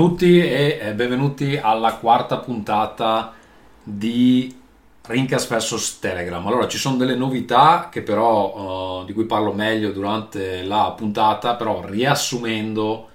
Tutti 0.00 0.40
e 0.40 0.78
eh, 0.80 0.94
benvenuti 0.94 1.58
alla 1.62 1.96
quarta 1.96 2.38
puntata 2.38 3.34
di 3.82 4.50
Rincas 5.02 5.46
vs 5.46 5.98
Telegram. 5.98 6.46
Allora, 6.46 6.66
ci 6.68 6.78
sono 6.78 6.96
delle 6.96 7.14
novità 7.14 7.90
che 7.92 8.00
però, 8.00 9.02
uh, 9.02 9.04
di 9.04 9.12
cui 9.12 9.26
parlo 9.26 9.52
meglio 9.52 9.92
durante 9.92 10.62
la 10.62 10.94
puntata, 10.96 11.54
però 11.54 11.84
riassumendo 11.84 13.10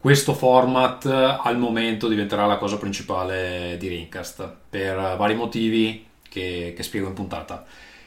questo 0.00 0.32
format 0.32 1.04
al 1.04 1.58
momento 1.58 2.08
diventerà 2.08 2.46
la 2.46 2.56
cosa 2.56 2.78
principale 2.78 3.76
di 3.78 3.88
Rincast 3.88 4.50
per 4.70 4.96
vari 5.18 5.34
motivi 5.34 6.06
che, 6.26 6.72
che 6.74 6.82
spiego 6.82 7.08
in 7.08 7.12
puntata. 7.12 7.62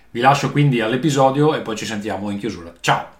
Vi 0.09 0.19
lascio 0.19 0.51
quindi 0.51 0.81
all'episodio 0.81 1.53
e 1.53 1.59
poi 1.59 1.75
ci 1.75 1.85
sentiamo 1.85 2.31
in 2.31 2.39
chiusura. 2.39 2.73
Ciao! 2.79 3.16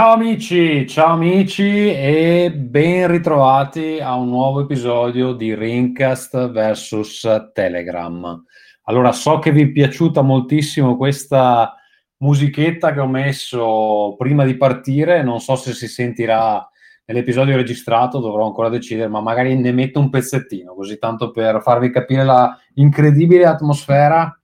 Ciao 0.00 0.14
amici, 0.14 0.86
ciao 0.88 1.12
amici 1.12 1.92
e 1.92 2.50
ben 2.56 3.06
ritrovati 3.06 3.98
a 4.00 4.14
un 4.14 4.30
nuovo 4.30 4.62
episodio 4.62 5.34
di 5.34 5.54
Rincast 5.54 6.52
vs 6.52 7.50
Telegram. 7.52 8.42
Allora, 8.84 9.12
so 9.12 9.38
che 9.40 9.52
vi 9.52 9.64
è 9.64 9.68
piaciuta 9.70 10.22
moltissimo 10.22 10.96
questa 10.96 11.74
musichetta 12.16 12.94
che 12.94 13.00
ho 13.00 13.06
messo 13.06 14.14
prima 14.16 14.46
di 14.46 14.56
partire, 14.56 15.22
non 15.22 15.38
so 15.38 15.54
se 15.54 15.74
si 15.74 15.86
sentirà 15.86 16.66
nell'episodio 17.04 17.56
registrato, 17.56 18.20
dovrò 18.20 18.46
ancora 18.46 18.70
decidere, 18.70 19.08
ma 19.10 19.20
magari 19.20 19.54
ne 19.54 19.70
metto 19.70 20.00
un 20.00 20.08
pezzettino, 20.08 20.72
così 20.72 20.98
tanto 20.98 21.30
per 21.30 21.60
farvi 21.60 21.90
capire 21.90 22.24
la 22.24 22.58
incredibile 22.76 23.44
atmosfera 23.44 24.39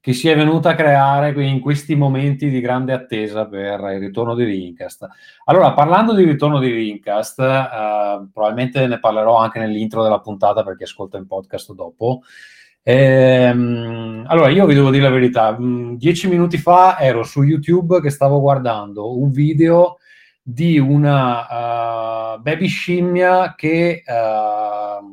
che 0.00 0.14
si 0.14 0.28
è 0.28 0.34
venuta 0.34 0.70
a 0.70 0.74
creare 0.74 1.32
in 1.44 1.60
questi 1.60 1.94
momenti 1.94 2.48
di 2.48 2.60
grande 2.60 2.94
attesa 2.94 3.46
per 3.46 3.80
il 3.92 3.98
ritorno 3.98 4.34
di 4.34 4.44
Rincast. 4.44 5.06
Allora, 5.44 5.74
parlando 5.74 6.14
di 6.14 6.24
ritorno 6.24 6.58
di 6.58 6.72
Rincast, 6.72 7.38
eh, 7.38 8.28
probabilmente 8.32 8.86
ne 8.86 8.98
parlerò 8.98 9.36
anche 9.36 9.58
nell'intro 9.58 10.02
della 10.02 10.20
puntata 10.20 10.62
perché 10.64 10.84
ascolto 10.84 11.18
in 11.18 11.26
podcast 11.26 11.72
dopo. 11.74 12.22
Ehm, 12.82 14.24
allora, 14.26 14.48
io 14.48 14.64
vi 14.64 14.74
devo 14.74 14.90
dire 14.90 15.02
la 15.02 15.10
verità, 15.10 15.54
mm, 15.58 15.96
dieci 15.96 16.28
minuti 16.28 16.56
fa 16.56 16.98
ero 16.98 17.22
su 17.22 17.42
YouTube 17.42 18.00
che 18.00 18.08
stavo 18.08 18.40
guardando 18.40 19.18
un 19.18 19.30
video 19.30 19.98
di 20.42 20.78
una 20.78 22.36
uh, 22.36 22.40
baby 22.40 22.66
scimmia 22.66 23.54
che 23.54 24.02
uh, 24.06 25.04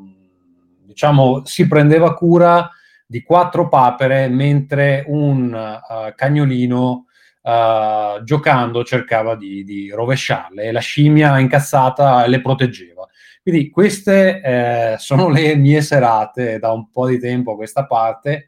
diciamo 0.86 1.42
si 1.44 1.68
prendeva 1.68 2.14
cura 2.14 2.72
di 3.08 3.24
quattro 3.24 3.70
papere 3.70 4.28
mentre 4.28 5.06
un 5.08 5.54
uh, 5.54 6.14
cagnolino 6.14 7.06
uh, 7.42 8.22
giocando 8.24 8.84
cercava 8.84 9.36
di, 9.36 9.64
di, 9.64 9.90
rovesciarle 9.90 10.64
e 10.64 10.72
la 10.74 10.82
scimmia 10.82 11.40
incazzata 11.40 12.28
le 12.28 12.42
proteggeva. 12.42 13.08
Quindi 13.42 13.70
queste 13.70 14.42
eh, 14.42 14.96
sono 14.98 15.30
le 15.30 15.56
mie 15.56 15.82
serate 15.82 16.60
da 16.60 16.74
un 16.74 16.92
po' 16.92 17.08
di 17.08 17.18
tempo 17.18 17.54
a 17.54 17.56
questa 17.56 17.86
parte 17.86 18.48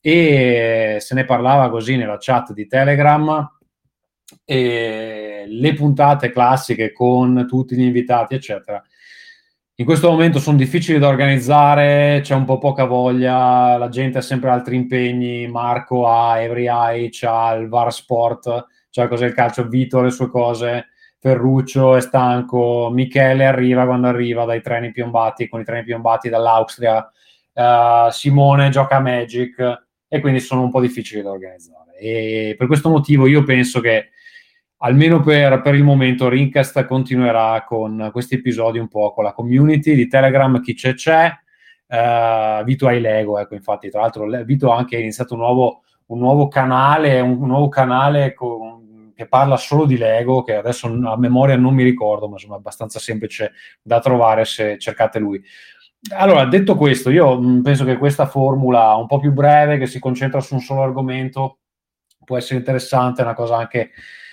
e 0.00 0.96
se 0.98 1.14
ne 1.14 1.24
parlava 1.24 1.70
così 1.70 1.94
nella 1.94 2.16
chat 2.18 2.52
di 2.52 2.66
Telegram 2.66 3.48
e 4.44 5.44
le 5.46 5.74
puntate 5.74 6.32
classiche 6.32 6.90
con 6.90 7.46
tutti 7.48 7.76
gli 7.76 7.82
invitati 7.82 8.34
eccetera 8.34 8.82
in 9.76 9.84
questo 9.86 10.10
momento 10.10 10.38
sono 10.38 10.58
difficili 10.58 10.98
da 10.98 11.08
organizzare, 11.08 12.20
c'è 12.22 12.34
un 12.34 12.44
po' 12.44 12.58
poca 12.58 12.84
voglia, 12.84 13.76
la 13.78 13.88
gente 13.88 14.18
ha 14.18 14.22
sempre 14.22 14.50
altri 14.50 14.76
impegni, 14.76 15.46
Marco 15.48 16.06
ha 16.06 16.40
Every 16.40 16.68
Eye, 16.68 17.08
c'ha 17.10 17.54
il 17.54 17.68
VAR 17.68 17.92
Sport, 17.92 18.66
c'ha 18.90 19.08
cos'è 19.08 19.26
il 19.26 19.34
calcio, 19.34 19.66
Vito 19.66 19.98
ha 19.98 20.02
le 20.02 20.10
sue 20.10 20.28
cose, 20.28 20.88
Ferruccio 21.18 21.96
è 21.96 22.00
stanco, 22.00 22.90
Michele 22.92 23.46
arriva 23.46 23.86
quando 23.86 24.08
arriva 24.08 24.44
dai 24.44 24.60
treni 24.60 24.92
piombati, 24.92 25.48
con 25.48 25.60
i 25.60 25.64
treni 25.64 25.84
piombati 25.84 26.28
dall'Austria, 26.28 27.10
uh, 27.54 28.10
Simone 28.10 28.68
gioca 28.68 28.96
a 28.96 29.00
Magic 29.00 29.84
e 30.06 30.20
quindi 30.20 30.40
sono 30.40 30.62
un 30.62 30.70
po' 30.70 30.80
difficili 30.80 31.22
da 31.22 31.30
organizzare. 31.30 31.96
E 31.98 32.54
per 32.58 32.66
questo 32.66 32.90
motivo 32.90 33.26
io 33.26 33.42
penso 33.44 33.80
che 33.80 34.10
almeno 34.84 35.20
per, 35.20 35.60
per, 35.62 35.74
il 35.74 35.84
momento 35.84 36.28
Rincast 36.28 36.84
continuerà 36.86 37.64
con 37.64 38.08
questi 38.12 38.34
episodi 38.34 38.78
un 38.78 38.88
po' 38.88 39.12
con 39.12 39.24
la 39.24 39.32
community 39.32 39.94
di 39.94 40.08
Telegram, 40.08 40.60
chi 40.60 40.74
c'è 40.74 40.94
c'è, 40.94 41.30
uh, 41.86 42.64
Vito 42.64 42.86
hai 42.88 43.00
Lego, 43.00 43.38
ecco 43.38 43.54
infatti 43.54 43.90
tra 43.90 44.00
l'altro 44.00 44.26
Vito 44.44 44.72
ha 44.72 44.76
anche 44.76 44.98
iniziato 44.98 45.34
un 45.34 45.40
nuovo, 45.40 45.82
un 46.06 46.18
nuovo 46.18 46.48
canale, 46.48 47.20
un, 47.20 47.40
un 47.40 47.46
nuovo 47.46 47.68
canale 47.68 48.34
con, 48.34 49.12
che 49.14 49.26
parla 49.26 49.56
solo 49.56 49.84
di 49.84 49.96
Lego, 49.96 50.42
che 50.42 50.56
adesso 50.56 50.88
a 50.88 51.16
memoria 51.16 51.56
non 51.56 51.74
mi 51.74 51.84
ricordo, 51.84 52.26
ma 52.26 52.34
insomma 52.34 52.56
è 52.56 52.58
abbastanza 52.58 52.98
semplice 52.98 53.52
da 53.80 54.00
trovare 54.00 54.44
se 54.44 54.78
cercate 54.78 55.20
lui. 55.20 55.40
Allora, 56.16 56.44
detto 56.46 56.74
questo, 56.74 57.10
io 57.10 57.38
penso 57.62 57.84
che 57.84 57.96
questa 57.96 58.26
formula 58.26 58.96
un 58.96 59.06
po' 59.06 59.20
più 59.20 59.32
breve, 59.32 59.78
che 59.78 59.86
si 59.86 60.00
concentra 60.00 60.40
su 60.40 60.54
un 60.54 60.60
solo 60.60 60.82
argomento, 60.82 61.58
può 62.24 62.36
essere 62.36 62.58
interessante, 62.58 63.20
è 63.20 63.24
una 63.24 63.34
cosa 63.34 63.56
anche 63.56 63.90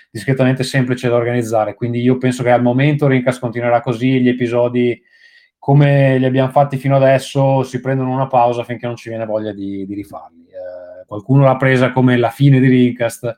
discretamente 0.09 0.63
semplice 0.63 1.07
da 1.07 1.15
organizzare. 1.15 1.75
Quindi 1.75 2.01
io 2.01 2.17
penso 2.17 2.43
che 2.43 2.51
al 2.51 2.61
momento 2.61 3.07
Rincas 3.07 3.39
continuerà 3.39 3.81
così, 3.81 4.21
gli 4.21 4.29
episodi 4.29 5.01
come 5.59 6.17
li 6.17 6.25
abbiamo 6.25 6.51
fatti 6.51 6.77
fino 6.77 6.95
adesso 6.95 7.63
si 7.63 7.81
prendono 7.81 8.13
una 8.13 8.27
pausa 8.27 8.63
finché 8.63 8.87
non 8.87 8.95
ci 8.95 9.09
viene 9.09 9.25
voglia 9.25 9.51
di, 9.51 9.85
di 9.85 9.93
rifarli. 9.93 10.45
Eh, 10.47 11.05
qualcuno 11.05 11.43
l'ha 11.43 11.57
presa 11.57 11.91
come 11.91 12.17
la 12.17 12.29
fine 12.29 12.59
di 12.59 12.67
Rincast, 12.69 13.37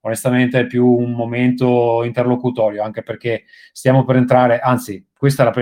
onestamente 0.00 0.60
è 0.60 0.66
più 0.66 0.86
un 0.86 1.12
momento 1.12 2.02
interlocutorio, 2.04 2.82
anche 2.82 3.02
perché 3.02 3.44
stiamo 3.72 4.04
per 4.04 4.16
entrare, 4.16 4.58
anzi, 4.58 5.06
questa 5.16 5.52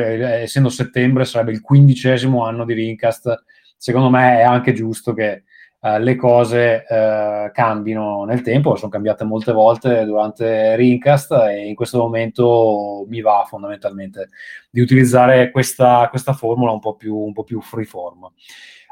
essendo 0.40 0.70
settembre 0.70 1.24
sarebbe 1.24 1.52
il 1.52 1.60
quindicesimo 1.60 2.44
anno 2.44 2.64
di 2.64 2.72
Rincast, 2.72 3.44
secondo 3.76 4.08
me 4.08 4.38
è 4.38 4.42
anche 4.42 4.72
giusto 4.72 5.12
che 5.12 5.44
eh, 5.80 6.00
le 6.00 6.16
cose 6.16 6.84
uh, 6.88 7.52
cambino 7.52 8.24
nel 8.24 8.42
tempo, 8.42 8.74
sono 8.74 8.90
cambiate 8.90 9.22
molte 9.22 9.52
volte 9.52 10.04
durante 10.04 10.74
Rincast 10.74 11.30
e 11.50 11.68
in 11.68 11.76
questo 11.76 11.98
momento 11.98 13.04
mi 13.08 13.20
va 13.20 13.44
fondamentalmente 13.46 14.30
di 14.70 14.80
utilizzare 14.80 15.52
questa, 15.52 16.08
questa 16.10 16.32
formula 16.32 16.72
un 16.72 16.80
po' 16.80 16.96
più, 16.96 17.16
un 17.16 17.32
po 17.32 17.44
più 17.44 17.60
freeform. 17.60 18.28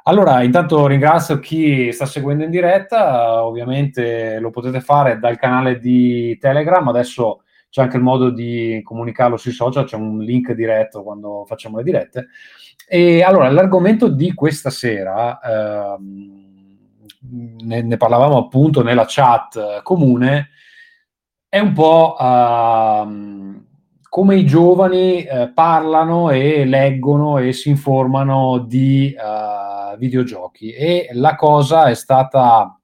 Allora, 0.05 0.45
intanto 0.45 0.87
ringrazio 0.87 1.41
chi 1.41 1.91
sta 1.91 2.07
seguendo 2.07 2.45
in 2.45 2.51
diretta, 2.51 3.45
ovviamente 3.45 4.39
lo 4.39 4.51
potete 4.51 4.81
fare 4.81 5.19
dal 5.19 5.39
canale 5.39 5.81
di 5.81 6.39
Telegram, 6.39 6.87
adesso 6.87 7.43
c'è 7.69 7.83
anche 7.83 7.97
il 7.97 8.05
modo 8.05 8.31
di 8.31 8.81
comunicarlo 8.85 9.37
sui 9.37 9.51
social, 9.51 9.85
c'è 9.87 9.97
un 9.97 10.21
link 10.21 10.53
diretto 10.53 11.03
quando 11.03 11.45
facciamo 11.49 11.79
le 11.79 11.83
dirette. 11.83 12.29
E 12.89 13.25
allora, 13.25 13.51
l'argomento 13.51 14.07
di 14.07 14.33
questa 14.35 14.71
sera... 14.71 15.41
Ehm, 15.41 16.46
ne, 17.31 17.83
ne, 17.83 17.97
parlavamo 17.97 18.37
appunto 18.39 18.83
nella 18.83 19.05
chat 19.07 19.83
comune, 19.83 20.51
è 21.49 21.59
un 21.59 21.73
po' 21.73 22.17
uh, 22.19 23.65
come 24.09 24.37
i 24.37 24.47
giovani 24.47 25.27
uh, 25.29 25.53
parlano 25.53 26.31
e 26.31 26.65
leggono 26.65 27.39
e 27.39 27.53
si 27.53 27.71
informano 27.71 28.59
di 28.59 29.15
uh, 29.17 29.97
videogiochi 29.97 30.73
e 30.73 31.09
la 31.13 31.35
cosa 31.35 31.87
è 31.87 31.95
stata 31.95 32.79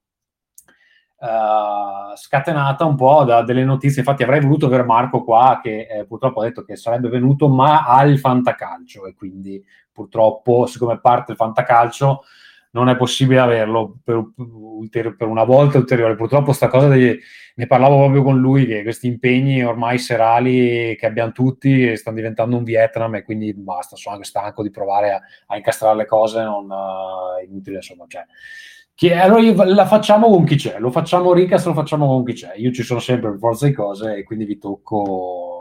scatenata 2.16 2.84
un 2.84 2.96
po' 2.96 3.22
da 3.22 3.42
delle 3.42 3.62
notizie. 3.62 4.00
Infatti, 4.00 4.24
avrei 4.24 4.40
voluto 4.40 4.66
avere 4.66 4.82
Marco 4.82 5.22
qua, 5.22 5.60
che 5.62 5.86
eh, 5.88 6.04
purtroppo 6.04 6.40
ha 6.40 6.44
detto 6.44 6.64
che 6.64 6.74
sarebbe 6.74 7.08
venuto, 7.08 7.48
ma 7.48 7.84
al 7.84 8.18
fantacalcio. 8.18 9.06
E 9.06 9.14
quindi, 9.14 9.64
purtroppo, 9.92 10.66
siccome 10.66 10.98
parte 10.98 11.30
il 11.30 11.38
fantacalcio, 11.38 12.24
non 12.72 12.88
è 12.88 12.96
possibile 12.96 13.40
averlo 13.40 13.98
per, 14.02 15.14
per 15.16 15.28
una 15.28 15.44
volta 15.44 15.78
ulteriore. 15.78 16.16
Purtroppo 16.16 16.52
sta 16.52 16.68
cosa 16.68 16.88
degli, 16.88 17.18
ne 17.56 17.66
parlavo 17.66 17.98
proprio 17.98 18.22
con 18.22 18.38
lui 18.38 18.66
che 18.66 18.82
questi 18.82 19.06
impegni 19.06 19.62
ormai 19.62 19.98
serali 19.98 20.96
che 20.98 21.06
abbiamo 21.06 21.32
tutti 21.32 21.96
stanno 21.96 22.16
diventando 22.16 22.56
un 22.56 22.64
Vietnam 22.64 23.14
e 23.14 23.22
quindi 23.22 23.52
basta, 23.54 23.96
sono 23.96 24.14
anche 24.14 24.26
stanco 24.26 24.62
di 24.62 24.70
provare 24.70 25.12
a, 25.12 25.20
a 25.46 25.56
incastrare 25.56 25.96
le 25.96 26.06
cose, 26.06 26.42
non 26.42 26.68
uh, 26.70 27.44
inutile 27.46 27.76
insomma. 27.76 28.04
Cioè, 28.08 28.24
chi, 28.94 29.12
allora 29.12 29.64
la 29.64 29.86
facciamo 29.86 30.28
con 30.28 30.44
chi 30.44 30.56
c'è, 30.56 30.78
lo 30.78 30.90
facciamo 30.90 31.32
Ricas, 31.32 31.66
lo 31.66 31.74
facciamo 31.74 32.06
con 32.06 32.24
chi 32.24 32.32
c'è. 32.32 32.54
Io 32.56 32.72
ci 32.72 32.82
sono 32.82 33.00
sempre 33.00 33.30
per 33.30 33.38
forza 33.38 33.66
di 33.66 33.72
cose 33.72 34.16
e 34.16 34.22
quindi 34.22 34.46
vi 34.46 34.58
tocco 34.58 35.51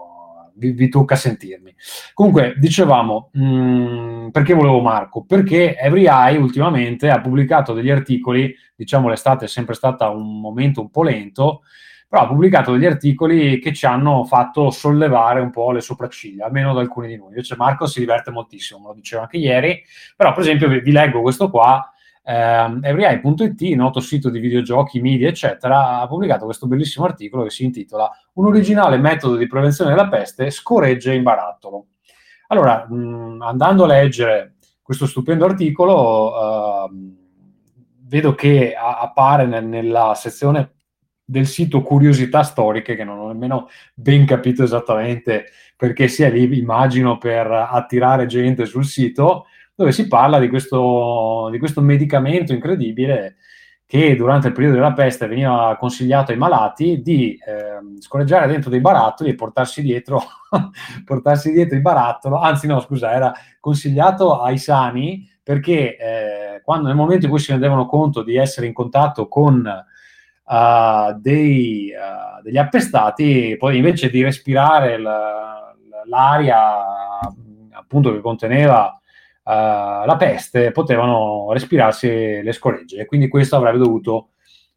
vi, 0.62 0.72
vi, 0.72 0.90
tocca 0.90 1.16
sentirmi. 1.16 1.74
Comunque, 2.14 2.54
dicevamo, 2.58 3.32
mh, 3.34 3.44
mm, 3.44 4.30
perché 4.30 4.54
volevo 4.54 4.80
Marco? 4.80 5.26
Perché 5.26 5.76
Every 5.76 6.06
Eye 6.08 6.38
ultimamente 6.38 7.10
ha 7.10 7.20
pubblicato 7.20 7.74
degli 7.74 7.90
articoli, 7.90 8.56
diciamo 8.76 9.10
l'estate 9.10 9.46
è 9.46 9.48
sempre 9.48 9.74
stata 9.74 10.10
un 10.10 10.40
momento 10.40 10.82
un 10.82 10.92
po' 10.92 11.04
lento, 11.04 11.64
però 12.08 12.24
ha 12.24 12.28
pubblicato 12.28 12.74
degli 12.74 12.86
articoli 12.86 13.60
che 13.60 13.74
ci 13.74 13.86
hanno 13.86 14.24
fatto 14.26 14.70
sollevare 14.70 15.40
un 15.40 15.50
po' 15.50 15.72
le 15.72 15.82
sopracciglia, 15.82 16.46
almeno 16.46 16.74
da 16.74 16.82
alcuni 16.82 17.08
di 17.08 17.18
noi. 17.18 17.30
Invece 17.30 17.56
Marco 17.56 17.88
si 17.88 18.00
diverte 18.00 18.30
moltissimo, 18.32 18.82
me 18.82 18.88
lo 18.88 18.94
diceva 18.94 19.24
anche 19.24 19.38
ieri, 19.38 19.82
però 20.16 20.34
per 20.34 20.44
esempio 20.44 20.68
vi, 20.68 20.82
vi 20.82 20.92
leggo 20.92 21.22
questo 21.22 21.50
qua, 21.50 21.92
eh, 22.24 22.80
everyeye.it, 22.82 23.62
noto 23.76 24.00
sito 24.00 24.30
di 24.30 24.40
videogiochi, 24.40 25.02
media, 25.02 25.30
eccetera, 25.30 26.00
ha 26.00 26.08
pubblicato 26.08 26.46
questo 26.46 26.68
bellissimo 26.68 27.06
articolo 27.06 27.44
che 27.44 27.50
si 27.50 27.64
intitola 27.64 28.10
Un 28.34 28.46
originale 28.46 28.98
metodo 28.98 29.36
di 29.36 29.48
prevenzione 29.48 29.92
della 29.92 30.08
peste 30.08 30.50
scorregge 30.52 31.14
in 31.14 31.24
barattolo. 31.24 31.88
Allora, 32.48 32.86
mh, 32.88 33.42
andando 33.42 33.86
a 33.86 33.88
leggere 33.88 34.56
questo 34.82 35.06
stupendo 35.06 35.46
articolo, 35.46 36.34
eh, 36.34 36.90
vedo 38.08 38.36
che 38.36 38.76
appare 38.76 39.46
nel, 39.46 39.66
nella 39.66 40.14
sezione 40.16 40.74
del 41.24 41.48
sito 41.48 41.82
Curiosità 41.82 42.44
Storiche, 42.44 42.96
che 42.96 43.06
non 43.06 43.20
ho 43.20 43.28
nemmeno 43.28 43.70
ben 43.94 44.26
capito 44.26 44.64
esattamente 44.64 45.46
perché 45.78 46.10
sia 46.10 46.30
lì, 46.30 46.60
immagino, 46.60 47.18
per 47.18 47.50
attirare 47.50 48.26
gente 48.26 48.66
sul 48.66 48.86
sito, 48.86 49.46
dove 49.76 49.92
si 49.92 50.08
parla 50.08 50.40
di 50.40 50.50
questo, 50.50 51.50
di 51.52 51.60
questo 51.60 51.82
medicamento 51.82 52.54
incredibile 52.54 53.38
che 53.92 54.16
durante 54.16 54.48
il 54.48 54.54
periodo 54.54 54.76
della 54.76 54.94
peste 54.94 55.28
veniva 55.28 55.76
consigliato 55.78 56.32
ai 56.32 56.38
malati 56.38 57.02
di 57.02 57.34
eh, 57.34 58.00
scorreggiare 58.00 58.48
dentro 58.48 58.70
dei 58.70 58.80
barattoli 58.80 59.32
e 59.32 59.36
portarsi 59.36 59.82
dietro, 59.82 60.22
portarsi 61.04 61.52
dietro 61.52 61.76
il 61.76 61.82
barattolo, 61.82 62.40
anzi 62.40 62.68
no, 62.68 62.80
scusa, 62.80 63.12
era 63.12 63.34
consigliato 63.60 64.40
ai 64.40 64.58
sani 64.58 65.30
perché 65.44 65.98
eh, 65.98 66.62
quando 66.64 66.88
nel 66.88 66.96
momento 66.96 67.26
in 67.26 67.32
cui 67.32 67.42
si 67.42 67.52
rendevano 67.52 67.86
conto 67.86 68.24
di 68.24 68.38
essere 68.38 68.66
in 68.66 68.72
contatto 68.72 69.28
con 69.28 69.56
uh, 70.46 71.20
dei, 71.20 71.92
uh, 71.92 72.42
degli 72.42 72.58
appestati, 72.58 73.58
poi 73.60 73.76
invece 73.76 74.10
di 74.10 74.24
respirare 74.24 74.98
la, 74.98 75.76
l'aria 76.06 77.20
appunto 77.72 78.14
che 78.14 78.22
conteneva 78.22 79.01
uh, 79.44 80.06
la 80.06 80.16
peste, 80.18 80.72
potevano 80.72 81.52
respirarsi 81.52 82.42
le 82.42 82.52
scoregge 82.52 83.02
e 83.02 83.06
quindi 83.06 83.28
questo 83.28 83.56
avrebbe 83.56 83.78
dovuto 83.78 84.30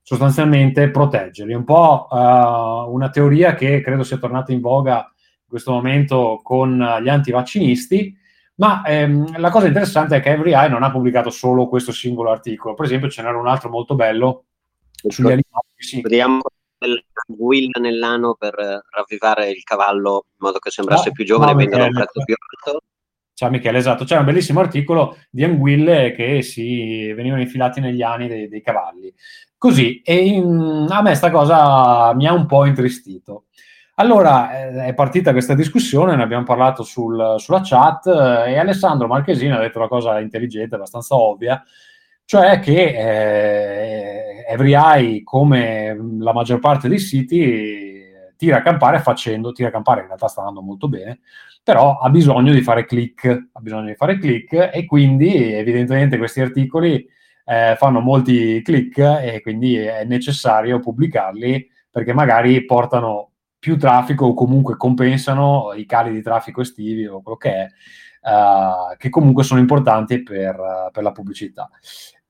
sostanzialmente 0.03 0.91
proteggerli. 0.91 1.55
Un 1.55 1.65
po' 1.65 2.09
una 2.11 3.09
teoria 3.11 3.55
che 3.55 3.81
credo 3.81 4.03
sia 4.03 4.19
tornata 4.19 4.53
in 4.53 4.61
voga 4.61 4.97
in 4.99 5.49
questo 5.49 5.73
momento 5.73 6.41
con 6.43 6.77
gli 7.03 7.09
antivaccinisti, 7.09 8.15
ma 8.57 8.83
ehm, 8.85 9.39
la 9.39 9.51
cosa 9.51 9.67
interessante 9.67 10.17
è 10.17 10.21
che 10.21 10.31
Every 10.31 10.53
Eye 10.53 10.69
non 10.69 10.83
ha 10.83 10.91
pubblicato 10.91 11.31
solo 11.31 11.69
questo 11.69 11.91
singolo 11.91 12.31
articolo. 12.31 12.75
Per 12.75 12.85
esempio, 12.85 13.09
ce 13.09 13.23
n'era 13.23 13.39
un 13.39 13.49
altro 13.49 13.71
molto 13.71 13.95
bello 13.95 14.45
sugli 15.09 15.27
animali. 15.27 15.69
Sì. 15.77 16.01
Vediamo 16.03 16.43
l'anguilla 16.79 17.81
nell'ano 17.81 18.35
per 18.35 18.55
ravvivare 18.55 19.51
il 19.51 19.63
cavallo 19.63 20.27
in 20.33 20.37
modo 20.39 20.59
che 20.59 20.71
sembrasse 20.71 21.13
più 21.13 21.25
giovane 21.25 21.53
e 21.53 21.55
vendere 21.55 21.85
un 21.85 21.93
prezzo 21.93 22.23
più 22.25 22.35
alto. 22.39 22.81
Ciao 23.37 23.51
Michele, 23.51 23.79
esatto, 23.79 24.05
c'è 24.05 24.17
un 24.17 24.25
bellissimo 24.25 24.61
articolo 24.61 25.17
di 25.29 25.43
anguille 25.43 26.13
che 26.13 26.41
si 26.43 27.13
venivano 27.13 27.43
infilati 27.43 27.81
negli 27.81 28.01
ani 28.01 28.29
dei, 28.29 28.49
dei 28.49 28.63
cavalli. 28.63 29.13
Così, 29.59 30.01
e 30.03 30.15
in, 30.25 30.87
a 30.89 31.03
me 31.03 31.15
sta 31.17 31.33
cosa 31.33 32.15
mi 32.15 32.29
ha 32.29 32.33
un 32.33 32.47
po' 32.47 32.65
intristito. 32.65 33.47
Allora 33.97 34.69
eh, 34.69 34.85
è 34.87 34.95
partita 34.95 35.33
questa 35.33 35.55
discussione, 35.55 36.15
ne 36.15 36.23
abbiamo 36.23 36.45
parlato 36.45 36.85
sul, 36.85 37.35
sulla 37.39 37.61
chat 37.65 38.07
eh, 38.07 38.53
e 38.53 38.59
Alessandro 38.59 39.09
Marchesini 39.09 39.51
ha 39.51 39.59
detto 39.59 39.79
una 39.79 39.89
cosa 39.89 40.21
intelligente, 40.21 40.77
abbastanza 40.77 41.17
ovvia, 41.17 41.61
cioè 42.25 42.61
che 42.61 42.85
eh, 42.85 44.45
EveryEye, 44.49 45.25
come 45.25 45.97
la 46.21 46.33
maggior 46.33 46.61
parte 46.61 46.89
dei 46.89 47.01
siti, 47.01 48.01
tira 48.37 48.59
a 48.59 48.63
campare 48.63 49.01
facendo, 49.01 49.51
tira 49.51 49.69
a 49.69 49.73
campare 49.73 50.03
in 50.03 50.07
realtà 50.07 50.29
sta 50.29 50.41
andando 50.41 50.63
molto 50.63 50.89
bene, 50.89 51.21
però 51.65 51.99
ha 51.99 52.11
bisogno 52.11 52.53
di 52.53 52.61
fare 52.61 52.85
click, 52.85 53.49
ha 53.53 53.61
bisogno 53.61 53.87
di 53.87 53.95
fare 53.95 54.19
click 54.19 54.71
e 54.73 54.85
quindi 54.85 55.35
evidentemente 55.35 56.19
questi 56.19 56.43
articoli 56.43 57.05
eh, 57.47 57.75
fanno 57.79 58.01
molti 58.01 58.61
click 58.63 58.99
e 58.99 59.41
quindi 59.43 59.75
è 59.77 60.05
necessario 60.05 60.79
pubblicarli 60.79 61.67
perché 61.91 62.13
magari 62.13 62.65
portano 62.67 63.31
più 63.59 63.79
traffico 63.79 64.27
o 64.27 64.35
comunque 64.35 64.77
compensano 64.77 65.73
i 65.75 65.87
cali 65.87 66.13
di 66.13 66.21
traffico 66.21 66.61
estivi 66.61 67.07
o 67.07 67.23
quello 67.23 67.39
che 67.39 67.51
è, 67.51 67.67
uh, 68.29 68.95
che 68.99 69.09
comunque 69.09 69.43
sono 69.43 69.59
importanti 69.59 70.23
per, 70.23 70.91
per, 70.93 71.03
la 71.03 71.13
pubblicità. 71.13 71.71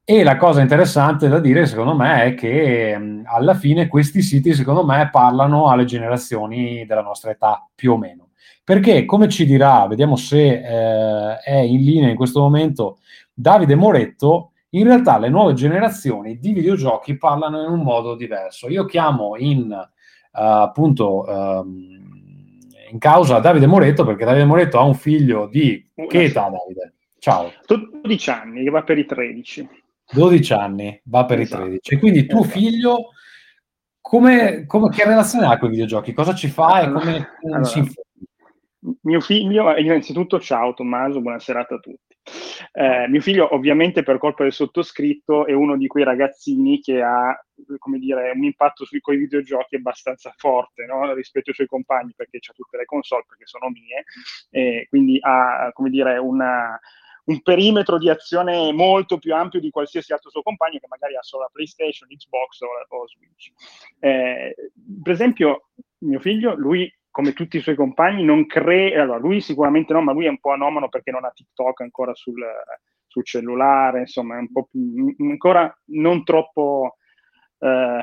E 0.05 0.23
la 0.23 0.37
cosa 0.37 0.61
interessante 0.61 1.27
da 1.27 1.41
dire, 1.41 1.67
secondo 1.67 1.97
me, 1.97 2.23
è 2.23 2.35
che 2.35 2.97
mh, 2.97 3.23
alla 3.25 3.55
fine 3.55 3.89
questi 3.89 4.23
siti, 4.23 4.55
secondo 4.55 4.85
me, 4.85 5.09
parlano 5.11 5.71
alle 5.71 5.87
generazioni 5.87 6.87
della 6.87 7.03
nostra 7.03 7.33
età, 7.33 7.67
più 7.75 7.93
o 7.93 7.97
meno. 7.97 8.24
Perché, 8.65 9.05
come 9.05 9.29
ci 9.29 9.45
dirà, 9.45 9.87
vediamo 9.87 10.17
se 10.17 10.53
eh, 10.53 11.39
è 11.39 11.57
in 11.57 11.83
linea 11.83 12.09
in 12.09 12.17
questo 12.17 12.41
momento, 12.41 12.99
Davide 13.33 13.75
Moretto, 13.75 14.53
in 14.71 14.85
realtà 14.85 15.19
le 15.19 15.29
nuove 15.29 15.53
generazioni 15.53 16.39
di 16.39 16.53
videogiochi 16.53 17.17
parlano 17.19 17.63
in 17.63 17.71
un 17.71 17.83
modo 17.83 18.15
diverso. 18.15 18.69
Io 18.69 18.87
chiamo 18.87 19.37
in 19.37 19.71
eh, 19.71 19.87
appunto 20.33 21.25
um, 21.29 22.03
in 22.91 22.99
causa 22.99 23.39
Davide 23.39 23.67
Moretto 23.67 24.05
perché 24.05 24.25
Davide 24.25 24.45
Moretto 24.45 24.79
ha 24.79 24.83
un 24.83 24.95
figlio 24.95 25.47
di 25.47 25.85
che 26.09 26.25
età 26.25 26.49
Davide? 26.49 26.95
Ciao. 27.19 27.53
12 27.67 28.31
anni, 28.31 28.69
va 28.69 28.83
per 28.83 28.99
i 28.99 29.05
13. 29.05 29.69
12 30.11 30.53
anni, 30.53 31.01
va 31.05 31.25
per 31.25 31.41
esatto. 31.41 31.63
i 31.63 31.67
13. 31.67 31.95
E 31.95 31.99
quindi 31.99 32.27
tuo 32.27 32.41
esatto. 32.41 32.59
figlio 32.59 32.97
come, 34.01 34.67
come, 34.67 34.91
che 34.91 35.05
relazione 35.05 35.47
ha 35.47 35.59
con 35.59 35.69
i 35.69 35.73
videogiochi? 35.73 36.13
Cosa 36.13 36.35
ci 36.35 36.49
fa 36.49 36.83
e 36.83 36.93
come 36.93 37.29
allora, 37.43 37.65
si 37.65 37.79
informa? 37.79 38.04
Mio 39.03 39.21
figlio, 39.21 39.75
innanzitutto 39.77 40.39
ciao 40.39 40.75
Tommaso, 40.75 41.23
buona 41.23 41.39
serata 41.39 41.77
a 41.77 41.79
tutti. 41.79 42.15
Eh, 42.73 43.09
mio 43.09 43.21
figlio 43.23 43.55
ovviamente 43.55 44.03
per 44.03 44.19
colpa 44.19 44.43
del 44.43 44.53
sottoscritto 44.53 45.47
è 45.47 45.53
uno 45.53 45.79
di 45.79 45.87
quei 45.87 46.05
ragazzini 46.05 46.81
che 46.81 47.01
ha 47.01 47.35
come 47.79 47.99
dire, 47.99 48.33
un 48.35 48.45
impatto 48.45 48.85
sui 48.85 49.01
coi 49.01 49.17
videogiochi 49.17 49.77
abbastanza 49.77 50.35
forte 50.37 50.85
no? 50.85 51.15
rispetto 51.15 51.49
ai 51.49 51.55
suoi 51.55 51.67
compagni 51.67 52.13
perché 52.15 52.39
ha 52.47 52.53
tutte 52.53 52.77
le 52.77 52.85
console 52.85 53.25
perché 53.27 53.47
sono 53.47 53.71
mie 53.71 54.05
e 54.51 54.87
quindi 54.91 55.19
ha 55.21 55.71
come 55.73 55.89
dire 55.89 56.19
una, 56.19 56.79
un 57.25 57.43
perimetro 57.43 57.97
di 57.99 58.11
azione 58.11 58.71
molto 58.73 59.17
più 59.19 59.35
ampio 59.35 59.61
di 59.61 59.71
qualsiasi 59.71 60.13
altro 60.13 60.29
suo 60.29 60.43
compagno 60.43 60.79
che 60.79 60.89
magari 60.89 61.17
ha 61.17 61.23
solo 61.23 61.45
la 61.45 61.51
PlayStation, 61.51 62.09
Xbox 62.09 62.61
o, 62.61 62.97
o 62.97 63.09
Switch. 63.09 63.51
Eh, 64.01 64.55
per 65.03 65.13
esempio, 65.13 65.69
mio 65.99 66.21
figlio, 66.21 66.55
lui 66.55 66.91
come 67.15 67.33
tutti 67.33 67.59
i 67.59 67.61
suoi 67.61 67.77
compagni, 67.77 68.25
non 68.25 68.45
cree, 68.45 68.99
allora 68.99 69.19
lui 69.19 69.41
sicuramente 69.41 69.93
no, 69.93 70.03
ma 70.03 70.11
lui 70.11 70.25
è 70.25 70.29
un 70.29 70.41
po' 70.41 70.51
anomalo 70.51 70.89
perché 70.89 71.13
non 71.13 71.25
ha 71.25 71.31
TikTok 71.31 71.83
ancora 71.83 72.13
sul, 72.13 72.45
sul 73.07 73.25
cellulare, 73.25 74.01
insomma, 74.01 74.35
è 74.35 74.41
un 74.41 74.51
po' 74.51 74.67
più, 74.69 75.15
ancora 75.31 75.73
non 75.91 76.25
troppo 76.25 76.97
eh, 77.61 78.03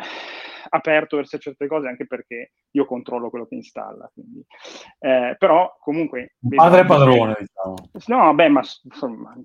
aperto 0.69 1.17
verso 1.17 1.37
certe 1.39 1.67
cose, 1.67 1.89
anche 1.89 2.07
perché 2.07 2.53
io 2.71 2.85
controllo 2.85 3.29
quello 3.29 3.47
che 3.47 3.55
installa. 3.55 4.09
Quindi. 4.13 4.45
Eh, 4.99 5.35
però 5.37 5.75
comunque... 5.81 6.37
Padre 6.55 6.85
padrone, 6.85 7.35
diciamo. 7.37 7.75
No, 8.07 8.33
beh, 8.33 8.47
ma 8.47 8.61
insomma... 8.83 9.35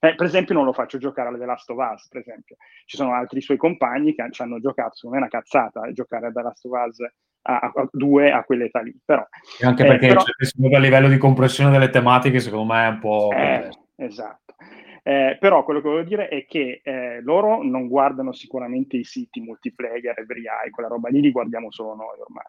Eh, 0.00 0.14
per 0.14 0.26
esempio 0.26 0.54
non 0.54 0.64
lo 0.64 0.72
faccio 0.72 0.98
giocare 0.98 1.28
alle 1.28 1.38
The 1.38 1.46
Last 1.46 1.70
of 1.70 1.78
Us, 1.78 2.08
per 2.08 2.20
esempio. 2.20 2.56
Ci 2.84 2.96
sono 2.96 3.14
altri 3.14 3.40
suoi 3.40 3.56
compagni 3.56 4.14
che 4.14 4.26
ci 4.30 4.42
hanno 4.42 4.60
giocato, 4.60 4.94
secondo 4.94 5.16
me 5.16 5.22
è 5.22 5.28
una 5.28 5.40
cazzata 5.40 5.92
giocare 5.92 6.28
a 6.28 6.32
The 6.32 6.42
Last 6.42 6.64
of 6.64 6.72
Us 6.86 7.00
a, 7.42 7.58
a, 7.58 7.88
due 7.90 8.30
a 8.30 8.44
quell'età 8.44 8.80
lì. 8.80 8.96
Però, 9.04 9.26
e 9.60 9.66
anche 9.66 9.84
perché 9.84 10.06
eh, 10.06 10.08
però, 10.08 10.20
cioè, 10.20 10.76
a 10.76 10.78
livello 10.78 11.08
di 11.08 11.18
compressione 11.18 11.70
delle 11.70 11.90
tematiche, 11.90 12.40
secondo 12.40 12.72
me 12.72 12.84
è 12.84 12.88
un 12.88 12.98
po'. 12.98 13.30
Eh, 13.32 13.68
esatto. 13.96 14.54
Eh, 15.02 15.38
però 15.40 15.64
quello 15.64 15.80
che 15.80 15.88
voglio 15.88 16.04
dire 16.04 16.28
è 16.28 16.44
che 16.44 16.82
eh, 16.84 17.22
loro 17.22 17.62
non 17.62 17.88
guardano 17.88 18.32
sicuramente 18.32 18.98
i 18.98 19.04
siti 19.04 19.40
multiplayer, 19.40 20.18
EveryEye, 20.18 20.70
quella 20.70 20.90
roba 20.90 21.08
lì 21.08 21.22
li 21.22 21.30
guardiamo 21.30 21.70
solo 21.70 21.94
noi 21.94 22.18
ormai. 22.20 22.44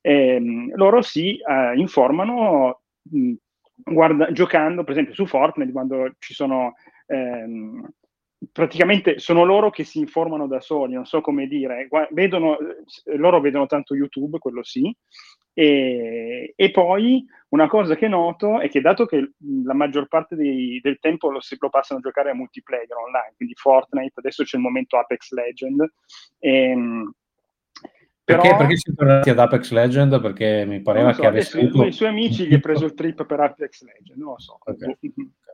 Eh, 0.00 0.72
loro 0.74 1.00
si 1.00 1.38
informano 1.76 2.80
mh, 3.02 3.34
guarda, 3.84 4.32
giocando, 4.32 4.82
per 4.84 4.92
esempio 4.92 5.14
su 5.14 5.26
Fortnite, 5.26 5.72
quando 5.72 6.14
ci 6.18 6.34
sono 6.34 6.74
ehm, 7.06 7.88
praticamente 8.50 9.18
sono 9.18 9.44
loro 9.44 9.70
che 9.70 9.84
si 9.84 9.98
informano 9.98 10.46
da 10.46 10.60
soli, 10.60 10.94
non 10.94 11.04
so 11.04 11.20
come 11.20 11.46
dire, 11.46 11.88
vedono, 12.10 12.56
loro 13.16 13.40
vedono 13.40 13.66
tanto 13.66 13.94
YouTube, 13.94 14.38
quello 14.38 14.64
sì, 14.64 14.94
e, 15.54 16.52
e, 16.56 16.70
poi 16.70 17.24
una 17.50 17.68
cosa 17.68 17.94
che 17.94 18.08
noto 18.08 18.58
è 18.58 18.68
che 18.68 18.80
dato 18.80 19.04
che 19.04 19.32
la 19.64 19.74
maggior 19.74 20.08
parte 20.08 20.34
dei, 20.34 20.80
del 20.82 20.98
tempo 20.98 21.30
lo, 21.30 21.40
lo, 21.58 21.68
passano 21.68 22.00
a 22.00 22.02
giocare 22.02 22.30
a 22.30 22.34
multiplayer 22.34 22.96
online, 22.96 23.34
quindi 23.36 23.54
Fortnite, 23.54 24.14
adesso 24.14 24.44
c'è 24.44 24.56
il 24.56 24.62
momento 24.62 24.96
Apex 24.96 25.30
Legend, 25.32 25.92
e, 26.38 26.70
ehm, 26.70 27.12
Perché, 28.24 28.48
però... 28.48 28.58
perché 28.58 28.76
siete 28.76 28.98
tornati 28.98 29.30
ad 29.30 29.38
Apex 29.38 29.70
Legend? 29.72 30.20
Perché 30.20 30.64
mi 30.64 30.80
pareva 30.80 31.12
so, 31.12 31.20
che 31.20 31.26
avesse 31.26 31.58
avuto... 31.58 31.84
I 31.84 31.92
suoi 31.92 32.08
amici 32.08 32.46
gli 32.46 32.54
ha 32.54 32.60
preso 32.60 32.84
il 32.84 32.94
trip 32.94 33.26
per 33.26 33.40
Apex 33.40 33.82
Legend, 33.82 34.18
non 34.18 34.30
lo 34.30 34.38
so. 34.38 34.58
Okay. 34.64 34.96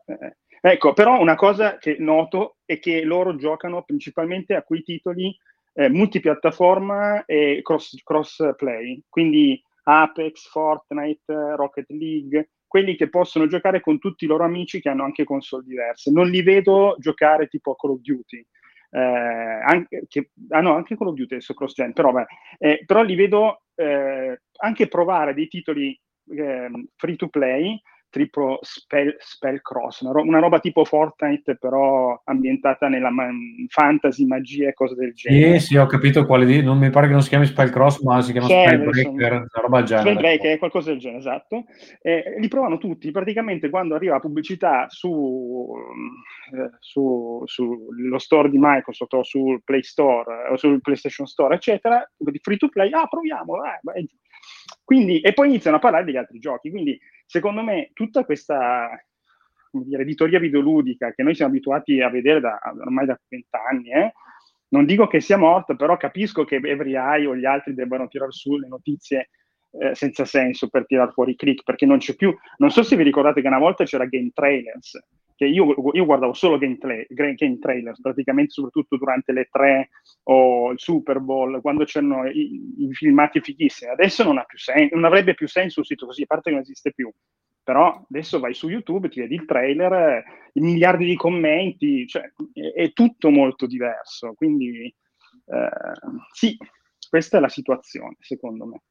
Eh, 0.05 0.37
ecco, 0.61 0.93
però 0.93 1.21
una 1.21 1.35
cosa 1.35 1.79
che 1.79 1.97
noto 1.99 2.57
è 2.65 2.79
che 2.79 3.03
loro 3.03 3.37
giocano 3.37 3.83
principalmente 3.83 4.55
a 4.55 4.63
quei 4.63 4.83
titoli 4.83 5.35
eh, 5.75 5.89
multipiattaforma 5.89 7.25
e 7.25 7.61
cross, 7.63 8.03
cross 8.03 8.55
play, 8.57 9.03
quindi 9.09 9.63
Apex, 9.85 10.49
Fortnite, 10.49 11.55
Rocket 11.57 11.89
League, 11.91 12.51
quelli 12.67 12.97
che 12.97 13.09
possono 13.09 13.47
giocare 13.47 13.81
con 13.81 13.99
tutti 13.99 14.25
i 14.25 14.29
loro 14.29 14.45
amici 14.45 14.81
che 14.81 14.91
hanno 14.91 15.05
anche 15.05 15.25
console 15.25 15.65
diverse. 15.65 16.11
Non 16.11 16.29
li 16.29 16.43
vedo 16.43 16.97
giocare 16.99 17.49
tipo 17.49 17.73
a 17.73 17.77
Call 17.77 17.93
of 17.93 18.01
Duty. 18.01 18.47
Eh, 18.91 18.99
anche, 19.01 20.05
che, 20.09 20.31
ah 20.51 20.61
no, 20.61 20.75
anche 20.75 20.97
Call 20.97 21.09
of 21.09 21.15
Duty 21.15 21.35
adesso 21.35 21.53
cross 21.55 21.75
gen, 21.75 21.93
però, 21.93 22.13
eh, 22.59 22.83
però 22.87 23.03
li 23.03 23.15
vedo 23.15 23.63
eh, 23.75 24.41
anche 24.61 24.89
provare 24.89 25.35
dei 25.35 25.47
titoli 25.49 25.99
ehm, 26.31 26.87
free 26.97 27.17
to 27.17 27.29
play 27.29 27.81
tipo 28.11 28.59
spell, 28.63 29.17
Spellcross, 29.19 30.01
una, 30.01 30.13
ro- 30.13 30.23
una, 30.23 30.39
roba 30.39 30.61
tipo 30.61 30.85
Fortnite 30.85 31.57
però 31.57 32.21
ambientata 32.25 32.89
nella 32.89 33.11
ma- 33.11 33.29
fantasy, 33.69 34.25
magia 34.27 34.69
e 34.69 34.75
cose 34.75 34.95
del 34.95 35.13
genere. 35.13 35.59
Sì, 35.59 35.67
sì, 35.67 35.77
ho 35.77 35.87
capito 35.87 36.25
quale 36.25 36.47
di... 36.47 36.63
non 36.63 36.79
mi 36.79 36.91
pare 36.91 37.07
che 37.07 37.13
non 37.13 37.23
si 37.23 37.29
chiami 37.29 37.47
Spellcross, 37.47 38.01
ma 38.01 38.21
si 38.23 38.33
chiama 38.33 38.49
Spellbreaker, 38.49 39.33
una 39.33 39.49
roba 39.53 39.79
del 39.79 39.87
genere. 39.87 40.11
Spellbreaker 40.11 40.53
è 40.53 40.59
qualcosa 40.59 40.91
del 40.91 40.99
genere, 40.99 41.19
esatto. 41.21 41.65
Eh, 42.01 42.37
li 42.39 42.49
provano 42.49 42.79
tutti, 42.79 43.11
praticamente 43.11 43.71
quando 43.71 43.95
arriva 43.95 44.15
la 44.15 44.21
pubblicità 44.21 44.87
su, 44.89 45.71
eh, 46.55 46.71
su, 46.81 47.43
sullo 47.45 48.19
store 48.19 48.51
di 48.51 48.59
Microsoft 48.59 49.13
o 49.15 49.23
sul 49.23 49.63
Play 49.63 49.83
Store 49.83 50.49
o 50.51 50.57
sul 50.57 50.81
PlayStation 50.81 51.27
Store, 51.27 51.55
eccetera, 51.55 52.09
di 52.17 52.39
free 52.43 52.57
to 52.57 52.69
play, 52.69 52.91
ah, 52.93 53.07
proviamo, 53.07 53.57
eh, 53.65 54.07
quindi, 54.85 55.21
e 55.21 55.33
poi 55.33 55.49
iniziano 55.49 55.77
a 55.77 55.81
parlare 55.81 56.05
degli 56.05 56.17
altri 56.17 56.39
giochi. 56.39 56.71
Quindi, 56.71 56.99
secondo 57.27 57.63
me, 57.63 57.91
tutta 57.93 58.25
questa 58.25 58.89
dire, 59.71 60.03
editoria 60.03 60.39
videoludica 60.39 61.13
che 61.13 61.23
noi 61.23 61.35
siamo 61.35 61.51
abituati 61.51 62.01
a 62.01 62.09
vedere 62.09 62.41
da, 62.41 62.59
ormai 62.81 63.07
da 63.07 63.19
vent'anni, 63.29 63.91
eh, 63.91 64.13
non 64.71 64.85
dico 64.85 65.07
che 65.07 65.21
sia 65.21 65.37
morta, 65.37 65.75
però 65.75 65.97
capisco 65.97 66.45
che 66.45 66.57
Every 66.57 66.95
Eye 66.95 67.27
o 67.27 67.37
gli 67.37 67.47
altri 67.47 67.75
debbano 67.75 68.09
tirare 68.09 68.33
su 68.33 68.59
le 68.59 68.69
notizie 68.69 69.31
eh, 69.71 69.95
senza 69.95 70.25
senso 70.25 70.69
per 70.69 70.87
tirare 70.87 71.13
fuori 71.13 71.33
i 71.33 71.37
click, 71.37 71.63
perché 71.63 71.87
non 71.87 71.99
c'è 71.99 72.15
più. 72.15 72.35
Non 72.59 72.71
so 72.71 72.83
se 72.83 72.97
vi 72.97 73.03
ricordate 73.03 73.41
che 73.41 73.47
una 73.47 73.59
volta 73.59 73.85
c'era 73.85 74.07
Game 74.07 74.31
Trailers, 74.33 74.99
che 75.39 75.47
io, 75.47 75.73
io 75.93 76.05
guardavo 76.05 76.33
solo 76.33 76.59
game, 76.59 76.79
tra- 76.79 77.05
game, 77.11 77.59
trailers, 77.61 78.01
praticamente 78.01 78.51
soprattutto 78.51 78.97
durante 78.97 79.31
le 79.31 79.49
tre 79.49 79.91
o 80.25 80.73
il 80.73 80.81
Super 80.81 81.21
Bowl, 81.21 81.61
quando 81.61 81.85
c'erano 81.85 82.27
i, 82.27 82.75
i 82.79 82.93
filmati 82.93 83.41
fighissimi. 83.41 83.93
Adesso 83.93 84.25
non, 84.25 84.43
sen- 84.57 84.89
non 84.91 85.05
avrebbe 85.05 85.35
più 85.35 85.47
senso 85.47 85.79
un 85.79 85.87
sito 85.87 86.07
così, 86.07 86.23
a 86.23 86.27
parte 86.27 86.51
che 86.51 86.57
non 86.57 86.65
esiste 86.65 86.93
più. 86.93 87.09
Però 87.63 88.05
adesso 88.11 88.41
vai 88.41 88.53
su 88.53 88.69
YouTube, 88.69 89.11
ti 89.11 89.21
vedi 89.21 89.37
il 89.37 89.45
trailer, 89.45 90.25
i 90.55 90.61
miliardi 90.61 91.05
di 91.05 91.15
commenti, 91.15 92.05
cioè 92.09 92.33
è, 92.75 92.93
tutto 92.93 93.31
molto 93.31 93.69
diverso. 93.69 94.33
Quindi 94.35 94.87
eh, 94.87 95.71
sì, 96.33 96.57
questa 97.09 97.37
è 97.37 97.41
la 97.41 97.49
situazione, 97.49 98.17
secondo 98.19 98.67
me. 98.67 98.83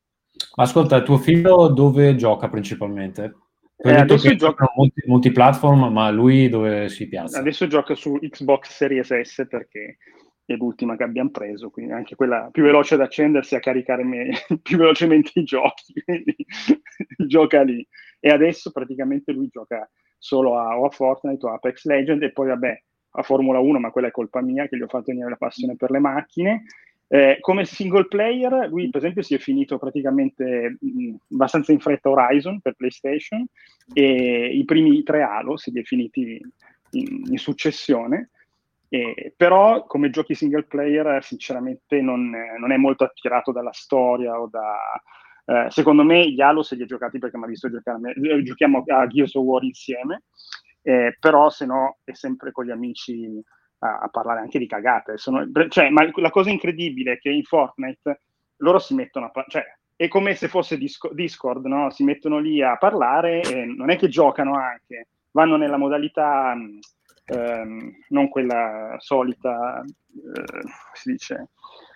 Ascolta, 0.55 1.03
tuo 1.03 1.17
figlio 1.17 1.67
dove 1.67 2.15
gioca 2.15 2.47
principalmente? 2.47 3.35
Eh, 3.79 3.93
adesso 3.93 4.35
gioca 4.35 4.71
molti, 4.75 5.03
multiplatform, 5.05 5.91
ma 5.91 6.09
lui 6.09 6.49
dove 6.49 6.89
si 6.89 7.07
piazza? 7.07 7.39
Adesso 7.39 7.67
gioca 7.67 7.93
su 7.93 8.17
Xbox 8.19 8.69
Series 8.71 9.21
S 9.21 9.45
perché 9.47 9.97
è 10.45 10.53
l'ultima 10.55 10.95
che 10.95 11.03
abbiamo 11.03 11.29
preso, 11.29 11.69
quindi 11.69 11.91
anche 11.91 12.15
quella 12.15 12.49
più 12.51 12.63
veloce 12.63 12.95
ad 12.95 13.01
accendersi 13.01 13.55
a 13.55 13.59
caricare 13.59 14.03
me, 14.03 14.29
più 14.63 14.77
velocemente 14.77 15.31
i 15.35 15.43
giochi, 15.43 15.93
quindi 16.03 16.35
gioca 17.27 17.61
lì. 17.61 17.85
E 18.19 18.29
adesso 18.29 18.71
praticamente 18.71 19.31
lui 19.31 19.47
gioca 19.51 19.87
solo 20.17 20.57
a, 20.57 20.79
o 20.79 20.85
a 20.85 20.89
Fortnite 20.89 21.45
o 21.45 21.49
a 21.49 21.53
Apex 21.53 21.85
Legend 21.85 22.23
e 22.23 22.31
poi 22.31 22.47
vabbè 22.47 22.83
a 23.11 23.21
Formula 23.21 23.59
1, 23.59 23.79
ma 23.79 23.91
quella 23.91 24.07
è 24.07 24.11
colpa 24.11 24.41
mia 24.41 24.67
che 24.67 24.75
gli 24.75 24.81
ho 24.81 24.87
fatto 24.87 25.05
venire 25.07 25.29
la 25.29 25.35
passione 25.35 25.75
per 25.75 25.91
le 25.91 25.99
macchine 25.99 26.63
eh, 27.09 27.37
come 27.39 27.63
single 27.65 28.07
player, 28.07 28.67
lui 28.69 28.89
per 28.89 28.99
esempio 28.99 29.21
si 29.21 29.33
è 29.33 29.37
finito 29.37 29.77
praticamente 29.77 30.77
mh, 30.79 31.15
abbastanza 31.33 31.71
in 31.71 31.79
fretta 31.79 32.09
Horizon 32.09 32.59
per 32.59 32.73
PlayStation 32.73 33.45
e 33.93 34.47
i 34.53 34.65
primi 34.65 35.03
tre 35.03 35.21
Halo 35.21 35.55
si 35.55 35.71
li 35.71 35.79
è 35.79 35.83
finiti 35.83 36.41
in, 36.91 37.21
in 37.29 37.37
successione, 37.37 38.31
eh, 38.89 39.33
però 39.35 39.85
come 39.85 40.09
giochi 40.09 40.35
single 40.35 40.63
player 40.63 41.23
sinceramente 41.23 42.01
non, 42.01 42.29
non, 42.59 42.71
è 42.71 42.77
molto 42.77 43.05
attirato 43.05 43.51
dalla 43.51 43.73
storia 43.73 44.39
o 44.39 44.47
da... 44.47 44.77
Eh, 45.49 45.71
secondo 45.71 46.03
me 46.03 46.29
gli 46.29 46.41
Halo 46.41 46.61
se 46.61 46.75
li 46.75 46.83
ha 46.83 46.85
giocati 46.85 47.19
perché 47.19 47.37
mi 47.37 47.45
ha 47.45 47.47
visto 47.47 47.69
giocare, 47.69 48.13
eh, 48.13 48.43
giochiamo 48.43 48.83
a 48.85 49.07
Gears 49.07 49.33
of 49.35 49.45
War 49.45 49.63
insieme, 49.63 50.23
eh, 50.81 51.15
però 51.17 51.49
se 51.49 51.65
no 51.65 51.99
è 52.03 52.11
sempre 52.13 52.51
con 52.51 52.65
gli 52.65 52.71
amici 52.71 53.41
a, 53.79 53.99
a 53.99 54.07
parlare 54.09 54.39
anche 54.39 54.59
di 54.59 54.67
cagate. 54.67 55.17
Sono, 55.17 55.45
cioè, 55.69 55.89
ma 55.89 56.07
la 56.15 56.29
cosa 56.29 56.49
incredibile 56.49 57.13
è 57.13 57.17
che 57.19 57.29
in 57.29 57.43
Fortnite 57.43 58.21
loro 58.57 58.79
si 58.79 58.93
mettono 58.93 59.31
a 59.31 59.45
cioè, 59.47 59.63
è 59.95 60.07
come 60.07 60.35
se 60.35 60.47
fosse 60.47 60.77
Discord, 60.77 61.65
no? 61.65 61.89
Si 61.89 62.03
mettono 62.03 62.39
lì 62.39 62.61
a 62.61 62.77
parlare 62.77 63.41
e 63.41 63.65
non 63.65 63.89
è 63.89 63.97
che 63.97 64.07
giocano 64.07 64.53
anche, 64.53 65.07
vanno 65.31 65.57
nella 65.57 65.77
modalità 65.77 66.55
ehm, 67.25 67.91
non 68.09 68.29
quella 68.29 68.95
solita, 68.99 69.83
eh, 69.83 70.43
si 70.93 71.11
dice 71.11 71.49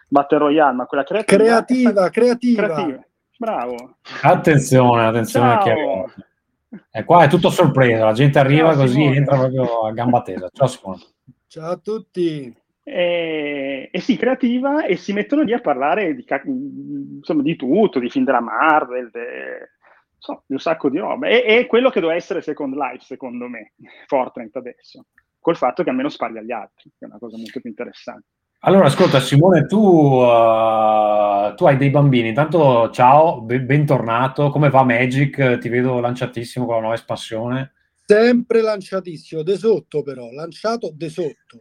Battle 0.07 0.39
Royale, 0.39 0.75
ma 0.75 0.85
quella 0.85 1.03
creativa. 1.03 1.43
Creativa, 1.43 2.09
creativa. 2.09 2.67
creativa. 2.67 3.05
Bravo. 3.37 3.97
Attenzione, 4.21 5.05
attenzione. 5.05 5.59
Ciao. 5.63 6.11
Che... 6.91 7.03
qua 7.03 7.23
è 7.23 7.27
tutto 7.29 7.49
sorpresa, 7.49 8.05
la 8.05 8.13
gente 8.13 8.39
arriva 8.39 8.71
Ciao, 8.71 8.81
così, 8.81 8.93
Simone. 8.93 9.15
entra 9.15 9.37
proprio 9.37 9.81
a 9.85 9.91
gamba 9.91 10.21
tesa. 10.21 10.49
Ciao 10.51 10.67
Simone. 10.67 11.01
Ciao 11.51 11.71
a 11.71 11.75
tutti. 11.75 12.55
E, 12.81 13.89
e, 13.91 13.99
si 13.99 14.15
creativa 14.15 14.85
e 14.85 14.95
si 14.95 15.11
mettono 15.11 15.41
lì 15.41 15.51
a 15.51 15.59
parlare 15.59 16.15
di, 16.15 16.25
insomma, 17.17 17.41
di 17.41 17.57
tutto, 17.57 17.99
di 17.99 18.09
film 18.09 18.23
della 18.23 18.39
Marvel, 18.39 19.09
de, 19.11 19.71
insomma, 20.15 20.41
di 20.45 20.53
un 20.53 20.59
sacco 20.61 20.89
di 20.89 20.97
roba. 20.97 21.27
E, 21.27 21.43
è 21.43 21.65
quello 21.67 21.89
che 21.89 21.99
doveva 21.99 22.17
essere 22.17 22.41
Second 22.41 22.73
Life, 22.73 23.03
secondo 23.03 23.49
me, 23.49 23.73
Fortnite 24.07 24.59
adesso, 24.59 25.07
col 25.41 25.57
fatto 25.57 25.83
che 25.83 25.89
almeno 25.89 26.07
spagli 26.07 26.37
agli 26.37 26.53
altri, 26.53 26.89
che 26.97 27.03
è 27.03 27.09
una 27.09 27.19
cosa 27.19 27.35
molto 27.35 27.59
più 27.59 27.69
interessante. 27.69 28.27
Allora, 28.59 28.85
ascolta 28.85 29.19
Simone, 29.19 29.65
tu, 29.65 29.77
uh, 29.77 31.53
tu 31.55 31.65
hai 31.65 31.75
dei 31.75 31.89
bambini, 31.89 32.29
intanto 32.29 32.89
ciao, 32.91 33.41
ben, 33.41 33.65
bentornato, 33.65 34.51
come 34.51 34.69
va 34.69 34.85
Magic? 34.85 35.57
Ti 35.57 35.67
vedo 35.67 35.99
lanciatissimo 35.99 36.63
con 36.63 36.75
la 36.75 36.79
nuova 36.79 36.95
espansione. 36.95 37.73
Sempre 38.11 38.61
lanciatissimo, 38.61 39.41
de 39.41 39.55
sotto 39.55 40.01
però, 40.01 40.29
lanciato 40.31 40.91
de 40.93 41.07
sotto. 41.07 41.59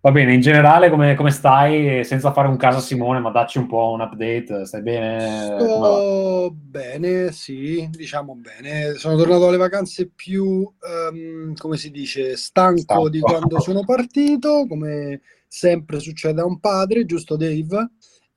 Va 0.00 0.10
bene, 0.12 0.32
in 0.32 0.40
generale 0.40 0.88
come, 0.88 1.14
come, 1.14 1.30
stai? 1.30 2.02
Senza 2.06 2.32
fare 2.32 2.48
un 2.48 2.56
caso 2.56 2.78
a 2.78 2.80
Simone, 2.80 3.18
ma 3.18 3.30
dacci 3.30 3.58
un 3.58 3.66
po' 3.66 3.90
un 3.90 4.00
update, 4.00 4.64
stai 4.64 4.80
bene? 4.80 5.58
Sto 5.58 6.50
bene, 6.54 7.32
sì, 7.32 7.86
diciamo 7.90 8.34
bene. 8.34 8.94
Sono 8.94 9.18
tornato 9.18 9.48
alle 9.48 9.58
vacanze 9.58 10.08
più, 10.08 10.44
um, 10.46 11.54
come 11.54 11.76
si 11.76 11.90
dice, 11.90 12.38
stanco, 12.38 12.80
stanco, 12.80 13.08
di 13.10 13.20
quando 13.20 13.60
sono 13.60 13.84
partito, 13.84 14.64
come 14.66 15.20
sempre 15.46 16.00
succede 16.00 16.40
a 16.40 16.46
un 16.46 16.60
padre, 16.60 17.04
giusto 17.04 17.36
Dave? 17.36 17.90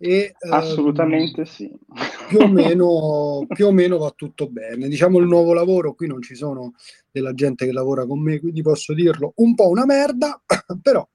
E, 0.04 0.34
Assolutamente 0.50 1.42
um, 1.42 1.46
sì. 1.46 1.72
Più 2.28 2.40
o, 2.40 2.48
meno, 2.50 3.46
più 3.48 3.68
o 3.68 3.72
meno 3.72 4.00
va 4.00 4.12
tutto 4.16 4.50
bene. 4.50 4.88
Diciamo 4.88 5.20
il 5.20 5.28
nuovo 5.28 5.54
lavoro, 5.54 5.94
qui 5.94 6.08
non 6.08 6.24
ci 6.24 6.34
sono 6.34 6.74
della 7.12 7.36
gente 7.36 7.68
che 7.68 7.72
lavora 7.72 8.08
con 8.08 8.20
me, 8.20 8.40
quindi 8.40 8.64
posso 8.64 8.96
dirlo 8.96 9.34
un 9.36 9.54
po' 9.54 9.70
una 9.70 9.86
merda, 9.86 10.42
però 10.82 11.08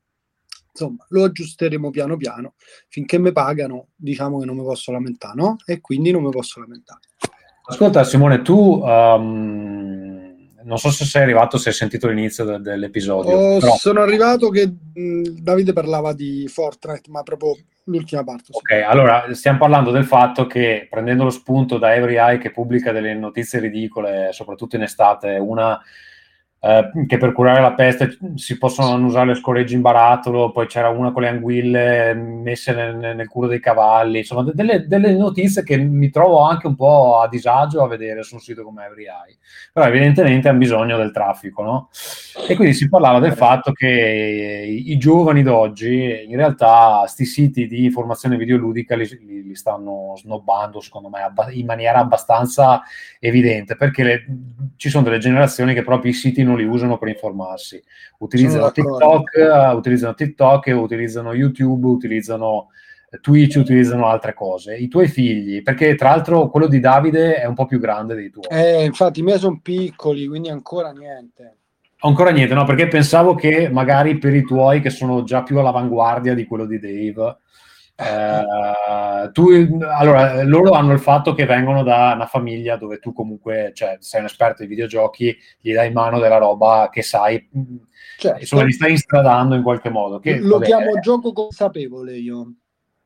insomma 0.71 1.05
lo 1.09 1.25
aggiusteremo 1.25 1.91
piano 1.91 2.17
piano. 2.17 2.55
Finché 2.87 3.19
mi 3.19 3.33
pagano, 3.33 3.89
diciamo 3.97 4.39
che 4.39 4.45
non 4.45 4.57
mi 4.57 4.63
posso 4.63 4.93
lamentare, 4.93 5.35
no? 5.35 5.57
E 5.67 5.81
quindi 5.81 6.13
non 6.13 6.23
mi 6.23 6.31
posso 6.31 6.61
lamentare. 6.61 7.01
Ascolta 7.69 8.05
Simone, 8.05 8.43
tu 8.43 8.81
um 8.85 10.06
non 10.67 10.79
so 10.79 10.91
se 10.91 11.05
sei 11.05 11.23
arrivato, 11.23 11.59
se 11.59 11.69
hai 11.69 11.75
sentito 11.75 12.09
l'inizio 12.09 12.45
de- 12.45 12.61
dell'episodio. 12.61 13.37
Oh, 13.37 13.59
però... 13.59 13.75
Sono 13.77 14.03
arrivato 14.03 14.51
che 14.51 14.67
mh, 14.67 15.41
Davide 15.41 15.73
parlava 15.73 16.13
di 16.13 16.47
Fortnite, 16.49 17.09
ma 17.11 17.23
proprio 17.23 17.57
l'ultima 17.85 18.25
parte. 18.25 18.51
Ok, 18.51 18.75
sì. 18.75 18.83
allora 18.83 19.33
stiamo 19.33 19.59
parlando 19.59 19.91
del 19.93 20.05
fatto 20.05 20.47
che 20.47 20.89
prendendo 20.91 21.25
lo 21.25 21.31
spunto 21.31 21.79
da 21.79 21.95
Every 21.95 22.17
Eye 22.17 22.39
che 22.39 22.51
pubblica 22.51 22.91
delle 22.91 23.15
notizie 23.15 23.61
ridicole, 23.61 24.31
soprattutto 24.33 24.77
in 24.77 24.83
estate, 24.83 25.37
una 25.37 25.81
eh, 26.59 26.91
che 27.07 27.19
per 27.19 27.33
curare 27.33 27.61
la 27.61 27.75
peste 27.75 28.17
si 28.35 28.57
possono 28.57 29.05
usare 29.05 29.27
le 29.27 29.35
scoregge 29.35 29.75
in 29.75 29.83
barattolo, 29.83 30.51
poi 30.51 30.67
c'era 30.67 30.89
una 30.89 31.13
con 31.13 31.23
le 31.23 31.29
anguille 31.29 32.15
messe 32.15 32.73
nel, 32.73 32.97
nel 32.97 33.29
culo 33.29 33.47
dei 33.47 33.61
cavalli, 33.61 34.19
insomma 34.19 34.43
delle, 34.43 34.87
delle, 34.87 35.13
notizie 35.13 35.63
che 35.63 35.77
mi 35.77 36.11
trovo 36.11 36.41
anche 36.41 36.67
un 36.67 36.75
po' 36.75 37.21
a 37.21 37.29
disagio 37.29 37.83
a 37.83 37.89
vedere 37.89 38.23
su 38.23 38.35
un 38.35 38.41
sito 38.41 38.63
come 38.63 38.87
EveryEye, 38.87 39.37
però 39.73 39.87
evidentemente 39.87 40.49
hanno 40.49 40.59
bisogno 40.59 40.97
del 40.97 41.13
traffico, 41.13 41.63
no? 41.63 41.89
E 42.49 42.57
quindi 42.57 42.75
si 42.75 42.89
parlava 42.89 43.19
del 43.19 43.35
fatto 43.35 43.73
che 43.73 44.65
i, 44.67 44.97
giovani 44.99 45.43
d'oggi, 45.43 46.25
in 46.27 46.37
realtà, 46.37 47.05
sti 47.07 47.25
siti 47.25 47.67
di 47.67 47.85
informazione 47.85 48.37
videoludica 48.37 48.97
li, 48.97 49.07
li, 49.27 49.43
li 49.43 49.55
stanno 49.55 50.15
snobbando, 50.17 50.81
secondo 50.81 51.09
me, 51.09 51.21
in 51.53 51.67
maniera 51.67 51.99
abbastanza 51.99 52.83
evidente, 53.21 53.77
perché 53.77 54.03
le, 54.03 54.25
ci 54.77 54.89
sono 54.89 55.05
delle 55.05 55.19
generazioni 55.19 55.75
che 55.75 55.83
proprio 55.83 56.11
i 56.11 56.15
siti 56.15 56.43
non 56.47 56.57
li 56.57 56.65
usano 56.65 56.97
per 56.97 57.09
informarsi. 57.09 57.83
Utilizzano 58.19 58.71
TikTok, 58.71 59.31
uh, 59.35 59.77
utilizzano 59.77 60.15
TikTok, 60.15 60.73
utilizzano 60.75 61.35
YouTube, 61.35 61.87
utilizzano 61.87 62.69
eh, 63.11 63.21
Twitch, 63.21 63.57
utilizzano 63.57 64.07
altre 64.07 64.35
cose. 64.35 64.77
I 64.77 64.89
tuoi 64.89 65.09
figli, 65.09 65.63
perché 65.63 65.95
tra 65.95 66.11
l'altro 66.11 66.49
quello 66.49 66.67
di 66.67 66.81
Davide 66.81 67.37
è 67.37 67.47
un 67.47 67.55
po' 67.55 67.67
più 67.67 67.79
grande 67.79 68.15
dei 68.15 68.31
tuoi. 68.31 68.47
Eh, 68.49 68.85
infatti 68.85 69.21
i 69.21 69.23
miei 69.23 69.39
sono 69.39 69.61
piccoli, 69.63 70.27
quindi 70.27 70.49
ancora 70.49 70.93
niente. 70.93 71.57
Ancora 72.01 72.31
niente, 72.31 72.55
no, 72.55 72.65
perché 72.65 72.89
pensavo 72.89 73.35
che 73.35 73.69
magari 73.71 74.19
per 74.19 74.35
i 74.35 74.43
tuoi 74.43 74.81
che 74.81 74.91
sono 74.91 75.23
già 75.25 75.43
più 75.43 75.59
all'avanguardia 75.59 76.35
di 76.35 76.45
quello 76.45 76.67
di 76.67 76.79
Dave, 76.79 77.39
eh, 77.99 79.31
tu, 79.33 79.49
allora, 79.81 80.43
loro 80.43 80.73
hanno 80.73 80.93
il 80.93 80.99
fatto 80.99 81.33
che 81.33 81.47
vengono 81.47 81.83
da 81.83 82.13
una 82.15 82.27
famiglia 82.27 82.77
dove 82.77 82.99
tu 82.99 83.15
comunque 83.15 83.71
cioè, 83.75 83.97
sei 84.01 84.21
un 84.21 84.27
esperto 84.27 84.63
di 84.63 84.69
videogiochi, 84.69 85.35
gli 85.59 85.73
dai 85.73 85.89
in 85.89 85.95
mano 85.95 86.19
della 86.19 86.37
roba 86.37 86.91
che 86.93 87.03
sai, 87.03 87.49
certo. 88.19 88.41
insomma, 88.41 88.65
li 88.65 88.73
stai 88.73 88.91
instradando 88.91 89.55
in 89.55 89.63
qualche 89.63 89.89
modo. 89.89 90.19
Che, 90.19 90.39
Lo 90.39 90.59
vabbè, 90.59 90.67
chiamo 90.67 90.99
gioco 91.01 91.33
consapevole 91.33 92.17
io. 92.17 92.53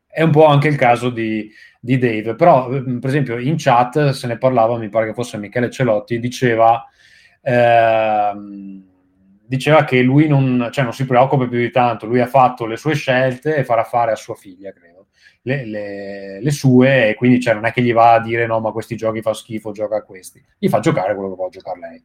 È 0.07 0.23
un 0.23 0.31
po' 0.33 0.47
anche 0.47 0.67
il 0.67 0.77
caso 0.77 1.09
di, 1.09 1.49
di, 1.79 1.97
Dave, 1.97 2.35
però 2.35 2.69
per 2.69 2.99
esempio 3.05 3.39
in 3.39 3.55
chat 3.57 4.09
se 4.11 4.27
ne 4.27 4.39
parlava, 4.39 4.77
mi 4.77 4.89
pare 4.89 5.07
che 5.07 5.15
fosse 5.15 5.39
Michele 5.39 5.71
Celotti, 5.71 6.19
diceva... 6.19 6.85
Ehm, 7.43 8.90
diceva 9.51 9.83
che 9.83 10.01
lui 10.01 10.29
non, 10.29 10.69
cioè 10.71 10.85
non, 10.85 10.93
si 10.93 11.05
preoccupa 11.05 11.49
più 11.49 11.59
di 11.59 11.73
tanto, 11.73 12.07
lui 12.07 12.21
ha 12.21 12.27
fatto 12.27 12.67
le 12.67 12.77
sue 12.77 12.95
scelte 12.95 13.57
e 13.57 13.65
farà 13.65 13.83
fare 13.83 14.13
a 14.13 14.17
sua 14.17 14.37
figlia, 14.37 14.73
credo, 14.73 15.09
le, 15.43 15.67
le, 15.67 16.41
le 16.41 16.51
sue, 16.53 17.09
e 17.09 17.15
quindi 17.17 17.41
cioè, 17.41 17.55
non 17.55 17.65
è 17.65 17.73
che 17.73 17.83
gli 17.83 17.93
va 17.93 18.13
a 18.13 18.21
dire 18.21 18.47
no, 18.47 18.61
ma 18.61 18.71
questi 18.71 18.95
giochi 18.95 19.23
fa 19.23 19.35
schifo, 19.35 19.73
gioca 19.73 19.97
a 19.97 20.03
questi, 20.03 20.41
gli 20.57 20.69
fa 20.69 20.79
giocare 20.79 21.15
quello 21.15 21.31
che 21.31 21.35
vuole 21.35 21.51
giocare 21.51 21.81
lei. 21.81 22.05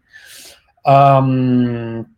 Um, 0.82 2.16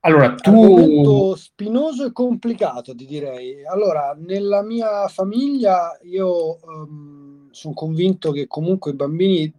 allora, 0.00 0.34
tu... 0.36 0.50
Argomento 0.50 1.36
spinoso 1.36 2.06
e 2.06 2.12
complicato, 2.12 2.94
ti 2.94 3.04
direi. 3.04 3.66
Allora, 3.66 4.16
nella 4.18 4.62
mia 4.62 5.06
famiglia 5.08 5.98
io 6.04 6.58
um, 6.62 7.48
sono 7.50 7.74
convinto 7.74 8.32
che 8.32 8.46
comunque 8.46 8.92
i 8.92 8.94
bambini, 8.94 9.52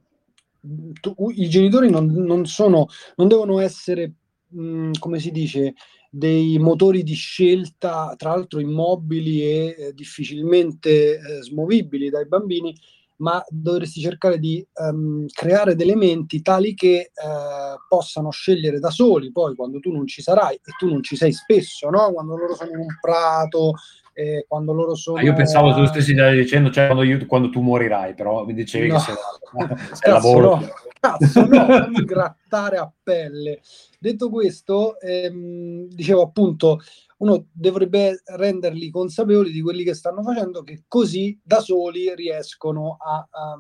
tu, 1.00 1.16
i 1.36 1.48
genitori 1.48 1.92
non, 1.92 2.08
non, 2.08 2.48
sono, 2.48 2.88
non 3.18 3.28
devono 3.28 3.60
essere 3.60 4.12
mh, 4.54 4.92
come 5.00 5.20
si 5.20 5.32
dice, 5.32 5.74
dei 6.10 6.60
motori 6.60 7.02
di 7.02 7.16
scelta, 7.16 8.14
tra 8.18 8.30
l'altro 8.30 8.60
immobili 8.60 9.42
e 9.42 9.76
eh, 9.78 9.94
difficilmente 9.94 11.16
eh, 11.18 11.42
smovibili 11.42 12.10
dai 12.10 12.28
bambini, 12.28 12.76
ma 13.18 13.44
dovresti 13.50 14.00
cercare 14.00 14.38
di 14.38 14.66
um, 14.76 15.26
creare 15.32 15.76
degli 15.76 15.88
elementi 15.88 16.42
tali 16.42 16.74
che 16.74 17.12
uh, 17.16 17.80
possano 17.88 18.32
scegliere 18.32 18.80
da 18.80 18.90
soli, 18.90 19.32
poi 19.32 19.56
quando 19.56 19.80
tu 19.80 19.92
non 19.92 20.06
ci 20.06 20.22
sarai, 20.22 20.56
e 20.56 20.74
tu 20.78 20.88
non 20.88 21.02
ci 21.02 21.16
sei 21.16 21.32
spesso, 21.32 21.90
no? 21.90 22.12
quando 22.12 22.36
loro 22.36 22.54
sono 22.54 22.72
in 22.72 22.80
un 22.80 22.98
prato, 23.00 23.74
eh, 24.14 24.46
quando 24.48 24.74
loro 24.74 24.96
sono... 24.96 25.22
io 25.22 25.34
pensavo 25.34 25.74
tu 25.74 25.86
stessi 25.86 26.14
dicendo, 26.14 26.70
cioè 26.70 26.88
quando, 26.88 27.04
io, 27.04 27.26
quando, 27.26 27.50
tu 27.50 27.62
morirai, 27.62 28.14
però 28.14 28.46
mi 28.46 28.54
dicevi 28.54 28.88
no. 28.90 28.96
che 28.96 29.00
sei, 29.00 29.16
sei 29.94 30.12
lavoro... 30.12 30.56
No. 30.58 30.68
Cazzo, 31.04 31.46
no, 31.46 31.68
non 31.68 31.92
mi 31.92 32.06
grattare 32.06 32.78
a 32.78 32.90
pelle. 33.04 33.60
Detto 34.00 34.30
questo, 34.30 34.98
ehm, 35.02 35.88
dicevo 35.90 36.22
appunto, 36.22 36.80
uno 37.18 37.48
dovrebbe 37.52 38.22
renderli 38.24 38.90
consapevoli 38.90 39.52
di 39.52 39.60
quelli 39.60 39.84
che 39.84 39.96
stanno 39.96 40.24
facendo, 40.24 40.64
che 40.64 40.86
così 40.88 41.38
da 41.44 41.60
soli 41.60 42.16
riescono 42.16 42.96
a, 42.98 43.28
a 43.30 43.58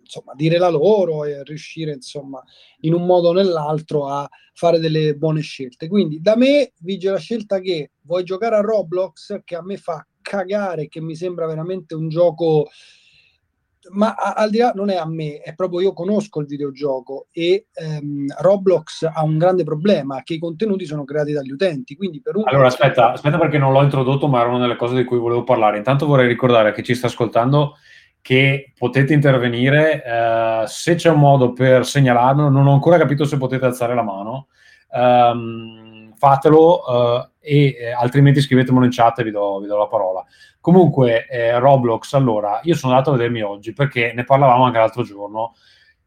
insomma, 0.00 0.32
dire 0.34 0.56
la 0.56 0.70
loro 0.70 1.24
e 1.24 1.34
a 1.34 1.42
riuscire 1.42 1.92
insomma, 1.92 2.42
in 2.80 2.94
un 2.94 3.04
modo 3.04 3.28
o 3.28 3.32
nell'altro 3.34 4.06
a 4.06 4.26
fare 4.54 4.78
delle 4.78 5.16
buone 5.16 5.42
scelte. 5.42 5.88
Quindi 5.88 6.22
da 6.22 6.34
me 6.34 6.72
vige 6.78 7.10
la 7.10 7.18
scelta 7.18 7.60
che 7.60 7.90
vuoi 8.04 8.24
giocare 8.24 8.56
a 8.56 8.62
Roblox, 8.62 9.42
che 9.44 9.54
a 9.54 9.62
me 9.62 9.76
fa 9.76 10.06
cagare, 10.22 10.88
che 10.88 11.02
mi 11.02 11.14
sembra 11.14 11.46
veramente 11.46 11.94
un 11.94 12.08
gioco 12.08 12.68
ma 13.90 14.14
al 14.14 14.50
di 14.50 14.58
là 14.58 14.72
non 14.74 14.90
è 14.90 14.96
a 14.96 15.06
me, 15.06 15.38
è 15.38 15.54
proprio 15.54 15.80
io 15.80 15.92
conosco 15.92 16.40
il 16.40 16.46
videogioco 16.46 17.26
e 17.30 17.66
ehm, 17.72 18.26
Roblox 18.38 19.08
ha 19.12 19.22
un 19.22 19.38
grande 19.38 19.64
problema 19.64 20.22
che 20.22 20.34
i 20.34 20.38
contenuti 20.38 20.84
sono 20.84 21.04
creati 21.04 21.32
dagli 21.32 21.50
utenti. 21.50 21.96
Quindi 21.96 22.20
per 22.20 22.36
un 22.36 22.42
allora 22.46 22.66
aspetta, 22.66 23.12
aspetta 23.12 23.38
perché 23.38 23.58
non 23.58 23.72
l'ho 23.72 23.82
introdotto, 23.82 24.28
ma 24.28 24.40
era 24.40 24.48
una 24.48 24.60
delle 24.60 24.76
cose 24.76 24.94
di 24.94 25.04
cui 25.04 25.18
volevo 25.18 25.44
parlare. 25.44 25.78
Intanto 25.78 26.06
vorrei 26.06 26.28
ricordare 26.28 26.70
a 26.70 26.72
chi 26.72 26.82
ci 26.82 26.94
sta 26.94 27.06
ascoltando 27.06 27.76
che 28.20 28.72
potete 28.76 29.12
intervenire 29.12 30.02
eh, 30.04 30.64
se 30.66 30.96
c'è 30.96 31.10
un 31.10 31.20
modo 31.20 31.52
per 31.52 31.86
segnalarmelo. 31.86 32.48
Non 32.48 32.66
ho 32.66 32.72
ancora 32.72 32.98
capito 32.98 33.24
se 33.24 33.36
potete 33.36 33.64
alzare 33.64 33.94
la 33.94 34.02
mano. 34.02 34.48
Um, 34.90 35.85
fatelo 36.16 36.82
uh, 36.82 37.28
e 37.40 37.76
eh, 37.78 37.92
altrimenti 37.92 38.40
scrivetemelo 38.40 38.84
in 38.84 38.90
chat 38.90 39.18
e 39.20 39.24
vi 39.24 39.30
do, 39.30 39.60
vi 39.60 39.66
do 39.66 39.76
la 39.76 39.86
parola. 39.86 40.24
Comunque, 40.60 41.26
eh, 41.28 41.58
Roblox, 41.58 42.14
allora, 42.14 42.60
io 42.64 42.74
sono 42.74 42.92
andato 42.92 43.10
a 43.10 43.16
vedermi 43.16 43.42
oggi 43.42 43.72
perché 43.72 44.12
ne 44.14 44.24
parlavamo 44.24 44.64
anche 44.64 44.78
l'altro 44.78 45.02
giorno. 45.02 45.54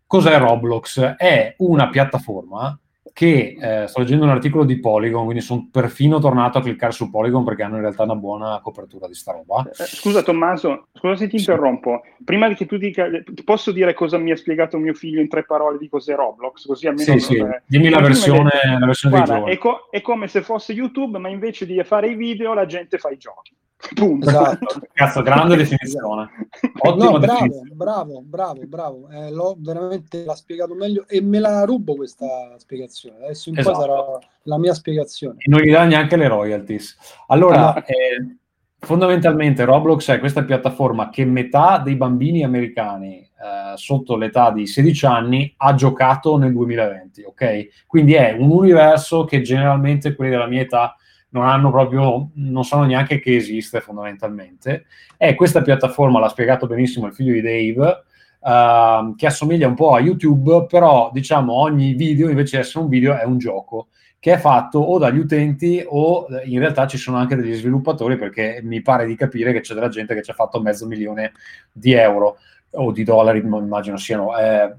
Cos'è 0.05 0.37
Roblox? 0.37 0.99
È 1.15 1.53
una 1.59 1.89
piattaforma 1.89 2.77
che 3.19 3.57
eh, 3.59 3.85
sto 3.87 3.99
leggendo 3.99 4.23
un 4.23 4.29
articolo 4.29 4.63
di 4.63 4.79
Polygon, 4.79 5.25
quindi 5.25 5.41
sono 5.41 5.67
perfino 5.69 6.19
tornato 6.19 6.57
a 6.57 6.61
cliccare 6.61 6.93
su 6.93 7.09
Polygon 7.09 7.43
perché 7.43 7.63
hanno 7.63 7.75
in 7.75 7.81
realtà 7.81 8.03
una 8.03 8.15
buona 8.15 8.61
copertura 8.63 9.07
di 9.07 9.13
sta 9.13 9.33
roba. 9.33 9.69
Eh, 9.69 9.83
scusa 9.83 10.23
Tommaso, 10.23 10.87
scusa 10.93 11.17
se 11.17 11.27
ti 11.27 11.37
sì. 11.37 11.49
interrompo. 11.49 12.03
Prima 12.23 12.47
che 12.53 12.65
tu 12.65 12.77
dica, 12.77 13.09
posso 13.43 13.73
dire 13.73 13.93
cosa 13.93 14.17
mi 14.17 14.31
ha 14.31 14.37
spiegato 14.37 14.77
mio 14.77 14.93
figlio 14.93 15.19
in 15.19 15.27
tre 15.27 15.43
parole 15.43 15.77
di 15.77 15.89
cos'è 15.89 16.15
Roblox? 16.15 16.65
Così 16.65 16.87
almeno 16.87 17.11
sì, 17.11 17.19
sì. 17.19 17.35
È... 17.35 17.61
dimmi 17.65 17.89
la 17.89 17.99
versione, 17.99 18.51
la 18.79 18.85
versione 18.85 19.21
Guarda, 19.21 19.43
è, 19.43 19.57
co- 19.57 19.89
è 19.89 19.99
come 19.99 20.29
se 20.29 20.41
fosse 20.41 20.71
YouTube, 20.71 21.17
ma 21.17 21.27
invece 21.27 21.65
di 21.65 21.77
fare 21.83 22.07
i 22.07 22.15
video 22.15 22.53
la 22.53 22.65
gente 22.65 22.97
fa 22.99 23.09
i 23.09 23.17
giochi. 23.17 23.53
Punto. 23.95 24.27
Esatto. 24.27 24.81
Cazzo, 24.91 25.21
grande 25.21 25.55
definizione. 25.55 26.29
Ottimo 26.79 27.11
no, 27.11 27.19
bravo, 27.19 27.19
definizione. 27.19 27.69
bravo, 27.73 28.21
bravo, 28.21 28.61
bravo. 28.65 29.09
Eh, 29.09 29.31
l'ho 29.31 29.55
veramente 29.57 30.25
l'ha 30.25 30.35
spiegato 30.35 30.75
meglio 30.75 31.07
e 31.07 31.21
me 31.21 31.39
la 31.39 31.63
rubo 31.63 31.95
questa 31.95 32.55
spiegazione. 32.57 33.23
Adesso 33.23 33.49
in 33.49 33.57
esatto. 33.57 33.77
poi 33.77 33.85
sarà 33.85 34.19
la 34.43 34.57
mia 34.57 34.73
spiegazione. 34.73 35.35
E 35.39 35.49
non 35.49 35.61
gli 35.61 35.71
dà 35.71 35.85
neanche 35.85 36.17
le 36.17 36.27
royalties. 36.27 36.97
Allora, 37.27 37.73
ah, 37.73 37.83
eh, 37.85 38.37
fondamentalmente 38.79 39.63
Roblox 39.63 40.11
è 40.11 40.19
questa 40.19 40.43
piattaforma 40.43 41.09
che 41.09 41.23
metà 41.23 41.79
dei 41.79 41.95
bambini 41.95 42.43
americani 42.43 43.19
eh, 43.19 43.77
sotto 43.77 44.17
l'età 44.17 44.51
di 44.51 44.67
16 44.67 45.05
anni 45.05 45.53
ha 45.55 45.73
giocato 45.73 46.37
nel 46.37 46.51
2020, 46.51 47.23
ok? 47.23 47.67
Quindi 47.87 48.13
è 48.13 48.35
un 48.37 48.51
universo 48.51 49.23
che 49.23 49.41
generalmente 49.41 50.15
quelli 50.15 50.31
della 50.31 50.47
mia 50.47 50.61
età 50.61 50.95
non 51.29 51.47
hanno 51.47 51.71
proprio, 51.71 52.29
non 52.35 52.63
sanno 52.63 52.85
neanche 52.85 53.19
che 53.19 53.35
esiste 53.35 53.81
fondamentalmente. 53.81 54.85
E 55.17 55.35
questa 55.35 55.61
piattaforma, 55.61 56.19
l'ha 56.19 56.29
spiegato 56.29 56.67
benissimo 56.67 57.07
il 57.07 57.13
figlio 57.13 57.33
di 57.33 57.41
Dave, 57.41 58.03
uh, 58.39 59.15
che 59.15 59.27
assomiglia 59.27 59.67
un 59.67 59.75
po' 59.75 59.93
a 59.93 59.99
YouTube, 59.99 60.65
però 60.67 61.09
diciamo 61.13 61.53
ogni 61.53 61.93
video 61.93 62.29
invece 62.29 62.57
di 62.57 62.63
essere 62.63 62.83
un 62.83 62.89
video 62.89 63.17
è 63.17 63.23
un 63.23 63.37
gioco 63.37 63.87
che 64.19 64.33
è 64.33 64.37
fatto 64.37 64.79
o 64.79 64.97
dagli 64.97 65.17
utenti 65.17 65.81
o 65.87 66.27
in 66.43 66.59
realtà 66.59 66.85
ci 66.87 66.97
sono 66.97 67.15
anche 67.15 67.37
degli 67.37 67.53
sviluppatori 67.53 68.17
perché 68.17 68.59
mi 68.61 68.81
pare 68.81 69.05
di 69.05 69.15
capire 69.15 69.53
che 69.53 69.61
c'è 69.61 69.73
della 69.73 69.87
gente 69.87 70.13
che 70.13 70.21
ci 70.21 70.31
ha 70.31 70.33
fatto 70.33 70.61
mezzo 70.61 70.85
milione 70.85 71.31
di 71.71 71.93
euro 71.93 72.37
o 72.71 72.91
di 72.91 73.03
dollari, 73.03 73.39
immagino 73.39 73.97
siano. 73.97 74.37
Eh, 74.37 74.73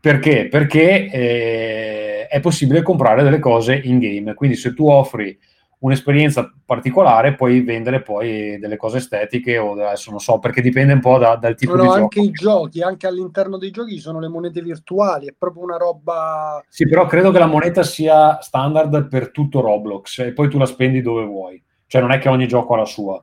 perché? 0.00 0.48
Perché 0.50 1.08
eh, 1.08 2.26
è 2.26 2.40
possibile 2.40 2.82
comprare 2.82 3.22
delle 3.22 3.38
cose 3.38 3.74
in 3.76 3.98
game, 3.98 4.34
quindi 4.34 4.56
se 4.56 4.74
tu 4.74 4.88
offri 4.88 5.38
un'esperienza 5.84 6.50
particolare, 6.64 7.34
puoi 7.34 7.60
vendere 7.60 8.00
poi 8.00 8.58
delle 8.58 8.76
cose 8.76 8.98
estetiche 8.98 9.58
o 9.58 9.72
adesso 9.72 10.10
non 10.10 10.18
so, 10.18 10.38
perché 10.38 10.62
dipende 10.62 10.94
un 10.94 11.00
po' 11.00 11.18
da, 11.18 11.36
dal 11.36 11.54
tipo 11.54 11.76
no, 11.76 11.82
di 11.82 11.88
anche 11.88 12.20
gioco. 12.20 12.28
i 12.28 12.30
giochi, 12.32 12.82
anche 12.82 13.06
all'interno 13.06 13.58
dei 13.58 13.70
giochi 13.70 13.98
sono 13.98 14.18
le 14.18 14.28
monete 14.28 14.62
virtuali, 14.62 15.26
è 15.26 15.34
proprio 15.36 15.62
una 15.62 15.76
roba... 15.76 16.64
Sì, 16.68 16.88
però 16.88 17.06
credo 17.06 17.30
che 17.30 17.38
la 17.38 17.46
moneta 17.46 17.82
sia 17.82 18.40
standard 18.40 19.08
per 19.08 19.30
tutto 19.30 19.60
Roblox 19.60 20.20
e 20.20 20.32
poi 20.32 20.48
tu 20.48 20.56
la 20.56 20.66
spendi 20.66 21.02
dove 21.02 21.24
vuoi. 21.24 21.62
Cioè 21.86 22.00
non 22.00 22.12
è 22.12 22.18
che 22.18 22.30
ogni 22.30 22.48
gioco 22.48 22.74
ha 22.74 22.78
la 22.78 22.84
sua. 22.86 23.22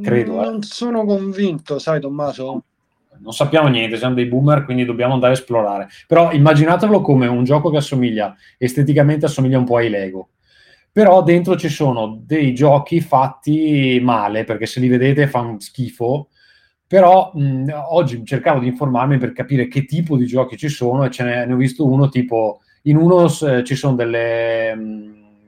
Credo. 0.00 0.34
Non 0.34 0.56
eh. 0.56 0.62
sono 0.62 1.06
convinto, 1.06 1.78
sai 1.78 1.98
Tommaso? 1.98 2.62
non 3.20 3.32
sappiamo 3.32 3.66
niente, 3.66 3.96
siamo 3.96 4.14
dei 4.14 4.26
boomer, 4.26 4.64
quindi 4.64 4.84
dobbiamo 4.84 5.14
andare 5.14 5.32
a 5.32 5.36
esplorare. 5.36 5.88
Però 6.06 6.30
immaginatelo 6.30 7.00
come 7.00 7.26
un 7.26 7.42
gioco 7.42 7.68
che 7.68 7.78
assomiglia, 7.78 8.36
esteticamente 8.56 9.26
assomiglia 9.26 9.58
un 9.58 9.64
po' 9.64 9.78
ai 9.78 9.88
Lego. 9.88 10.28
Però 10.92 11.22
dentro 11.22 11.56
ci 11.56 11.68
sono 11.68 12.20
dei 12.24 12.54
giochi 12.54 13.00
fatti 13.00 14.00
male, 14.02 14.44
perché 14.44 14.66
se 14.66 14.80
li 14.80 14.88
vedete 14.88 15.26
fanno 15.28 15.60
schifo. 15.60 16.28
Però 16.86 17.30
mh, 17.34 17.66
oggi 17.90 18.24
cercavo 18.24 18.60
di 18.60 18.66
informarmi 18.68 19.18
per 19.18 19.32
capire 19.32 19.68
che 19.68 19.84
tipo 19.84 20.16
di 20.16 20.26
giochi 20.26 20.56
ci 20.56 20.68
sono 20.68 21.04
e 21.04 21.10
ce 21.10 21.22
ne, 21.22 21.44
ne 21.44 21.52
ho 21.52 21.56
visto 21.56 21.86
uno 21.86 22.08
tipo, 22.08 22.60
in 22.82 22.96
uno 22.96 23.26
eh, 23.26 23.62
ci 23.62 23.74
sono 23.74 23.94
delle, 23.94 24.74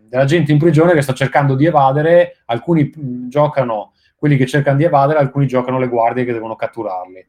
della 0.06 0.24
gente 0.26 0.52
in 0.52 0.58
prigione 0.58 0.92
che 0.92 1.00
sta 1.00 1.14
cercando 1.14 1.54
di 1.54 1.64
evadere, 1.64 2.42
alcuni 2.46 2.92
mh, 2.94 3.28
giocano 3.28 3.92
quelli 4.16 4.36
che 4.36 4.46
cercano 4.46 4.76
di 4.76 4.84
evadere, 4.84 5.18
alcuni 5.18 5.46
giocano 5.46 5.78
le 5.78 5.88
guardie 5.88 6.26
che 6.26 6.32
devono 6.34 6.56
catturarli. 6.56 7.26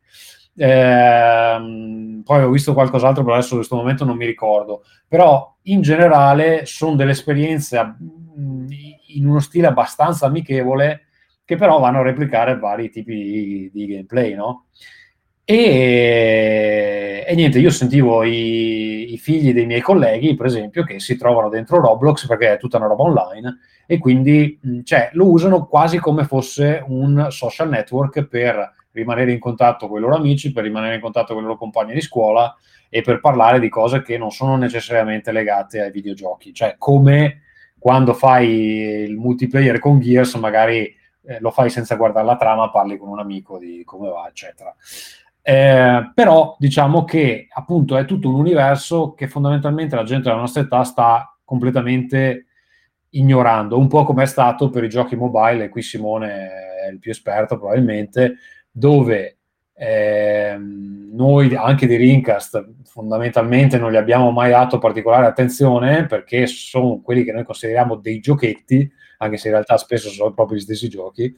Eh, 0.55 2.21
poi 2.23 2.43
ho 2.43 2.49
visto 2.49 2.73
qualcos'altro, 2.73 3.23
però 3.23 3.35
adesso 3.35 3.53
in 3.53 3.59
questo 3.59 3.75
momento 3.75 4.05
non 4.05 4.17
mi 4.17 4.25
ricordo. 4.25 4.83
Però 5.07 5.57
in 5.63 5.81
generale 5.81 6.65
sono 6.65 6.95
delle 6.95 7.11
esperienze 7.11 7.77
in 9.13 9.27
uno 9.27 9.39
stile 9.39 9.67
abbastanza 9.67 10.25
amichevole 10.25 11.07
che 11.43 11.57
però 11.57 11.79
vanno 11.79 11.99
a 11.99 12.03
replicare 12.03 12.57
vari 12.57 12.89
tipi 12.89 13.13
di, 13.13 13.71
di 13.73 13.85
gameplay, 13.85 14.33
no? 14.33 14.67
E, 15.43 17.25
e, 17.27 17.35
niente, 17.35 17.59
io 17.59 17.71
sentivo 17.71 18.23
i, 18.23 19.11
i, 19.11 19.17
figli 19.17 19.51
dei 19.53 19.65
miei 19.65 19.81
colleghi, 19.81 20.35
per 20.35 20.45
esempio, 20.45 20.85
che 20.85 21.01
si 21.01 21.17
trovano 21.17 21.49
dentro 21.49 21.81
Roblox 21.81 22.25
perché 22.25 22.53
è 22.53 22.57
tutta 22.57 22.77
una 22.77 22.87
roba 22.87 23.03
online 23.03 23.57
e 23.85 23.97
quindi 23.97 24.57
cioè, 24.85 25.09
lo 25.13 25.29
usano 25.29 25.65
quasi 25.65 25.97
come 25.97 26.23
fosse 26.23 26.81
un 26.87 27.27
social 27.29 27.67
network 27.67 28.23
per 28.27 28.73
rimanere 28.91 29.31
in 29.31 29.39
contatto 29.39 29.87
con 29.87 29.97
i 29.97 30.01
loro 30.01 30.15
amici, 30.15 30.51
per 30.51 30.63
rimanere 30.63 30.95
in 30.95 31.01
contatto 31.01 31.33
con 31.33 31.43
i 31.43 31.45
loro 31.45 31.57
compagni 31.57 31.93
di 31.93 32.01
scuola 32.01 32.55
e 32.89 33.01
per 33.01 33.19
parlare 33.19 33.59
di 33.59 33.69
cose 33.69 34.01
che 34.01 34.17
non 34.17 34.31
sono 34.31 34.57
necessariamente 34.57 35.31
legate 35.31 35.81
ai 35.81 35.91
videogiochi. 35.91 36.53
Cioè, 36.53 36.75
come 36.77 37.41
quando 37.77 38.13
fai 38.13 38.49
il 38.49 39.17
multiplayer 39.17 39.79
con 39.79 39.99
Gears, 39.99 40.35
magari 40.35 40.93
eh, 41.23 41.39
lo 41.39 41.51
fai 41.51 41.69
senza 41.69 41.95
guardare 41.95 42.25
la 42.25 42.35
trama, 42.35 42.69
parli 42.69 42.97
con 42.97 43.09
un 43.09 43.19
amico 43.19 43.57
di 43.57 43.83
come 43.85 44.09
va, 44.09 44.27
eccetera. 44.27 44.75
Eh, 45.43 46.11
però 46.13 46.55
diciamo 46.59 47.03
che 47.03 47.47
appunto 47.51 47.97
è 47.97 48.05
tutto 48.05 48.29
un 48.29 48.35
universo 48.35 49.13
che 49.13 49.27
fondamentalmente 49.27 49.95
la 49.95 50.03
gente 50.03 50.29
della 50.29 50.41
nostra 50.41 50.61
età 50.61 50.83
sta 50.83 51.35
completamente 51.43 52.45
ignorando, 53.13 53.77
un 53.77 53.87
po' 53.87 54.03
come 54.03 54.23
è 54.23 54.27
stato 54.27 54.69
per 54.69 54.83
i 54.83 54.89
giochi 54.89 55.15
mobile, 55.15 55.65
e 55.65 55.69
qui 55.69 55.81
Simone 55.81 56.49
è 56.85 56.89
il 56.91 56.99
più 56.99 57.11
esperto 57.11 57.57
probabilmente, 57.57 58.35
dove 58.71 59.37
eh, 59.73 60.57
noi 60.57 61.55
anche 61.55 61.87
di 61.87 61.95
Rincast 61.95 62.67
fondamentalmente 62.85 63.77
non 63.77 63.91
gli 63.91 63.95
abbiamo 63.95 64.31
mai 64.31 64.51
dato 64.51 64.77
particolare 64.77 65.25
attenzione 65.25 66.05
perché 66.05 66.45
sono 66.47 67.01
quelli 67.01 67.23
che 67.23 67.31
noi 67.31 67.43
consideriamo 67.43 67.95
dei 67.95 68.19
giochetti, 68.19 68.89
anche 69.17 69.37
se 69.37 69.47
in 69.47 69.53
realtà 69.53 69.77
spesso 69.77 70.09
sono 70.09 70.33
proprio 70.33 70.57
gli 70.57 70.61
stessi 70.61 70.87
giochi. 70.87 71.33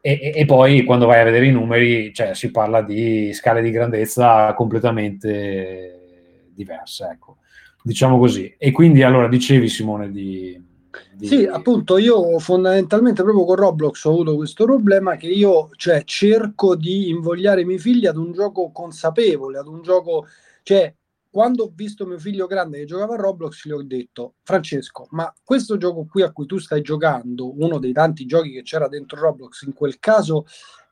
E, 0.00 0.32
e, 0.34 0.44
poi 0.44 0.84
quando 0.84 1.06
vai 1.06 1.20
a 1.20 1.24
vedere 1.24 1.46
i 1.46 1.50
numeri, 1.50 2.12
cioè, 2.12 2.34
si 2.34 2.50
parla 2.50 2.82
di 2.82 3.32
scale 3.32 3.62
di 3.62 3.70
grandezza 3.70 4.52
completamente 4.52 6.50
diverse, 6.52 7.08
ecco. 7.10 7.38
diciamo 7.82 8.18
così. 8.18 8.54
E 8.58 8.70
quindi 8.70 9.02
allora 9.02 9.28
dicevi 9.28 9.68
Simone 9.68 10.10
di, 10.10 10.62
Sì, 11.20 11.44
appunto, 11.44 11.96
io 11.98 12.38
fondamentalmente 12.38 13.22
proprio 13.22 13.44
con 13.44 13.56
Roblox 13.56 14.04
ho 14.04 14.10
avuto 14.10 14.36
questo 14.36 14.64
problema 14.64 15.16
che 15.16 15.28
io 15.28 15.68
cioè, 15.76 16.02
cerco 16.04 16.76
di 16.76 17.08
invogliare 17.08 17.62
i 17.62 17.64
miei 17.64 17.78
figli 17.78 18.06
ad 18.06 18.16
un 18.16 18.32
gioco 18.32 18.70
consapevole, 18.70 19.58
ad 19.58 19.66
un 19.66 19.82
gioco, 19.82 20.26
cioè 20.62 20.94
quando 21.30 21.64
ho 21.64 21.72
visto 21.74 22.06
mio 22.06 22.18
figlio 22.18 22.46
grande 22.46 22.78
che 22.78 22.84
giocava 22.84 23.14
a 23.14 23.16
Roblox, 23.16 23.66
gli 23.66 23.72
ho 23.72 23.82
detto: 23.82 24.34
Francesco, 24.42 25.08
ma 25.10 25.32
questo 25.42 25.76
gioco 25.76 26.06
qui 26.08 26.22
a 26.22 26.30
cui 26.30 26.46
tu 26.46 26.58
stai 26.58 26.80
giocando, 26.80 27.60
uno 27.60 27.78
dei 27.78 27.92
tanti 27.92 28.24
giochi 28.24 28.52
che 28.52 28.62
c'era 28.62 28.86
dentro 28.86 29.18
Roblox, 29.18 29.62
in 29.62 29.72
quel 29.72 29.98
caso 29.98 30.46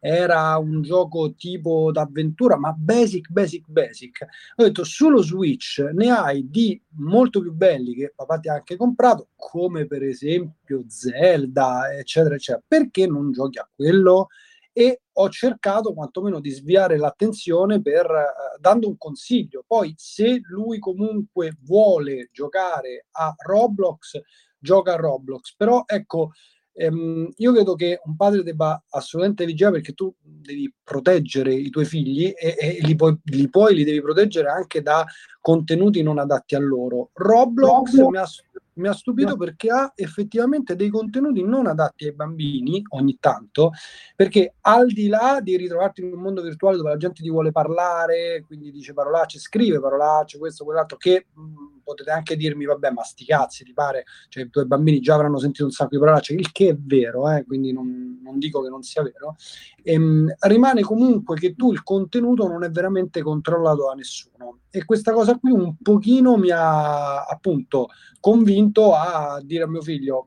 era 0.04 0.56
un 0.58 0.82
gioco 0.82 1.32
tipo 1.34 1.92
d'avventura, 1.92 2.58
ma 2.58 2.72
basic, 2.76 3.30
basic, 3.30 3.68
basic. 3.68 4.26
Ho 4.56 4.64
detto 4.64 4.82
solo 4.82 5.22
Switch 5.22 5.78
ne 5.92 6.10
hai 6.10 6.50
di 6.50 6.80
molto 6.96 7.40
più 7.40 7.52
belli 7.52 7.94
che 7.94 8.12
papà 8.12 8.40
ti 8.40 8.48
ha 8.48 8.54
anche 8.54 8.74
comprato, 8.74 9.28
come 9.36 9.86
per 9.86 10.02
esempio 10.02 10.82
Zelda, 10.88 11.94
eccetera, 11.96 12.34
eccetera. 12.34 12.64
Perché 12.66 13.06
non 13.06 13.30
giochi 13.30 13.60
a 13.60 13.70
quello? 13.72 14.26
E 14.72 15.02
ho 15.12 15.28
cercato 15.28 15.94
quantomeno 15.94 16.40
di 16.40 16.50
sviare 16.50 16.96
l'attenzione 16.96 17.80
per 17.80 18.06
eh, 18.06 18.58
dando 18.58 18.88
un 18.88 18.96
consiglio. 18.96 19.62
Poi, 19.64 19.94
se 19.96 20.40
lui 20.48 20.80
comunque 20.80 21.58
vuole 21.60 22.28
giocare 22.32 23.06
a 23.12 23.32
Roblox, 23.36 24.20
gioca 24.58 24.94
a 24.94 24.96
Roblox. 24.96 25.54
Però 25.56 25.84
ecco, 25.86 26.32
ehm, 26.74 27.30
io 27.36 27.52
credo 27.52 27.74
che 27.74 28.00
un 28.04 28.16
padre 28.16 28.42
debba 28.42 28.82
assolutamente 28.90 29.44
vigilare 29.46 29.76
perché 29.76 29.92
tu 29.92 30.12
devi 30.20 30.72
proteggere 30.82 31.54
i 31.54 31.70
tuoi 31.70 31.84
figli 31.84 32.32
e, 32.36 32.56
e 32.58 32.78
li, 32.80 32.94
puoi, 32.94 33.18
li, 33.24 33.48
puoi, 33.48 33.74
li 33.74 33.84
devi 33.84 34.00
proteggere 34.00 34.48
anche 34.48 34.82
da 34.82 35.04
contenuti 35.40 36.02
non 36.02 36.18
adatti 36.18 36.54
a 36.54 36.58
loro. 36.58 37.10
Roblox, 37.14 37.96
Roblox. 37.96 38.10
mi 38.10 38.16
ha 38.16 38.26
mi 38.74 38.88
ha 38.88 38.92
stupito 38.92 39.36
perché 39.36 39.70
ha 39.70 39.92
effettivamente 39.94 40.76
dei 40.76 40.88
contenuti 40.88 41.42
non 41.42 41.66
adatti 41.66 42.06
ai 42.06 42.14
bambini 42.14 42.82
ogni 42.90 43.18
tanto, 43.20 43.72
perché 44.16 44.54
al 44.62 44.86
di 44.86 45.08
là 45.08 45.40
di 45.42 45.56
ritrovarti 45.56 46.02
in 46.02 46.12
un 46.12 46.20
mondo 46.20 46.42
virtuale 46.42 46.76
dove 46.76 46.90
la 46.90 46.96
gente 46.96 47.22
ti 47.22 47.30
vuole 47.30 47.52
parlare, 47.52 48.42
quindi 48.46 48.70
dice 48.70 48.92
parolacce, 48.92 49.38
scrive 49.38 49.80
parolacce, 49.80 50.38
questo, 50.38 50.64
quell'altro, 50.64 50.96
che 50.96 51.26
mh, 51.32 51.80
potete 51.82 52.10
anche 52.10 52.36
dirmi, 52.36 52.64
vabbè, 52.64 52.90
ma 52.90 53.02
sti 53.02 53.24
cazzi, 53.24 53.64
ti 53.64 53.72
pare, 53.72 54.04
cioè 54.28 54.44
i 54.44 54.50
tuoi 54.50 54.66
bambini 54.66 55.00
già 55.00 55.14
avranno 55.14 55.38
sentito 55.38 55.64
un 55.64 55.70
sacco 55.70 55.90
di 55.90 55.98
parolacce, 55.98 56.34
il 56.34 56.52
che 56.52 56.70
è 56.70 56.76
vero, 56.76 57.30
eh, 57.30 57.44
quindi 57.44 57.72
non, 57.72 58.20
non, 58.22 58.38
dico 58.38 58.62
che 58.62 58.68
non 58.68 58.82
sia 58.82 59.02
vero, 59.02 59.36
e, 59.82 59.98
mh, 59.98 60.34
rimane 60.40 60.82
comunque 60.82 61.36
che 61.36 61.54
tu 61.54 61.72
il 61.72 61.82
contenuto 61.82 62.46
non 62.46 62.64
è 62.64 62.70
veramente 62.70 63.22
controllato 63.22 63.86
da 63.86 63.94
nessuno. 63.94 64.58
E 64.70 64.86
questa 64.86 65.12
cosa 65.12 65.36
qui 65.36 65.50
un 65.50 65.76
pochino 65.82 66.38
mi 66.38 66.48
ha 66.50 67.24
appunto 67.24 67.88
convinto 68.20 68.61
a 68.94 69.40
dire 69.42 69.64
a 69.64 69.66
mio 69.66 69.82
figlio 69.82 70.24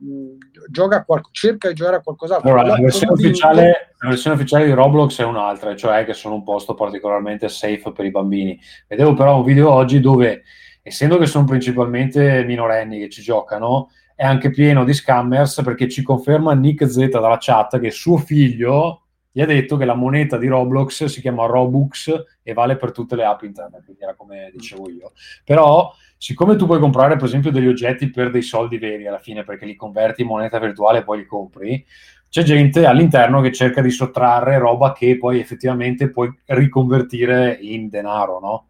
gioca 0.68 0.96
a 0.96 1.04
qual- 1.04 1.22
cerca 1.30 1.68
di 1.68 1.74
giocare 1.74 1.96
a 1.96 2.00
qualcos'altro. 2.00 2.50
Allora, 2.50 2.66
la, 2.66 2.76
versione 2.76 3.12
ufficiale, 3.12 3.94
la 3.98 4.08
versione 4.08 4.36
ufficiale 4.36 4.66
di 4.66 4.72
Roblox 4.72 5.20
è 5.20 5.24
un'altra, 5.24 5.74
cioè 5.74 6.04
che 6.04 6.12
sono 6.12 6.34
un 6.34 6.42
posto 6.42 6.74
particolarmente 6.74 7.48
safe 7.48 7.92
per 7.92 8.04
i 8.04 8.10
bambini. 8.10 8.58
Vedevo 8.88 9.14
però 9.14 9.38
un 9.38 9.44
video 9.44 9.70
oggi 9.70 10.00
dove, 10.00 10.42
essendo 10.82 11.18
che 11.18 11.26
sono 11.26 11.44
principalmente 11.44 12.44
minorenni 12.44 12.98
che 12.98 13.08
ci 13.08 13.22
giocano, 13.22 13.90
è 14.14 14.24
anche 14.24 14.50
pieno 14.50 14.84
di 14.84 14.94
scammers 14.94 15.62
perché 15.62 15.88
ci 15.88 16.02
conferma 16.02 16.54
Nick 16.54 16.88
Z 16.88 17.08
dalla 17.08 17.36
chat 17.38 17.78
che 17.78 17.90
suo 17.90 18.16
figlio 18.16 19.02
gli 19.36 19.42
ha 19.42 19.46
detto 19.46 19.76
che 19.76 19.84
la 19.84 19.94
moneta 19.94 20.38
di 20.38 20.46
Roblox 20.46 21.04
si 21.04 21.20
chiama 21.20 21.44
Robux 21.44 22.10
e 22.42 22.54
vale 22.54 22.76
per 22.76 22.90
tutte 22.90 23.16
le 23.16 23.24
app 23.26 23.42
internet, 23.42 23.84
quindi 23.84 24.02
era 24.02 24.14
come 24.14 24.50
dicevo 24.50 24.88
io. 24.88 25.12
Però, 25.44 25.92
siccome 26.26 26.56
tu 26.56 26.66
puoi 26.66 26.80
comprare, 26.80 27.14
per 27.14 27.26
esempio, 27.26 27.52
degli 27.52 27.68
oggetti 27.68 28.10
per 28.10 28.32
dei 28.32 28.42
soldi 28.42 28.78
veri 28.78 29.06
alla 29.06 29.20
fine, 29.20 29.44
perché 29.44 29.64
li 29.64 29.76
converti 29.76 30.22
in 30.22 30.26
moneta 30.26 30.58
virtuale 30.58 30.98
e 30.98 31.04
poi 31.04 31.18
li 31.18 31.24
compri, 31.24 31.86
c'è 32.28 32.42
gente 32.42 32.84
all'interno 32.84 33.40
che 33.40 33.52
cerca 33.52 33.80
di 33.80 33.90
sottrarre 33.90 34.58
roba 34.58 34.92
che 34.92 35.18
poi 35.18 35.38
effettivamente 35.38 36.10
puoi 36.10 36.28
riconvertire 36.46 37.56
in 37.60 37.88
denaro, 37.88 38.40
no? 38.40 38.66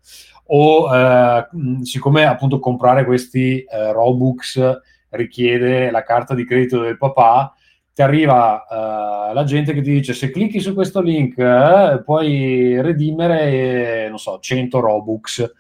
O 0.48 0.94
eh, 0.94 1.48
siccome 1.80 2.26
appunto 2.26 2.58
comprare 2.58 3.06
questi 3.06 3.60
eh, 3.62 3.90
Robux 3.90 4.60
richiede 5.08 5.90
la 5.90 6.02
carta 6.02 6.34
di 6.34 6.44
credito 6.44 6.82
del 6.82 6.98
papà, 6.98 7.54
ti 7.94 8.02
arriva 8.02 8.66
uh, 8.68 9.32
la 9.32 9.44
gente 9.44 9.72
che 9.72 9.80
ti 9.80 9.90
dice 9.90 10.12
se 10.12 10.30
clicchi 10.30 10.60
su 10.60 10.74
questo 10.74 11.00
link 11.00 11.38
eh, 11.38 12.02
puoi 12.04 12.78
redimere, 12.82 14.10
non 14.10 14.18
so, 14.18 14.38
100 14.38 14.78
Robux 14.78 15.52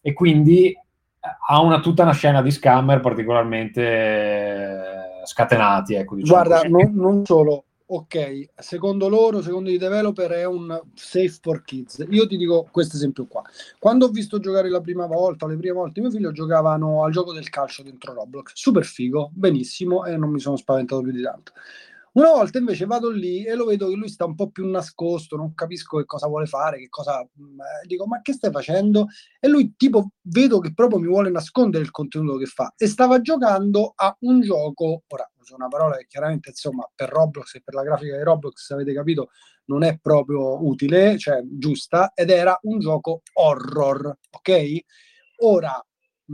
e 0.00 0.14
quindi 0.14 0.68
eh, 0.68 0.82
ha 1.22 1.60
una, 1.60 1.80
tutta 1.80 2.02
una 2.02 2.12
scena 2.12 2.42
di 2.42 2.50
scammer 2.50 3.00
particolarmente 3.00 3.82
eh, 3.82 5.26
scatenati. 5.26 5.94
Ecco, 5.94 6.16
diciamo 6.16 6.42
Guarda, 6.42 6.68
non, 6.68 6.92
non, 6.94 7.24
solo, 7.24 7.64
ok, 7.86 8.50
secondo 8.56 9.08
loro, 9.08 9.40
secondo 9.40 9.70
i 9.70 9.78
developer 9.78 10.30
è 10.32 10.44
un 10.44 10.80
safe 10.94 11.38
for 11.40 11.62
kids. 11.62 12.04
Io 12.10 12.26
ti 12.26 12.36
dico 12.36 12.66
questo 12.70 12.96
esempio 12.96 13.26
qua. 13.26 13.42
Quando 13.78 14.06
ho 14.06 14.10
visto 14.10 14.40
giocare 14.40 14.68
la 14.68 14.80
prima 14.80 15.06
volta, 15.06 15.46
le 15.46 15.56
prime 15.56 15.74
volte, 15.74 16.00
mio 16.00 16.10
figlio 16.10 16.32
giocavano 16.32 17.04
al 17.04 17.12
gioco 17.12 17.32
del 17.32 17.48
calcio 17.50 17.82
dentro 17.84 18.14
Roblox. 18.14 18.52
Super 18.54 18.84
figo, 18.84 19.30
benissimo, 19.32 20.04
e 20.04 20.16
non 20.16 20.30
mi 20.30 20.40
sono 20.40 20.56
spaventato 20.56 21.02
più 21.02 21.12
di 21.12 21.22
tanto. 21.22 21.52
Una 22.14 22.28
volta 22.28 22.58
invece 22.58 22.84
vado 22.84 23.08
lì 23.08 23.42
e 23.44 23.54
lo 23.54 23.64
vedo 23.64 23.88
che 23.88 23.94
lui 23.94 24.08
sta 24.08 24.26
un 24.26 24.34
po' 24.34 24.50
più 24.50 24.68
nascosto, 24.68 25.36
non 25.36 25.54
capisco 25.54 25.96
che 25.96 26.04
cosa 26.04 26.26
vuole 26.26 26.44
fare, 26.44 26.78
che 26.78 26.88
cosa... 26.90 27.20
Mm, 27.40 27.60
eh, 27.60 27.86
dico, 27.86 28.06
ma 28.06 28.20
che 28.20 28.34
stai 28.34 28.50
facendo? 28.50 29.06
E 29.40 29.48
lui 29.48 29.72
tipo 29.76 30.10
vedo 30.22 30.58
che 30.58 30.74
proprio 30.74 30.98
mi 30.98 31.06
vuole 31.06 31.30
nascondere 31.30 31.82
il 31.82 31.90
contenuto 31.90 32.36
che 32.36 32.44
fa 32.44 32.74
e 32.76 32.86
stava 32.86 33.22
giocando 33.22 33.92
a 33.96 34.14
un 34.20 34.42
gioco, 34.42 35.04
ora 35.06 35.30
uso 35.40 35.54
una 35.54 35.68
parola 35.68 35.96
che 35.96 36.06
chiaramente 36.06 36.50
insomma 36.50 36.88
per 36.94 37.08
Roblox 37.08 37.54
e 37.54 37.62
per 37.64 37.74
la 37.74 37.82
grafica 37.82 38.16
di 38.16 38.22
Roblox, 38.22 38.70
avete 38.70 38.92
capito, 38.92 39.30
non 39.66 39.82
è 39.82 39.98
proprio 39.98 40.66
utile, 40.66 41.16
cioè 41.18 41.40
giusta, 41.44 42.12
ed 42.14 42.28
era 42.28 42.58
un 42.62 42.78
gioco 42.78 43.22
horror, 43.32 44.18
ok? 44.30 44.78
Ora, 45.44 45.82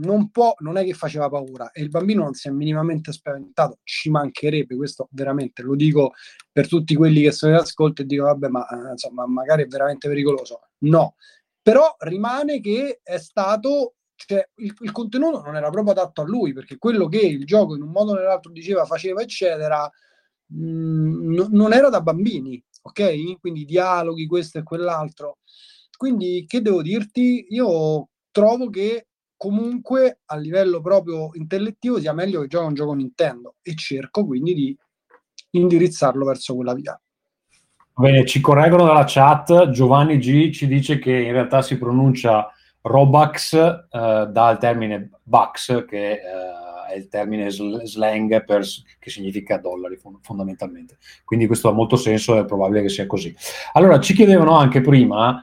non 0.01 0.29
può, 0.31 0.53
non 0.59 0.77
è 0.77 0.83
che 0.83 0.93
faceva 0.93 1.29
paura 1.29 1.71
e 1.71 1.81
il 1.81 1.89
bambino 1.89 2.23
non 2.23 2.33
si 2.33 2.47
è 2.47 2.51
minimamente 2.51 3.11
spaventato, 3.11 3.79
ci 3.83 4.09
mancherebbe, 4.09 4.75
questo 4.75 5.07
veramente 5.11 5.61
lo 5.61 5.75
dico 5.75 6.13
per 6.51 6.67
tutti 6.67 6.95
quelli 6.95 7.21
che 7.21 7.31
sono 7.31 7.53
in 7.53 7.59
ascolto 7.59 8.01
e 8.01 8.05
dico 8.05 8.23
vabbè 8.23 8.47
ma 8.47 8.67
eh, 8.67 8.91
insomma 8.91 9.25
magari 9.27 9.63
è 9.63 9.67
veramente 9.67 10.07
pericoloso, 10.07 10.61
no, 10.79 11.15
però 11.61 11.95
rimane 11.99 12.59
che 12.59 12.99
è 13.03 13.17
stato 13.17 13.95
cioè, 14.15 14.47
il, 14.55 14.73
il, 14.81 14.91
contenuto 14.91 15.41
non 15.41 15.55
era 15.55 15.69
proprio 15.69 15.93
adatto 15.93 16.21
a 16.21 16.25
lui 16.25 16.51
perché 16.51 16.77
quello 16.77 17.07
che 17.07 17.19
il 17.19 17.45
gioco 17.45 17.75
in 17.75 17.81
un 17.81 17.91
modo 17.91 18.11
o 18.11 18.15
nell'altro 18.15 18.51
diceva, 18.51 18.85
faceva 18.85 19.21
eccetera 19.21 19.89
mh, 20.47 20.61
mm, 20.61 21.33
n- 21.33 21.47
non 21.51 21.73
era 21.73 21.89
da 21.89 22.01
bambini, 22.01 22.61
ok? 22.81 23.39
Quindi 23.39 23.63
dialoghi 23.65 24.27
questo 24.27 24.57
e 24.57 24.63
quell'altro 24.63 25.37
quindi 25.99 26.45
che 26.47 26.61
devo 26.61 26.81
dirti? 26.81 27.47
Io 27.49 28.07
trovo 28.31 28.69
che 28.69 29.08
comunque 29.39 30.19
a 30.25 30.35
livello 30.35 30.81
proprio 30.81 31.29
intellettivo 31.31 31.97
sia 31.97 32.11
meglio 32.11 32.41
che 32.41 32.47
giochi 32.47 32.65
un 32.65 32.73
gioco 32.73 32.93
Nintendo 32.93 33.55
e 33.61 33.73
cerco 33.73 34.25
quindi 34.25 34.53
di 34.53 34.77
indirizzarlo 35.51 36.25
verso 36.25 36.55
quella 36.55 36.73
via. 36.73 36.99
Bene, 37.95 38.25
ci 38.25 38.41
correggono 38.41 38.83
dalla 38.83 39.05
chat, 39.07 39.69
Giovanni 39.69 40.17
G 40.17 40.51
ci 40.51 40.67
dice 40.67 40.99
che 40.99 41.11
in 41.11 41.31
realtà 41.31 41.61
si 41.61 41.77
pronuncia 41.77 42.51
Robux 42.81 43.53
eh, 43.53 44.27
dal 44.29 44.57
termine 44.59 45.09
Bucks, 45.23 45.85
che 45.87 46.11
eh, 46.11 46.19
è 46.89 46.97
il 46.97 47.07
termine 47.07 47.49
slang 47.49 48.43
per, 48.43 48.65
che 48.99 49.09
significa 49.09 49.57
dollari 49.57 49.97
fondamentalmente. 50.21 50.97
Quindi 51.23 51.47
questo 51.47 51.69
ha 51.69 51.73
molto 51.73 51.95
senso, 51.95 52.37
è 52.37 52.43
probabile 52.43 52.81
che 52.81 52.89
sia 52.89 53.07
così. 53.07 53.33
Allora, 53.71 54.01
ci 54.01 54.13
chiedevano 54.13 54.57
anche 54.57 54.81
prima 54.81 55.41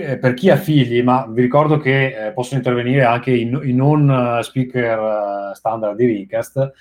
per 0.00 0.34
chi 0.34 0.50
ha 0.50 0.56
figli, 0.56 1.02
ma 1.02 1.26
vi 1.28 1.42
ricordo 1.42 1.78
che 1.78 2.26
eh, 2.26 2.32
possono 2.32 2.58
intervenire 2.58 3.04
anche 3.04 3.30
i, 3.30 3.42
i 3.42 3.72
non 3.72 4.08
uh, 4.08 4.42
speaker 4.42 4.98
uh, 4.98 5.54
standard 5.54 5.96
di 5.96 6.06
Rincast, 6.06 6.72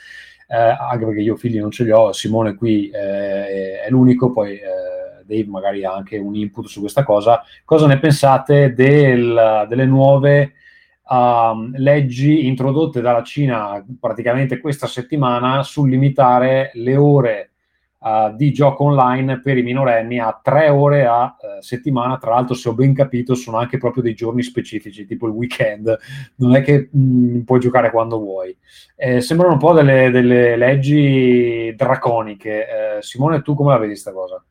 eh, 0.47 0.55
anche 0.55 1.05
perché 1.05 1.21
io 1.21 1.35
figli 1.35 1.59
non 1.59 1.71
ce 1.71 1.83
li 1.83 1.91
ho, 1.91 2.11
Simone 2.11 2.55
qui 2.55 2.89
eh, 2.89 3.81
è 3.81 3.89
l'unico, 3.89 4.31
poi 4.31 4.55
eh, 4.55 5.23
Dave 5.25 5.47
magari 5.47 5.83
ha 5.83 5.93
anche 5.93 6.17
un 6.17 6.35
input 6.35 6.67
su 6.67 6.79
questa 6.79 7.03
cosa. 7.03 7.43
Cosa 7.65 7.87
ne 7.87 7.97
pensate 7.97 8.73
del, 8.73 9.65
delle 9.67 9.85
nuove 9.85 10.53
uh, 11.07 11.71
leggi 11.75 12.45
introdotte 12.45 13.01
dalla 13.01 13.23
Cina 13.23 13.83
praticamente 13.99 14.59
questa 14.59 14.87
settimana 14.87 15.63
sul 15.63 15.89
limitare 15.89 16.71
le 16.73 16.95
ore 16.95 17.52
uh, 18.03 18.35
di 18.35 18.51
gioco 18.51 18.83
online 18.83 19.39
per 19.39 19.57
i 19.57 19.63
minorenni 19.63 20.19
a 20.19 20.37
tre 20.41 20.69
ore 20.69 21.05
a 21.05 21.23
uh, 21.25 21.61
settimana. 21.61 22.17
Tra 22.17 22.31
l'altro, 22.31 22.53
se 22.53 22.69
ho 22.69 22.73
ben 22.73 22.93
capito, 22.93 23.33
sono 23.33 23.57
anche 23.57 23.77
proprio 23.77 24.03
dei 24.03 24.13
giorni 24.13 24.43
specifici, 24.43 25.05
tipo 25.05 25.27
il 25.27 25.33
weekend. 25.33 25.97
Non 26.35 26.55
è 26.55 26.61
che 26.61 26.89
mh, 26.91 26.99
mm, 26.99 27.39
puoi 27.41 27.59
giocare 27.59 27.89
quando 27.89 28.19
vuoi. 28.19 28.55
Eh, 28.95 29.21
sembrano 29.21 29.53
un 29.53 29.59
po' 29.59 29.73
delle, 29.73 30.09
delle 30.11 30.57
leggi 30.57 31.73
draconiche. 31.75 32.97
Eh, 32.97 33.01
Simone, 33.01 33.41
tu 33.41 33.55
come 33.55 33.71
la 33.71 33.77
vedi 33.77 33.91
questa 33.91 34.11
cosa? 34.11 34.43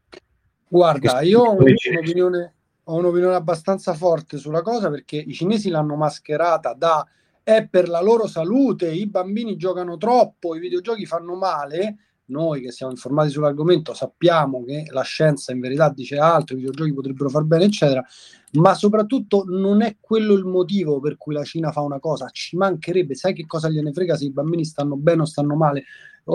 Guarda, 0.68 1.20
io 1.20 1.40
ho 1.40 1.52
un'opinione, 1.52 2.54
ho 2.84 2.96
un'opinione 2.96 3.34
abbastanza 3.34 3.92
forte 3.92 4.38
sulla 4.38 4.62
cosa 4.62 4.88
perché 4.88 5.16
i 5.16 5.34
cinesi 5.34 5.68
l'hanno 5.68 5.96
mascherata 5.96 6.72
da 6.72 7.06
è 7.42 7.66
per 7.68 7.88
la 7.88 8.00
loro 8.00 8.26
salute, 8.26 8.88
i 8.88 9.06
bambini 9.06 9.56
giocano 9.56 9.96
troppo, 9.96 10.54
i 10.54 10.60
videogiochi 10.60 11.04
fanno 11.04 11.34
male 11.34 11.96
noi 12.32 12.60
che 12.60 12.72
siamo 12.72 12.90
informati 12.90 13.30
sull'argomento 13.30 13.94
sappiamo 13.94 14.64
che 14.64 14.86
la 14.90 15.02
scienza 15.02 15.52
in 15.52 15.60
verità 15.60 15.88
dice 15.90 16.16
altro, 16.16 16.56
i 16.56 16.58
videogiochi 16.58 16.92
potrebbero 16.92 17.28
far 17.28 17.44
bene, 17.44 17.64
eccetera, 17.66 18.04
ma 18.54 18.74
soprattutto 18.74 19.44
non 19.46 19.82
è 19.82 19.98
quello 20.00 20.34
il 20.34 20.44
motivo 20.44 20.98
per 20.98 21.16
cui 21.16 21.34
la 21.34 21.44
Cina 21.44 21.70
fa 21.70 21.82
una 21.82 22.00
cosa, 22.00 22.28
ci 22.30 22.56
mancherebbe, 22.56 23.14
sai 23.14 23.34
che 23.34 23.46
cosa 23.46 23.68
gliene 23.68 23.92
frega 23.92 24.16
se 24.16 24.24
i 24.24 24.32
bambini 24.32 24.64
stanno 24.64 24.96
bene 24.96 25.22
o 25.22 25.26
stanno 25.26 25.54
male, 25.54 25.84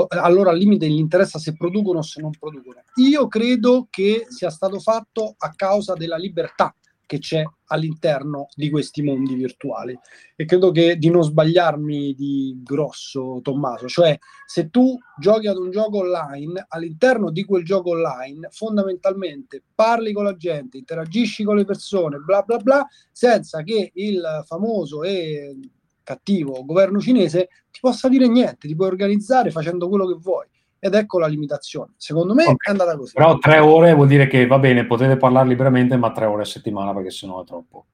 allora 0.10 0.51
al 0.51 0.57
limite 0.57 0.88
gli 0.88 0.99
interessa 0.99 1.39
se 1.39 1.55
producono 1.55 1.99
o 1.99 2.03
se 2.03 2.21
non 2.21 2.31
producono. 2.38 2.81
Io 2.95 3.27
credo 3.27 3.88
che 3.89 4.25
sia 4.29 4.49
stato 4.49 4.79
fatto 4.79 5.36
a 5.38 5.53
causa 5.55 5.93
della 5.93 6.17
libertà 6.17 6.73
che 7.08 7.17
c'è 7.17 7.43
all'interno 7.67 8.50
di 8.54 8.70
questi 8.70 9.02
mondi 9.02 9.34
virtuali. 9.34 9.98
E 10.36 10.46
credo 10.46 10.70
che 10.70 10.98
di 10.98 11.10
non 11.10 11.24
sbagliarmi 11.24 12.13
di 12.13 12.60
grosso, 12.63 13.39
Tommaso, 13.41 13.88
cioè 13.88 14.15
se 14.46 14.70
tu 14.70 14.96
giochi 15.17 15.48
ad 15.48 15.58
un 15.58 15.72
gioco 15.72 16.00
online, 16.00 16.65
all'interno 16.67 17.32
di 17.32 17.43
quel 17.46 17.63
gioco 17.63 17.91
online, 17.91 18.50
fondamentalmente 18.52 19.63
parli 19.74 20.13
con 20.13 20.26
la 20.26 20.36
gente, 20.36 20.78
interagisci 20.78 21.43
con 21.43 21.56
le 21.56 21.65
persone, 21.65 22.17
bla 22.17 22.43
bla 22.43 22.58
bla, 22.58 22.86
senza 23.12 23.63
che 23.63 23.91
il 23.96 24.43
famoso 24.46 25.02
e 25.04 25.58
cattivo 26.04 26.63
governo 26.63 27.00
cinese 27.00 27.50
ti 27.72 27.80
possa 27.82 28.08
dire 28.08 28.28
niente, 28.28 28.67
ti 28.67 28.76
puoi 28.76 28.89
organizzare 28.89 29.52
facendo 29.52 29.89
quello 29.89 30.06
che 30.08 30.17
vuoi 30.20 30.48
ed 30.80 30.94
ecco 30.94 31.20
la 31.20 31.28
limitazione. 31.28 31.94
Secondo 31.98 32.34
me 32.34 32.44
okay. 32.44 32.56
è 32.60 32.70
andata 32.72 32.96
così. 32.98 33.13
Però 33.13 33.38
tre 33.38 33.60
ore 33.60 33.94
vuol 33.94 34.08
dire 34.08 34.28
che 34.28 34.46
va 34.46 34.60
bene, 34.60 34.86
potete 34.86 35.18
parlare 35.18 35.48
liberamente, 35.48 35.98
ma 35.98 36.12
tre 36.12 36.26
ore 36.26 36.44
a 36.44 36.46
settimana 36.46 36.94
perché 36.94 37.12
sennò 37.12 37.42
è 37.42 37.46
troppo. 37.46 37.86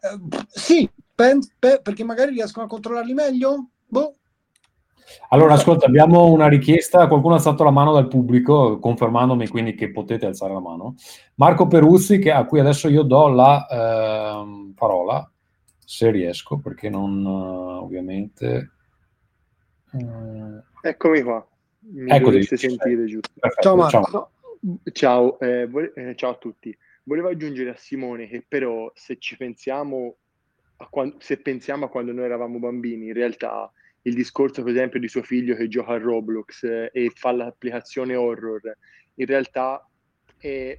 Eh, 0.00 0.44
sì, 0.48 0.88
pen- 1.14 1.40
pe- 1.58 1.80
perché 1.82 2.04
magari 2.04 2.32
riescono 2.32 2.66
a 2.66 2.68
controllarli 2.68 3.14
meglio? 3.14 3.70
Boh. 3.86 4.14
Allora, 5.28 5.54
ascolta, 5.54 5.86
abbiamo 5.86 6.26
una 6.26 6.48
richiesta, 6.48 7.06
qualcuno 7.06 7.34
ha 7.34 7.36
alzato 7.36 7.62
la 7.62 7.70
mano 7.70 7.92
dal 7.92 8.08
pubblico, 8.08 8.78
confermandomi 8.80 9.46
quindi 9.46 9.74
che 9.74 9.90
potete 9.92 10.26
alzare 10.26 10.52
la 10.52 10.60
mano. 10.60 10.96
Marco 11.36 11.68
Peruzzi, 11.68 12.18
che, 12.18 12.32
a 12.32 12.44
cui 12.44 12.58
adesso 12.58 12.88
io 12.88 13.02
do 13.02 13.28
la 13.28 13.66
eh, 13.66 14.72
parola, 14.74 15.30
se 15.84 16.10
riesco, 16.10 16.58
perché 16.58 16.90
non, 16.90 17.24
uh, 17.24 17.82
ovviamente... 17.82 18.72
Uh, 19.92 20.60
Eccomi 20.86 21.20
qua, 21.22 21.44
mi 21.80 22.12
Ecco 22.12 22.26
dovreste 22.26 22.56
sentire 22.56 23.06
giusto. 23.06 23.28
Perfetto, 23.34 23.62
ciao 23.62 23.76
Marco. 23.76 24.30
Ciao, 24.92 25.38
eh, 25.40 25.66
vo- 25.66 25.92
eh, 25.92 26.14
ciao, 26.14 26.30
a 26.30 26.36
tutti. 26.36 26.76
Volevo 27.02 27.28
aggiungere 27.28 27.70
a 27.70 27.76
Simone 27.76 28.28
che 28.28 28.44
però 28.46 28.92
se 28.94 29.16
ci 29.18 29.36
pensiamo 29.36 30.16
a 30.76 30.86
quando, 30.88 31.16
se 31.18 31.38
pensiamo 31.38 31.86
a 31.86 31.88
quando 31.88 32.12
noi 32.12 32.26
eravamo 32.26 32.60
bambini, 32.60 33.06
in 33.06 33.14
realtà 33.14 33.70
il 34.02 34.14
discorso 34.14 34.62
per 34.62 34.72
esempio 34.72 35.00
di 35.00 35.08
suo 35.08 35.22
figlio 35.22 35.56
che 35.56 35.66
gioca 35.66 35.94
a 35.94 35.98
Roblox 35.98 36.62
eh, 36.62 36.90
e 36.92 37.10
fa 37.12 37.32
l'applicazione 37.32 38.14
horror, 38.14 38.76
in 39.14 39.26
realtà 39.26 39.84
è 40.38 40.78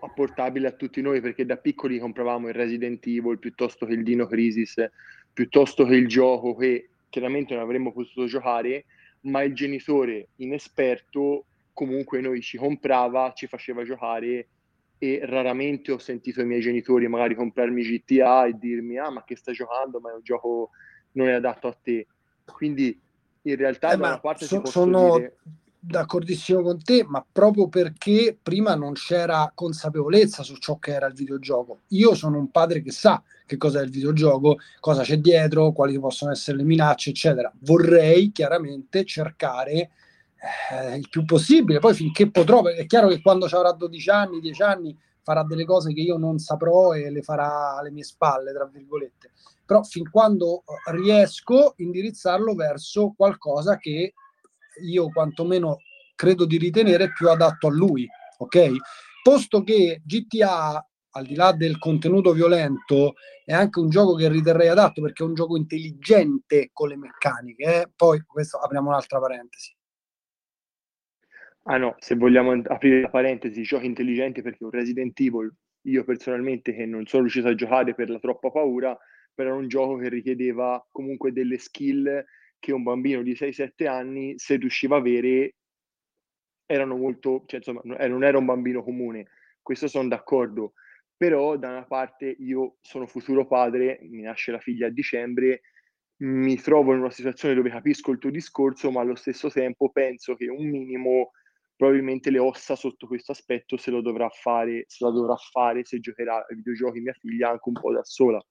apportabile 0.00 0.66
a 0.66 0.72
tutti 0.72 1.00
noi 1.00 1.20
perché 1.20 1.46
da 1.46 1.58
piccoli 1.58 2.00
compravamo 2.00 2.48
il 2.48 2.54
Resident 2.54 3.06
Evil 3.06 3.38
piuttosto 3.38 3.86
che 3.86 3.92
il 3.92 4.02
Dino 4.02 4.26
Crisis, 4.26 4.84
piuttosto 5.32 5.84
che 5.84 5.94
il 5.94 6.08
gioco 6.08 6.56
che 6.56 6.90
chiaramente 7.08 7.54
non 7.54 7.62
avremmo 7.62 7.92
potuto 7.92 8.26
giocare 8.26 8.84
ma 9.28 9.42
il 9.42 9.54
genitore 9.54 10.28
inesperto 10.36 11.44
comunque 11.72 12.20
noi 12.20 12.40
ci 12.40 12.58
comprava, 12.58 13.32
ci 13.34 13.46
faceva 13.46 13.84
giocare 13.84 14.48
e 14.98 15.20
raramente 15.22 15.92
ho 15.92 15.98
sentito 15.98 16.40
i 16.40 16.44
miei 16.44 16.60
genitori 16.60 17.06
magari 17.06 17.36
comprarmi 17.36 17.82
GTA 17.82 18.46
e 18.46 18.58
dirmi 18.58 18.98
ah 18.98 19.10
ma 19.10 19.24
che 19.24 19.36
stai 19.36 19.54
giocando? 19.54 20.00
Ma 20.00 20.10
è 20.10 20.14
un 20.14 20.22
gioco 20.22 20.70
non 21.12 21.28
è 21.28 21.32
adatto 21.32 21.68
a 21.68 21.76
te. 21.80 22.06
Quindi 22.44 22.98
in 23.42 23.56
realtà 23.56 23.92
eh, 23.92 23.96
da 23.96 24.06
una 24.08 24.20
parte 24.20 24.46
so, 24.46 24.64
sono 24.64 25.18
dire... 25.18 25.36
d'accordissimo 25.80 26.62
con 26.62 26.82
te 26.82 27.04
ma 27.06 27.24
proprio 27.30 27.68
perché 27.68 28.36
prima 28.40 28.74
non 28.74 28.94
c'era 28.94 29.50
consapevolezza 29.54 30.42
su 30.42 30.56
ciò 30.56 30.78
che 30.78 30.92
era 30.92 31.06
il 31.06 31.14
videogioco 31.14 31.80
io 31.88 32.14
sono 32.14 32.38
un 32.38 32.50
padre 32.50 32.82
che 32.82 32.90
sa 32.90 33.22
che 33.48 33.56
cos'è 33.56 33.82
il 33.82 33.90
videogioco, 33.90 34.58
cosa 34.78 35.02
c'è 35.02 35.16
dietro, 35.16 35.72
quali 35.72 35.98
possono 35.98 36.30
essere 36.30 36.58
le 36.58 36.64
minacce, 36.64 37.10
eccetera. 37.10 37.50
Vorrei 37.60 38.30
chiaramente 38.30 39.06
cercare 39.06 39.90
eh, 40.70 40.96
il 40.96 41.08
più 41.08 41.24
possibile, 41.24 41.78
poi 41.78 41.94
finché 41.94 42.30
potrò, 42.30 42.62
è 42.64 42.84
chiaro 42.84 43.08
che 43.08 43.22
quando 43.22 43.46
avrà 43.46 43.72
12 43.72 44.10
anni, 44.10 44.40
10 44.40 44.62
anni, 44.62 44.96
farà 45.22 45.42
delle 45.44 45.64
cose 45.64 45.94
che 45.94 46.00
io 46.02 46.18
non 46.18 46.38
saprò 46.38 46.92
e 46.92 47.10
le 47.10 47.22
farà 47.22 47.76
alle 47.76 47.90
mie 47.90 48.04
spalle, 48.04 48.52
tra 48.52 48.66
virgolette. 48.66 49.30
Però 49.64 49.82
fin 49.82 50.08
quando 50.10 50.62
riesco, 50.90 51.72
indirizzarlo 51.78 52.54
verso 52.54 53.14
qualcosa 53.16 53.78
che 53.78 54.12
io 54.82 55.08
quantomeno 55.10 55.78
credo 56.14 56.46
di 56.46 56.58
ritenere 56.58 57.12
più 57.12 57.28
adatto 57.28 57.68
a 57.68 57.70
lui, 57.70 58.06
ok? 58.38 58.72
Posto 59.22 59.62
che 59.62 60.00
GTA 60.04 60.82
al 61.18 61.26
di 61.26 61.34
là 61.34 61.52
del 61.52 61.78
contenuto 61.78 62.32
violento, 62.32 63.14
è 63.44 63.52
anche 63.52 63.80
un 63.80 63.88
gioco 63.88 64.14
che 64.14 64.28
riterrei 64.28 64.68
adatto 64.68 65.02
perché 65.02 65.22
è 65.22 65.26
un 65.26 65.34
gioco 65.34 65.56
intelligente 65.56 66.70
con 66.72 66.88
le 66.88 66.96
meccaniche. 66.96 67.64
Eh? 67.64 67.90
Poi 67.94 68.20
questo 68.20 68.58
apriamo 68.58 68.88
un'altra 68.88 69.18
parentesi. 69.18 69.74
Ah 71.64 71.76
no, 71.76 71.96
se 71.98 72.14
vogliamo 72.14 72.52
aprire 72.52 73.02
la 73.02 73.10
parentesi, 73.10 73.62
giochi 73.62 73.86
intelligenti 73.86 74.40
perché 74.40 74.64
un 74.64 74.70
Resident 74.70 75.18
Evil, 75.20 75.52
io 75.82 76.04
personalmente 76.04 76.74
che 76.74 76.86
non 76.86 77.04
sono 77.06 77.22
riuscito 77.22 77.48
a 77.48 77.54
giocare 77.54 77.94
per 77.94 78.08
la 78.08 78.18
troppa 78.18 78.50
paura, 78.50 78.96
però 79.34 79.50
era 79.50 79.58
un 79.58 79.68
gioco 79.68 79.96
che 79.96 80.08
richiedeva 80.08 80.84
comunque 80.90 81.32
delle 81.32 81.58
skill 81.58 82.24
che 82.58 82.72
un 82.72 82.82
bambino 82.82 83.22
di 83.22 83.34
6-7 83.34 83.86
anni, 83.86 84.34
se 84.36 84.56
riusciva 84.56 84.96
a 84.96 84.98
avere, 84.98 85.54
erano 86.66 86.96
molto, 86.96 87.44
cioè, 87.46 87.58
insomma, 87.58 87.80
non 87.84 88.24
era 88.24 88.38
un 88.38 88.44
bambino 88.44 88.82
comune, 88.82 89.28
questo 89.62 89.88
sono 89.88 90.08
d'accordo, 90.08 90.74
però 91.16 91.56
da 91.56 91.70
una 91.70 91.84
parte 91.84 92.36
io 92.38 92.76
sono 92.80 93.06
futuro 93.06 93.46
padre, 93.46 93.98
mi 94.02 94.22
nasce 94.22 94.52
la 94.52 94.60
figlia 94.60 94.86
a 94.86 94.90
dicembre, 94.90 95.62
mi 96.20 96.56
trovo 96.56 96.92
in 96.92 97.00
una 97.00 97.10
situazione 97.10 97.54
dove 97.54 97.70
capisco 97.70 98.10
il 98.10 98.18
tuo 98.18 98.30
discorso, 98.30 98.90
ma 98.90 99.00
allo 99.00 99.14
stesso 99.14 99.48
tempo 99.50 99.90
penso 99.90 100.34
che 100.34 100.48
un 100.48 100.68
minimo 100.68 101.30
probabilmente 101.76 102.30
le 102.30 102.40
ossa 102.40 102.74
sotto 102.74 103.06
questo 103.06 103.32
aspetto 103.32 103.76
se 103.76 103.92
lo 103.92 104.00
dovrà 104.00 104.28
fare, 104.28 104.84
se 104.88 105.04
la 105.04 105.12
dovrà 105.12 105.36
fare 105.36 105.84
se 105.84 106.00
giocherà 106.00 106.44
ai 106.44 106.56
videogiochi 106.56 107.00
mia 107.00 107.12
figlia 107.12 107.50
anche 107.50 107.68
un 107.68 107.80
po' 107.80 107.92
da 107.92 108.02
sola. 108.02 108.44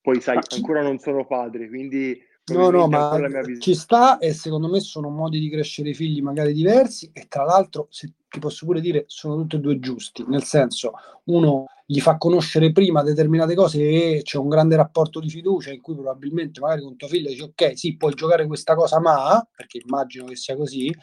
Poi 0.00 0.20
sai, 0.20 0.38
ancora 0.54 0.82
non 0.82 0.98
sono 0.98 1.26
padre, 1.26 1.68
quindi 1.68 2.20
No, 2.48 2.70
no, 2.70 2.86
ma 2.86 3.18
ci 3.58 3.74
sta 3.74 4.18
e 4.18 4.32
secondo 4.32 4.68
me 4.68 4.78
sono 4.78 5.08
modi 5.08 5.40
di 5.40 5.50
crescere 5.50 5.88
i 5.88 5.94
figli 5.94 6.22
magari 6.22 6.52
diversi 6.52 7.10
e 7.12 7.26
tra 7.26 7.42
l'altro, 7.42 7.88
se 7.90 8.12
ti 8.28 8.38
posso 8.38 8.64
pure 8.66 8.80
dire, 8.80 9.02
sono 9.08 9.34
tutti 9.38 9.56
e 9.56 9.58
due 9.58 9.80
giusti, 9.80 10.24
nel 10.28 10.44
senso, 10.44 10.92
uno 11.24 11.64
gli 11.84 11.98
fa 11.98 12.16
conoscere 12.18 12.70
prima 12.70 13.02
determinate 13.02 13.56
cose 13.56 13.80
e 13.80 14.20
c'è 14.22 14.38
un 14.38 14.48
grande 14.48 14.76
rapporto 14.76 15.18
di 15.18 15.28
fiducia 15.28 15.72
in 15.72 15.80
cui 15.80 15.94
probabilmente 15.94 16.60
magari 16.60 16.82
con 16.82 16.94
tuo 16.96 17.08
figlio 17.08 17.30
dici 17.30 17.42
ok, 17.42 17.76
sì, 17.76 17.96
puoi 17.96 18.14
giocare 18.14 18.46
questa 18.46 18.76
cosa, 18.76 19.00
ma, 19.00 19.44
perché 19.56 19.80
immagino 19.84 20.26
che 20.26 20.36
sia 20.36 20.56
così, 20.56 20.94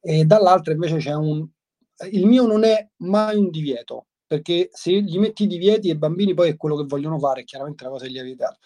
e 0.00 0.24
dall'altra 0.24 0.72
invece 0.72 0.96
c'è 0.96 1.14
un... 1.14 1.46
Il 2.10 2.26
mio 2.26 2.46
non 2.46 2.64
è 2.64 2.88
mai 2.96 3.36
un 3.36 3.50
divieto, 3.50 4.06
perché 4.26 4.70
se 4.72 4.90
gli 5.02 5.18
metti 5.18 5.44
i 5.44 5.46
divieti 5.46 5.88
ai 5.88 5.96
bambini 5.96 6.34
poi 6.34 6.48
è 6.48 6.56
quello 6.56 6.76
che 6.76 6.84
vogliono 6.84 7.18
fare, 7.20 7.44
chiaramente 7.44 7.84
la 7.84 7.90
cosa 7.90 8.06
che 8.06 8.10
gli 8.10 8.18
hai 8.18 8.26
evitato 8.26 8.58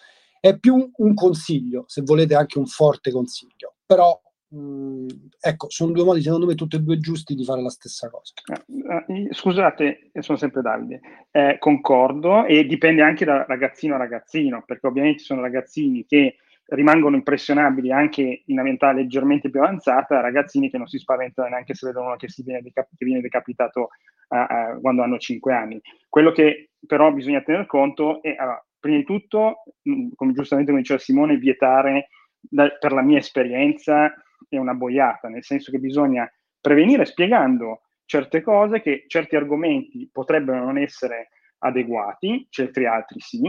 è 0.49 0.59
più 0.59 0.91
un 0.97 1.13
consiglio, 1.15 1.85
se 1.87 2.03
volete 2.03 2.35
anche 2.35 2.59
un 2.59 2.67
forte 2.67 3.11
consiglio, 3.11 3.77
però 3.83 4.15
mh, 4.49 5.07
ecco, 5.39 5.71
sono 5.71 5.91
due 5.91 6.03
modi 6.03 6.21
secondo 6.21 6.45
me 6.45 6.53
tutti 6.53 6.75
e 6.75 6.81
due 6.81 6.99
giusti 6.99 7.33
di 7.33 7.43
fare 7.43 7.63
la 7.63 7.71
stessa 7.71 8.11
cosa. 8.11 8.33
Eh, 8.53 9.13
eh, 9.13 9.27
scusate, 9.31 10.11
sono 10.19 10.37
sempre 10.37 10.61
Davide, 10.61 10.99
eh, 11.31 11.55
concordo 11.57 12.45
e 12.45 12.63
dipende 12.65 13.01
anche 13.01 13.25
da 13.25 13.43
ragazzino 13.47 13.95
a 13.95 13.97
ragazzino, 13.97 14.61
perché 14.63 14.85
ovviamente 14.85 15.19
ci 15.21 15.25
sono 15.25 15.41
ragazzini 15.41 16.05
che 16.05 16.35
rimangono 16.67 17.15
impressionabili 17.15 17.91
anche 17.91 18.43
in 18.45 18.53
una 18.53 18.63
mentà 18.63 18.91
leggermente 18.91 19.49
più 19.49 19.61
avanzata, 19.61 20.21
ragazzini 20.21 20.69
che 20.69 20.77
non 20.77 20.85
si 20.85 20.99
spaventano 20.99 21.47
neanche 21.47 21.73
se 21.73 21.87
vedono 21.87 22.07
uno 22.07 22.17
che, 22.17 22.27
viene, 22.43 22.61
decap- 22.61 22.95
che 22.95 23.05
viene 23.05 23.21
decapitato 23.21 23.89
uh, 24.29 24.35
uh, 24.35 24.81
quando 24.81 25.01
hanno 25.01 25.17
5 25.17 25.53
anni. 25.53 25.81
Quello 26.07 26.31
che 26.31 26.69
però 26.85 27.11
bisogna 27.11 27.41
tener 27.41 27.65
conto 27.65 28.21
è, 28.21 28.29
uh, 28.29 28.63
prima 28.85 28.97
di 28.97 29.03
tutto, 29.03 29.63
mm, 29.89 30.09
come 30.15 30.33
giustamente 30.33 30.69
come 30.69 30.83
diceva 30.83 30.99
Simone, 30.99 31.37
vietare 31.37 32.09
da, 32.39 32.69
per 32.69 32.91
la 32.91 33.01
mia 33.01 33.17
esperienza 33.17 34.13
è 34.47 34.57
una 34.57 34.75
boiata, 34.75 35.27
nel 35.27 35.43
senso 35.43 35.71
che 35.71 35.79
bisogna 35.79 36.31
prevenire 36.61 37.05
spiegando 37.05 37.81
certe 38.05 38.43
cose 38.43 38.81
che 38.81 39.05
certi 39.07 39.35
argomenti 39.35 40.07
potrebbero 40.11 40.63
non 40.63 40.77
essere 40.77 41.29
adeguati, 41.59 42.45
certi 42.51 42.85
altri 42.85 43.19
sì. 43.21 43.41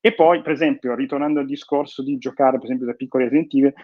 E 0.00 0.14
poi, 0.14 0.40
per 0.40 0.52
esempio, 0.52 0.94
ritornando 0.94 1.40
al 1.40 1.46
discorso 1.46 2.04
di 2.04 2.16
giocare, 2.18 2.58
per 2.58 2.66
esempio, 2.66 2.86
da 2.86 2.94
piccoli 2.94 3.24
Resident 3.24 3.74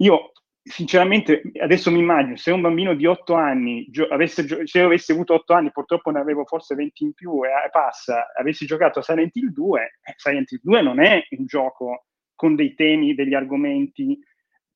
io 0.00 0.32
sinceramente 0.68 1.42
adesso 1.60 1.90
mi 1.90 1.98
immagino 1.98 2.36
se 2.36 2.50
un 2.50 2.60
bambino 2.60 2.94
di 2.94 3.06
8 3.06 3.34
anni 3.34 3.86
gio- 3.90 4.08
avesse 4.08 4.44
gio- 4.44 4.66
se 4.66 4.80
avessi 4.80 5.12
avuto 5.12 5.34
8 5.34 5.52
anni 5.54 5.70
purtroppo 5.70 6.10
ne 6.10 6.20
avevo 6.20 6.44
forse 6.44 6.74
20 6.74 7.04
in 7.04 7.12
più 7.14 7.44
e, 7.44 7.48
e 7.48 7.70
passa 7.70 8.32
avessi 8.36 8.66
giocato 8.66 8.98
a 8.98 9.02
Silent 9.02 9.34
Hill 9.36 9.52
2 9.52 9.82
eh, 9.82 10.14
Silent 10.16 10.50
Hill 10.52 10.60
2 10.62 10.82
non 10.82 11.00
è 11.00 11.22
un 11.30 11.46
gioco 11.46 12.06
con 12.34 12.54
dei 12.54 12.74
temi 12.74 13.14
degli 13.14 13.34
argomenti 13.34 14.18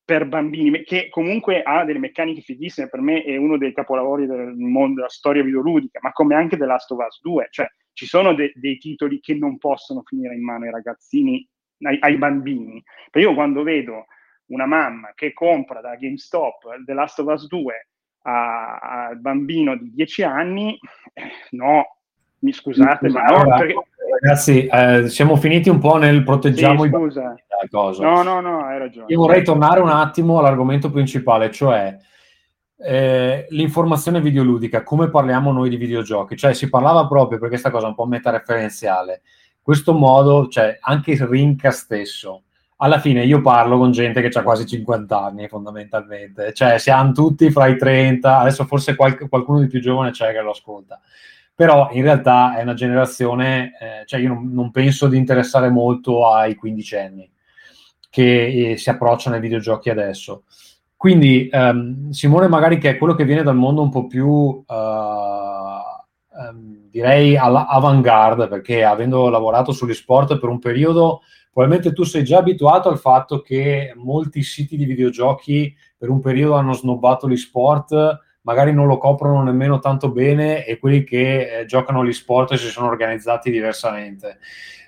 per 0.05 0.27
bambini 0.27 0.83
che 0.83 1.09
comunque 1.11 1.63
ha 1.63 1.85
delle 1.85 1.99
meccaniche 1.99 2.41
fighissime 2.41 2.89
per 2.89 3.01
me 3.01 3.23
è 3.23 3.37
uno 3.37 3.57
dei 3.57 3.73
capolavori 3.73 4.27
del 4.27 4.55
mondo 4.57 4.97
della 4.97 5.09
storia 5.09 5.43
videoludica 5.43 6.01
ma 6.03 6.13
come 6.13 6.35
anche 6.35 6.57
The 6.57 6.67
Last 6.67 6.91
of 6.91 7.05
Us 7.07 7.21
2 7.21 7.49
cioè 7.51 7.67
ci 7.93 8.07
sono 8.07 8.35
de- 8.35 8.53
dei 8.55 8.79
titoli 8.79 9.21
che 9.21 9.35
non 9.35 9.59
possono 9.59 10.03
finire 10.05 10.35
in 10.35 10.43
mano 10.43 10.65
ai 10.65 10.71
ragazzini 10.71 11.47
ai, 11.87 11.99
ai 12.01 12.17
bambini. 12.17 12.83
Perché 13.11 13.29
io 13.29 13.35
quando 13.35 13.63
vedo 13.63 14.07
una 14.53 14.67
mamma 14.67 15.13
che 15.15 15.33
compra 15.33 15.81
da 15.81 15.97
GameStop 15.97 16.85
The 16.85 16.93
Last 16.95 17.19
of 17.19 17.27
Us 17.27 17.47
2 17.49 17.87
al 18.25 19.19
bambino 19.19 19.77
di 19.77 19.91
10 19.93 20.23
anni, 20.23 20.79
eh, 21.13 21.23
no, 21.51 21.97
mi 22.41 22.53
scusate, 22.53 23.09
ma, 23.09 23.25
no, 23.25 23.57
perché... 23.57 23.75
Ragazzi, 24.21 24.67
eh, 24.67 25.09
siamo 25.09 25.37
finiti 25.37 25.69
un 25.69 25.79
po' 25.79 25.97
nel 25.97 26.23
proteggiamo 26.23 26.85
sì, 26.85 26.91
scusa. 26.91 27.35
i 27.65 27.69
cosa. 27.69 28.05
No, 28.05 28.23
no, 28.23 28.41
no, 28.41 28.65
hai 28.65 28.79
ragione. 28.79 29.07
Io 29.09 29.19
vorrei 29.19 29.43
tornare 29.43 29.81
un 29.81 29.89
attimo 29.89 30.39
all'argomento 30.39 30.91
principale, 30.91 31.51
cioè 31.51 31.97
eh, 32.77 33.47
l'informazione 33.49 34.21
videoludica, 34.21 34.83
come 34.83 35.09
parliamo 35.09 35.51
noi 35.51 35.69
di 35.69 35.77
videogiochi. 35.77 36.37
Cioè 36.37 36.53
si 36.53 36.69
parlava 36.69 37.07
proprio, 37.07 37.39
perché 37.39 37.55
questa 37.55 37.71
cosa 37.71 37.87
è 37.87 37.89
un 37.89 37.95
po' 37.95 38.07
metareferenziale, 38.07 39.23
questo 39.61 39.95
modo, 39.95 40.47
cioè 40.49 40.79
anche 40.81 41.13
il 41.13 41.27
Rinca 41.27 41.71
stesso, 41.71 42.45
alla 42.83 42.99
fine 42.99 43.25
io 43.25 43.41
parlo 43.41 43.79
con 43.79 43.93
gente 43.93 44.21
che 44.21 44.37
ha 44.37 44.43
quasi 44.43 44.67
50 44.67 45.25
anni 45.25 45.47
fondamentalmente, 45.47 46.53
cioè 46.53 46.79
siamo 46.79 47.13
tutti 47.13 47.49
fra 47.53 47.69
i 47.69 47.77
30, 47.77 48.41
adesso 48.41 48.65
forse 48.65 48.97
qualc- 48.97 49.29
qualcuno 49.29 49.61
di 49.61 49.69
più 49.69 49.81
giovane 49.81 50.11
c'è 50.11 50.33
che 50.33 50.41
lo 50.41 50.51
ascolta, 50.51 51.01
però 51.55 51.91
in 51.93 52.03
realtà 52.03 52.57
è 52.57 52.63
una 52.63 52.75
generazione, 52.75 53.71
eh, 53.81 54.07
cioè 54.07 54.19
io 54.19 54.31
non, 54.31 54.53
non, 54.53 54.73
penso 54.73 55.07
di 55.07 55.17
interessare 55.17 55.71
molto 55.71 56.27
ai 56.27 56.57
quindicenni 56.57 57.31
che 58.11 58.73
eh, 58.73 58.77
si 58.77 58.91
approcciano 58.91 59.37
ai 59.37 59.41
videogiochi 59.41 59.89
adesso. 59.89 60.43
Quindi 60.97 61.49
um, 61.53 62.11
Simone 62.11 62.49
magari 62.49 62.79
che 62.79 62.91
è 62.91 62.99
quello 62.99 63.15
che 63.15 63.25
viene 63.25 63.45
dal 63.45 63.57
mondo 63.57 63.83
un 63.83 63.91
po' 63.91 64.07
più, 64.07 64.27
uh, 64.27 64.65
um, 64.67 66.89
direi, 66.91 67.37
all'avant-garde, 67.37 68.49
perché 68.49 68.85
avendo 68.85 69.29
lavorato 69.29 69.73
sugli 69.73 69.95
sport 69.95 70.39
per 70.39 70.49
un 70.49 70.59
periodo 70.59 71.23
probabilmente 71.53 71.93
tu 71.93 72.03
sei 72.05 72.25
già 72.25 72.39
abituato 72.39 72.89
al 72.89 72.99
fatto 72.99 73.43
che 73.43 73.93
molti 73.97 74.43
siti 74.43 74.77
di 74.77 74.87
videogiochi 74.87 75.75
per 75.97 76.09
un 76.09 76.21
periodo 76.21 76.55
hanno 76.55 76.73
snobbato 76.73 77.29
gli 77.29 77.37
sport, 77.37 78.21
magari 78.43 78.73
non 78.73 78.87
lo 78.87 78.97
coprono 78.97 79.43
nemmeno 79.43 79.79
tanto 79.79 80.11
bene 80.11 80.65
e 80.65 80.79
quelli 80.79 81.05
che 81.05 81.61
eh, 81.61 81.65
giocano 81.67 82.05
gli 82.05 82.13
sport 82.13 82.55
si 82.55 82.69
sono 82.69 82.89
organizzati 82.89 83.51
diversamente. 83.51 84.39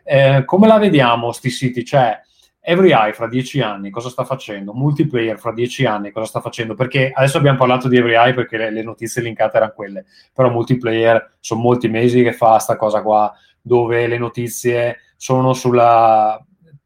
Eh, 0.02 0.42
come 0.44 0.66
la 0.66 0.78
vediamo 0.78 1.32
sti 1.32 1.50
siti? 1.50 1.84
Cioè, 1.84 2.18
Every 2.60 2.92
Eye 2.92 3.12
fra 3.12 3.28
dieci 3.28 3.60
anni 3.60 3.90
cosa 3.90 4.08
sta 4.08 4.24
facendo? 4.24 4.72
Multiplayer 4.72 5.38
fra 5.38 5.52
dieci 5.52 5.84
anni 5.84 6.10
cosa 6.10 6.26
sta 6.26 6.40
facendo? 6.40 6.74
Perché 6.74 7.12
adesso 7.14 7.36
abbiamo 7.36 7.58
parlato 7.58 7.88
di 7.88 7.98
Every 7.98 8.14
Eye 8.14 8.32
perché 8.32 8.56
le, 8.56 8.70
le 8.70 8.82
notizie 8.82 9.20
linkate 9.20 9.58
erano 9.58 9.72
quelle, 9.74 10.06
però 10.32 10.48
multiplayer 10.48 11.36
sono 11.40 11.60
molti 11.60 11.88
mesi 11.88 12.22
che 12.22 12.32
fa 12.32 12.58
sta 12.58 12.76
cosa 12.76 13.02
qua 13.02 13.30
dove 13.60 14.06
le 14.06 14.16
notizie 14.16 15.00
sono 15.16 15.52
sulla 15.52 16.42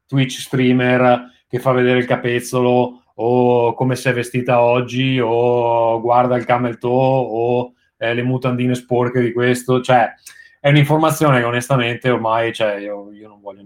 Twitch 0.08 0.40
streamer 0.40 1.30
che 1.46 1.60
fa 1.60 1.70
vedere 1.70 1.98
il 1.98 2.06
capezzolo 2.06 3.02
o 3.14 3.74
come 3.74 3.94
si 3.94 4.08
è 4.08 4.12
vestita 4.12 4.60
oggi 4.62 5.20
o 5.20 6.00
guarda 6.00 6.36
il 6.36 6.44
camel 6.44 6.78
toe 6.78 7.26
o 7.30 7.72
eh, 7.96 8.14
le 8.14 8.22
mutandine 8.22 8.74
sporche 8.74 9.20
di 9.20 9.32
questo, 9.32 9.80
cioè 9.80 10.12
è 10.60 10.68
un'informazione 10.68 11.38
che 11.38 11.44
onestamente 11.44 12.10
ormai 12.10 12.52
cioè, 12.52 12.76
io, 12.76 13.12
io 13.12 13.28
non, 13.28 13.40
voglio, 13.40 13.62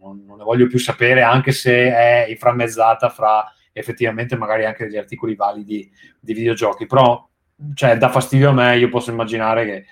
non, 0.00 0.24
non, 0.26 0.38
ne 0.38 0.44
voglio 0.44 0.66
più 0.66 0.78
sapere 0.78 1.22
anche 1.22 1.52
se 1.52 1.72
è 1.72 2.26
inframmezzata 2.28 3.08
fra 3.08 3.50
effettivamente 3.72 4.36
magari 4.36 4.64
anche 4.64 4.84
degli 4.84 4.96
articoli 4.96 5.34
validi 5.34 5.90
di 6.20 6.32
videogiochi, 6.32 6.86
però 6.86 7.26
cioè, 7.74 7.96
dà 7.96 8.08
fastidio 8.08 8.50
a 8.50 8.52
me, 8.52 8.78
io 8.78 8.88
posso 8.88 9.10
immaginare 9.10 9.64
che 9.64 9.84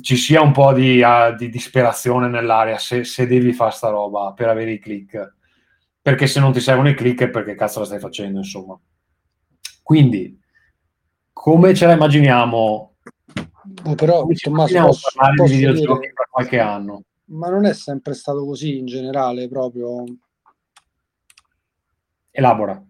ci 0.00 0.16
sia 0.16 0.40
un 0.40 0.52
po' 0.52 0.72
di, 0.72 1.00
uh, 1.00 1.34
di 1.36 1.48
disperazione 1.48 2.28
nell'area 2.28 2.78
se, 2.78 3.04
se, 3.04 3.26
devi 3.26 3.52
fare 3.52 3.70
sta 3.70 3.88
roba 3.88 4.32
per 4.32 4.48
avere 4.48 4.72
i 4.72 4.78
click. 4.78 5.36
Perché 6.00 6.26
se 6.26 6.40
non 6.40 6.52
ti 6.52 6.60
servono 6.60 6.88
i 6.88 6.94
click, 6.94 7.28
perché 7.28 7.54
cazzo 7.54 7.78
la 7.80 7.86
stai 7.86 8.00
facendo, 8.00 8.38
insomma. 8.38 8.78
Quindi, 9.82 10.36
come 11.32 11.74
ce 11.74 11.86
la 11.86 11.92
immaginiamo? 11.92 12.94
Oh, 13.84 13.94
però, 13.94 14.26
Tommaso, 14.26 14.80
posso, 14.80 15.10
parlare 15.14 15.36
posso 15.36 15.52
di 15.52 15.58
videogiochi 15.58 16.00
dire, 16.00 16.12
per 16.12 16.28
qualche 16.28 16.58
anno? 16.58 17.02
Ma 17.26 17.48
non 17.48 17.64
è 17.64 17.72
sempre 17.72 18.14
stato 18.14 18.44
così 18.44 18.78
in 18.78 18.86
generale, 18.86 19.48
proprio. 19.48 20.04
Elabora. 22.32 22.84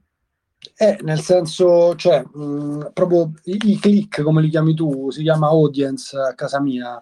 Eh, 0.77 0.98
nel 1.03 1.20
senso, 1.20 1.94
cioè, 1.96 2.22
mh, 2.22 2.90
proprio 2.92 3.33
i, 3.44 3.59
i, 3.64 3.79
click, 3.79 4.22
come 4.22 4.41
li 4.41 4.49
chiami 4.49 4.74
tu, 4.74 5.11
si 5.11 5.22
chiama 5.22 5.49
audience 5.49 6.16
a 6.16 6.34
casa 6.34 6.61
mia, 6.61 7.01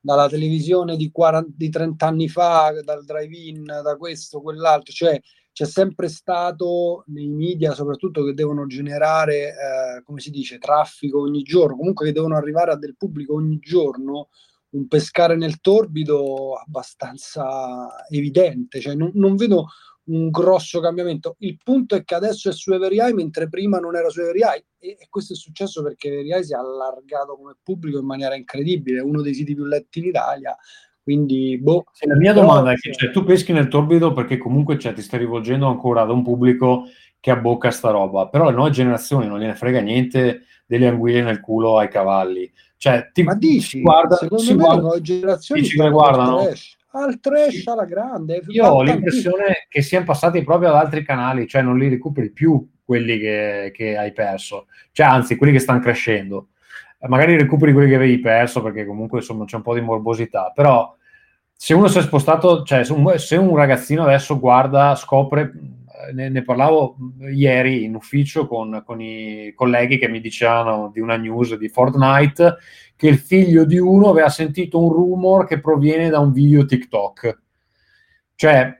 dalla 0.00 0.28
televisione 0.28 0.96
di, 0.96 1.10
40, 1.10 1.50
di 1.54 1.68
30 1.68 2.06
anni 2.06 2.28
fa, 2.28 2.72
dal 2.82 3.04
drive-in, 3.04 3.64
da 3.64 3.96
questo, 3.96 4.40
quell'altro, 4.40 4.92
cioè 4.92 5.20
c'è 5.52 5.66
sempre 5.66 6.08
stato 6.08 7.04
nei 7.08 7.28
media, 7.28 7.74
soprattutto 7.74 8.24
che 8.24 8.32
devono 8.32 8.66
generare, 8.66 9.48
eh, 9.48 10.02
come 10.04 10.20
si 10.20 10.30
dice, 10.30 10.58
traffico 10.58 11.20
ogni 11.20 11.42
giorno, 11.42 11.76
comunque 11.76 12.06
che 12.06 12.12
devono 12.12 12.36
arrivare 12.36 12.72
a 12.72 12.76
del 12.76 12.96
pubblico 12.96 13.34
ogni 13.34 13.58
giorno, 13.58 14.28
un 14.70 14.86
pescare 14.86 15.36
nel 15.36 15.60
torbido 15.60 16.54
abbastanza 16.54 18.06
evidente, 18.08 18.80
cioè 18.80 18.94
non, 18.94 19.10
non 19.14 19.34
vedo 19.34 19.66
un 20.04 20.30
grosso 20.30 20.80
cambiamento. 20.80 21.36
Il 21.38 21.58
punto 21.62 21.94
è 21.94 22.04
che 22.04 22.14
adesso 22.14 22.48
è 22.48 22.52
su 22.52 22.72
Every 22.72 23.12
mentre 23.12 23.48
prima 23.48 23.78
non 23.78 23.96
era 23.96 24.08
su 24.08 24.20
Every 24.20 24.40
e, 24.78 24.96
e, 24.98 25.06
questo 25.08 25.34
è 25.34 25.36
successo 25.36 25.82
perché 25.82 26.08
Every 26.08 26.44
si 26.44 26.52
è 26.52 26.56
allargato 26.56 27.36
come 27.36 27.56
pubblico 27.62 27.98
in 27.98 28.06
maniera 28.06 28.34
incredibile, 28.34 28.98
è 28.98 29.02
uno 29.02 29.22
dei 29.22 29.34
siti 29.34 29.54
più 29.54 29.64
letti 29.64 30.00
in 30.00 30.06
Italia. 30.06 30.56
Quindi, 31.02 31.58
boh. 31.58 31.84
Sì, 31.92 32.06
la 32.06 32.16
mia 32.16 32.32
domanda 32.32 32.72
è 32.72 32.76
che 32.76 32.92
cioè, 32.92 33.10
tu 33.10 33.24
peschi 33.24 33.52
nel 33.52 33.68
torbido 33.68 34.12
perché 34.12 34.36
comunque 34.36 34.78
cioè, 34.78 34.92
ti 34.92 35.02
stai 35.02 35.20
rivolgendo 35.20 35.66
ancora 35.66 36.02
ad 36.02 36.10
un 36.10 36.22
pubblico 36.22 36.84
che 37.18 37.30
abbocca 37.30 37.70
sta 37.70 37.90
roba, 37.90 38.28
però 38.28 38.46
le 38.46 38.54
nuove 38.54 38.70
generazioni 38.70 39.26
non 39.26 39.40
gliene 39.40 39.54
frega 39.54 39.80
niente 39.80 40.44
delle 40.66 40.86
anguille 40.86 41.22
nel 41.22 41.40
culo 41.40 41.78
ai 41.78 41.88
cavalli. 41.88 42.50
Cioè, 42.76 43.10
ti, 43.12 43.22
Ma 43.22 43.34
dici, 43.34 43.80
guarda, 43.80 44.16
secondo 44.16 44.44
me 44.44 44.54
guarda, 44.54 44.74
le 44.74 44.80
nuove 44.80 45.00
generazioni 45.02 45.60
dici 45.60 45.76
che 45.76 45.90
guardano. 45.90 46.44
Trash 46.44 46.78
al 46.92 47.20
trash 47.20 47.66
alla 47.66 47.84
grande. 47.84 48.42
Io 48.48 48.66
ho 48.66 48.82
l'impressione 48.82 49.66
che 49.68 49.82
siano 49.82 50.04
passati 50.04 50.42
proprio 50.42 50.70
ad 50.70 50.76
altri 50.76 51.04
canali, 51.04 51.46
cioè 51.46 51.62
non 51.62 51.78
li 51.78 51.88
recuperi 51.88 52.30
più 52.30 52.68
quelli 52.84 53.18
che, 53.18 53.70
che 53.74 53.96
hai 53.96 54.12
perso, 54.12 54.66
cioè 54.92 55.06
anzi 55.06 55.36
quelli 55.36 55.52
che 55.52 55.60
stanno 55.60 55.80
crescendo. 55.80 56.48
Magari 57.06 57.38
recuperi 57.38 57.72
quelli 57.72 57.88
che 57.88 57.94
avevi 57.94 58.18
perso 58.18 58.62
perché 58.62 58.84
comunque 58.84 59.18
insomma 59.18 59.44
c'è 59.44 59.56
un 59.56 59.62
po' 59.62 59.74
di 59.74 59.80
morbosità, 59.80 60.52
però 60.54 60.94
se 61.62 61.74
uno 61.74 61.88
si 61.88 61.98
è 61.98 62.02
spostato, 62.02 62.62
cioè 62.62 62.84
se 62.84 63.36
un, 63.36 63.54
ragazzino 63.56 64.02
adesso 64.02 64.38
guarda, 64.38 64.94
scopre, 64.96 65.52
ne, 66.12 66.28
ne, 66.28 66.42
parlavo 66.42 66.96
ieri 67.32 67.84
in 67.84 67.94
ufficio 67.94 68.46
con, 68.46 68.82
con 68.84 69.00
i 69.00 69.52
colleghi 69.54 69.98
che 69.98 70.08
mi 70.08 70.20
dicevano 70.20 70.90
di 70.92 71.00
una 71.00 71.16
news 71.16 71.54
di 71.56 71.68
Fortnite 71.68 72.56
che 73.00 73.08
il 73.08 73.16
figlio 73.16 73.64
di 73.64 73.78
uno 73.78 74.10
aveva 74.10 74.28
sentito 74.28 74.78
un 74.78 74.92
rumor 74.92 75.46
che 75.46 75.58
proviene 75.58 76.10
da 76.10 76.18
un 76.18 76.32
video 76.32 76.66
TikTok. 76.66 77.40
Cioè, 78.34 78.76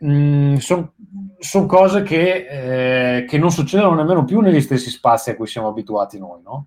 sono 0.58 0.92
son 1.38 1.66
cose 1.66 2.02
che, 2.02 3.20
eh, 3.20 3.24
che, 3.24 3.38
non 3.38 3.50
succedono 3.50 3.94
nemmeno 3.94 4.26
più 4.26 4.40
negli 4.40 4.60
stessi 4.60 4.90
spazi 4.90 5.30
a 5.30 5.36
cui 5.36 5.46
siamo 5.46 5.68
abituati 5.68 6.18
noi, 6.18 6.42
no? 6.42 6.66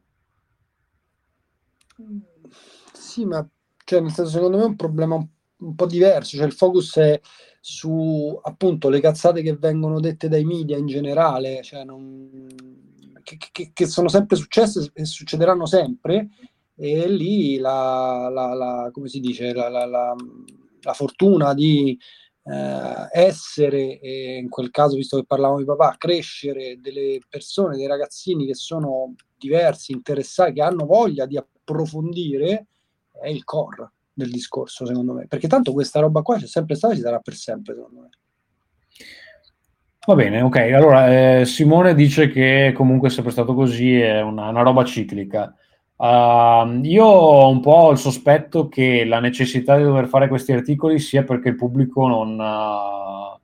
Sì, 2.91 3.23
ma 3.25 3.47
cioè, 3.85 4.01
nel 4.01 4.11
senso, 4.11 4.31
secondo 4.31 4.57
me 4.57 4.63
è 4.63 4.67
un 4.67 4.75
problema 4.75 5.13
un, 5.13 5.27
un 5.57 5.75
po' 5.75 5.85
diverso. 5.85 6.35
Cioè, 6.35 6.47
il 6.47 6.53
focus 6.53 6.97
è 6.97 7.21
su 7.59 8.35
appunto 8.41 8.89
le 8.89 8.99
cazzate 8.99 9.43
che 9.43 9.55
vengono 9.57 9.99
dette 9.99 10.27
dai 10.27 10.43
media 10.43 10.75
in 10.75 10.87
generale, 10.87 11.61
cioè 11.61 11.83
non, 11.83 12.47
che, 13.21 13.37
che, 13.51 13.69
che, 13.71 13.85
sono 13.85 14.07
sempre 14.07 14.37
successe 14.37 14.89
e 14.91 15.05
succederanno 15.05 15.67
sempre, 15.67 16.29
e 16.83 17.07
lì 17.07 17.59
la, 17.59 18.29
la, 18.29 18.53
la 18.53 18.89
come 18.91 19.07
si 19.07 19.21
dice, 19.21 19.53
la, 19.53 19.69
la 19.69 20.93
fortuna 20.93 21.53
di 21.53 21.97
eh, 22.43 23.07
essere, 23.13 23.99
e 24.01 24.35
in 24.35 24.49
quel 24.49 24.69
caso, 24.69 24.97
visto 24.97 25.17
che 25.17 25.25
parlavamo 25.25 25.59
di 25.59 25.65
papà, 25.65 25.95
crescere 25.97 26.79
delle 26.81 27.19
persone, 27.29 27.77
dei 27.77 27.87
ragazzini 27.87 28.45
che 28.45 28.55
sono 28.55 29.15
diversi, 29.37 29.93
interessati, 29.93 30.53
che 30.53 30.61
hanno 30.61 30.85
voglia 30.85 31.25
di 31.25 31.37
approfondire, 31.37 32.67
è 33.13 33.29
il 33.29 33.45
core 33.45 33.91
del 34.11 34.29
discorso, 34.29 34.85
secondo 34.85 35.13
me. 35.13 35.27
Perché 35.27 35.47
tanto 35.47 35.71
questa 35.71 36.01
roba 36.01 36.21
qua 36.21 36.37
c'è 36.37 36.47
sempre 36.47 36.75
stata 36.75 36.93
e 36.93 36.97
ci 36.97 37.01
sarà 37.03 37.19
per 37.19 37.35
sempre, 37.35 37.75
secondo 37.75 38.01
me. 38.01 38.09
Va 40.05 40.15
bene, 40.15 40.41
ok. 40.41 40.57
Allora, 40.57 41.39
eh, 41.39 41.45
Simone 41.45 41.95
dice 41.95 42.27
che 42.27 42.73
comunque 42.75 43.07
è 43.07 43.11
sempre 43.11 43.31
stato 43.31 43.53
così, 43.53 43.97
è 44.01 44.19
una, 44.19 44.49
una 44.49 44.63
roba 44.63 44.83
ciclica. 44.83 45.55
Uh, 45.95 46.81
io 46.83 47.05
ho 47.05 47.49
un 47.49 47.59
po' 47.61 47.91
il 47.91 47.97
sospetto 47.97 48.67
che 48.67 49.05
la 49.05 49.19
necessità 49.19 49.77
di 49.77 49.83
dover 49.83 50.07
fare 50.07 50.27
questi 50.27 50.51
articoli 50.51 50.99
sia 50.99 51.23
perché 51.23 51.49
il 51.49 51.55
pubblico 51.55 52.07
non, 52.07 52.31
uh, 52.31 53.39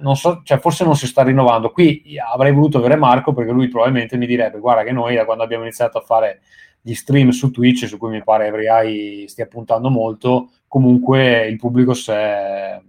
non 0.00 0.16
so, 0.16 0.42
cioè 0.44 0.58
forse 0.58 0.84
non 0.84 0.96
si 0.96 1.06
sta 1.06 1.22
rinnovando. 1.22 1.70
Qui 1.70 2.16
avrei 2.32 2.52
voluto 2.52 2.78
avere 2.78 2.96
Marco 2.96 3.32
perché 3.32 3.52
lui 3.52 3.68
probabilmente 3.68 4.16
mi 4.16 4.26
direbbe: 4.26 4.58
Guarda, 4.60 4.82
che 4.84 4.92
noi 4.92 5.16
da 5.16 5.24
quando 5.24 5.42
abbiamo 5.42 5.64
iniziato 5.64 5.98
a 5.98 6.02
fare 6.02 6.40
gli 6.80 6.94
stream 6.94 7.30
su 7.30 7.50
Twitch, 7.50 7.88
su 7.88 7.98
cui 7.98 8.10
mi 8.10 8.22
pare 8.22 8.46
Every 8.46 9.26
stia 9.26 9.46
puntando 9.46 9.90
molto, 9.90 10.50
comunque 10.68 11.46
il 11.46 11.56
pubblico 11.56 11.94
si 11.94 12.12
è, 12.12 12.80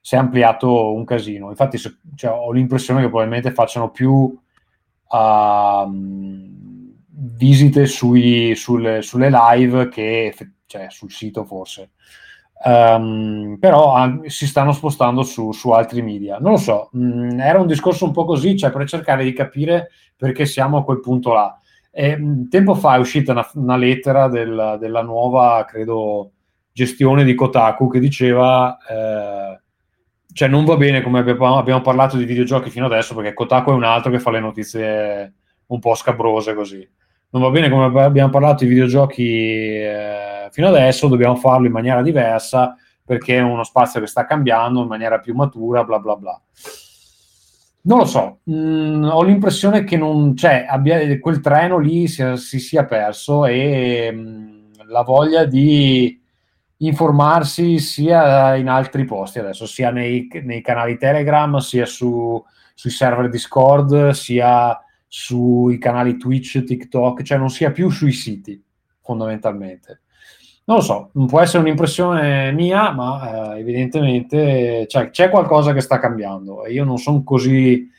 si 0.00 0.16
è 0.16 0.18
ampliato 0.18 0.92
un 0.92 1.04
casino. 1.04 1.48
Infatti, 1.48 1.78
cioè, 1.78 2.30
ho 2.30 2.52
l'impressione 2.52 3.00
che 3.00 3.08
probabilmente 3.08 3.52
facciano 3.52 3.90
più. 3.90 4.38
Uh, 5.08 6.51
visite 7.22 7.86
sui, 7.86 8.54
sulle, 8.56 9.02
sulle, 9.02 9.30
live 9.30 9.88
che 9.88 10.34
cioè, 10.66 10.86
sul 10.90 11.10
sito 11.10 11.44
forse. 11.44 11.90
Um, 12.64 13.56
però 13.58 13.94
ah, 13.94 14.20
si 14.26 14.46
stanno 14.46 14.72
spostando 14.72 15.22
su, 15.22 15.52
su, 15.52 15.70
altri 15.70 16.02
media. 16.02 16.38
Non 16.38 16.52
lo 16.52 16.56
so, 16.56 16.90
mh, 16.92 17.34
mm, 17.34 17.40
era 17.40 17.60
un 17.60 17.66
discorso 17.66 18.04
un 18.04 18.12
po' 18.12 18.24
così, 18.24 18.56
cioè 18.56 18.70
per 18.70 18.86
cercare 18.88 19.24
di 19.24 19.32
capire 19.32 19.90
perché 20.16 20.46
siamo 20.46 20.78
a 20.78 20.84
quel 20.84 21.00
punto 21.00 21.32
là. 21.32 21.58
E, 21.90 22.16
mh, 22.16 22.24
mm, 22.24 22.48
tempo 22.48 22.74
fa 22.74 22.96
è 22.96 22.98
uscita 22.98 23.32
una, 23.32 23.48
una 23.54 23.76
lettera 23.76 24.28
del, 24.28 24.76
della 24.78 25.02
nuova, 25.02 25.64
credo, 25.68 26.32
gestione 26.72 27.24
di 27.24 27.34
Kotaku 27.34 27.88
che 27.88 28.00
diceva... 28.00 28.76
Eh, 28.88 29.60
cioè 30.34 30.48
non 30.48 30.64
va 30.64 30.78
bene 30.78 31.02
come 31.02 31.18
abbiamo 31.18 31.82
parlato 31.82 32.16
di 32.16 32.24
videogiochi 32.24 32.70
fino 32.70 32.86
adesso 32.86 33.14
perché 33.14 33.34
Kotaku 33.34 33.70
è 33.70 33.74
un 33.74 33.84
altro 33.84 34.10
che 34.10 34.18
fa 34.18 34.30
le 34.30 34.40
notizie 34.40 35.34
un 35.66 35.78
po' 35.78 35.94
scabrose 35.94 36.54
così 36.54 36.88
non 37.32 37.42
va 37.42 37.50
bene 37.50 37.70
come 37.70 38.02
abbiamo 38.02 38.30
parlato 38.30 38.64
di 38.64 38.70
videogiochi 38.70 39.24
eh, 39.24 40.48
fino 40.50 40.68
adesso, 40.68 41.08
dobbiamo 41.08 41.36
farlo 41.36 41.66
in 41.66 41.72
maniera 41.72 42.02
diversa 42.02 42.76
perché 43.04 43.38
è 43.38 43.40
uno 43.40 43.64
spazio 43.64 44.00
che 44.00 44.06
sta 44.06 44.26
cambiando 44.26 44.82
in 44.82 44.86
maniera 44.86 45.18
più 45.18 45.34
matura, 45.34 45.82
bla 45.82 45.98
bla 45.98 46.16
bla. 46.16 46.40
Non 47.84 47.98
lo 47.98 48.04
so, 48.04 48.40
mm, 48.50 49.04
ho 49.04 49.22
l'impressione 49.22 49.82
che 49.82 49.96
non, 49.96 50.36
cioè, 50.36 50.66
abbia, 50.68 51.18
quel 51.18 51.40
treno 51.40 51.78
lì 51.78 52.06
si, 52.06 52.36
si 52.36 52.60
sia 52.60 52.84
perso 52.84 53.46
e 53.46 54.10
mm, 54.12 54.72
la 54.88 55.02
voglia 55.02 55.44
di 55.44 56.20
informarsi 56.76 57.78
sia 57.78 58.56
in 58.56 58.68
altri 58.68 59.04
posti 59.04 59.38
adesso, 59.38 59.66
sia 59.66 59.90
nei, 59.90 60.28
nei 60.44 60.60
canali 60.60 60.98
Telegram, 60.98 61.56
sia 61.56 61.86
su, 61.86 62.42
sui 62.74 62.90
server 62.90 63.28
Discord, 63.30 64.10
sia 64.10 64.78
sui 65.14 65.76
canali 65.76 66.16
Twitch, 66.16 66.64
TikTok, 66.64 67.20
cioè 67.20 67.36
non 67.36 67.50
sia 67.50 67.70
più 67.70 67.90
sui 67.90 68.12
siti, 68.12 68.58
fondamentalmente. 69.02 70.00
Non 70.64 70.78
lo 70.78 70.82
so, 70.82 71.10
può 71.26 71.38
essere 71.38 71.58
un'impressione 71.58 72.50
mia, 72.52 72.92
ma 72.92 73.54
eh, 73.54 73.60
evidentemente 73.60 74.86
cioè, 74.88 75.10
c'è 75.10 75.28
qualcosa 75.28 75.74
che 75.74 75.82
sta 75.82 75.98
cambiando 75.98 76.64
e 76.64 76.72
io 76.72 76.84
non 76.84 76.96
sono 76.96 77.22
così 77.24 77.90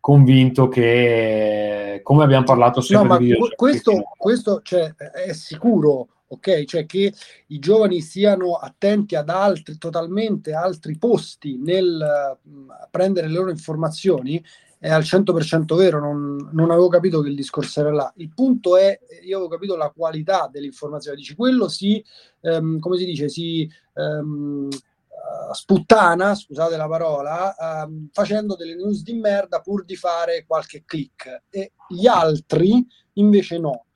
convinto 0.00 0.68
che, 0.68 2.00
come 2.02 2.24
abbiamo 2.24 2.44
parlato 2.44 2.80
sempre 2.80 3.08
no, 3.08 3.16
di 3.18 3.24
videogiochi, 3.24 3.56
questo, 3.56 4.02
questo 4.16 4.60
cioè, 4.62 4.94
è 4.94 5.34
sicuro, 5.34 6.08
ok? 6.28 6.64
Cioè 6.64 6.86
che 6.86 7.12
i 7.48 7.58
giovani 7.58 8.00
siano 8.00 8.54
attenti 8.54 9.16
ad 9.16 9.28
altri, 9.28 9.76
totalmente 9.76 10.54
altri 10.54 10.96
posti 10.96 11.58
nel 11.58 12.38
uh, 12.42 12.88
prendere 12.90 13.26
le 13.26 13.34
loro 13.34 13.50
informazioni, 13.50 14.42
è 14.84 14.90
al 14.90 15.00
100% 15.00 15.76
vero, 15.76 15.98
non, 15.98 16.50
non, 16.52 16.70
avevo 16.70 16.88
capito 16.88 17.22
che 17.22 17.30
il 17.30 17.34
discorso 17.34 17.80
era 17.80 17.90
là. 17.90 18.12
Il 18.16 18.30
punto 18.34 18.76
è, 18.76 19.00
io 19.24 19.36
avevo 19.38 19.50
capito 19.50 19.76
la 19.76 19.88
qualità 19.88 20.46
dell'informazione, 20.52 21.16
dici 21.16 21.34
quello 21.34 21.68
si, 21.68 22.04
ehm, 22.42 22.78
come 22.80 22.98
si 22.98 23.06
dice, 23.06 23.30
si 23.30 23.66
ehm, 23.94 24.68
uh, 24.68 25.54
sputtana, 25.54 26.34
scusate 26.34 26.76
la 26.76 26.86
parola, 26.86 27.56
ehm, 27.56 28.10
facendo 28.12 28.56
delle 28.56 28.74
news 28.74 29.02
di 29.02 29.14
merda 29.14 29.60
pur 29.60 29.86
di 29.86 29.96
fare 29.96 30.44
qualche 30.46 30.82
click 30.84 31.44
e 31.48 31.72
gli 31.88 32.06
altri 32.06 32.86
invece 33.14 33.58
no. 33.58 33.86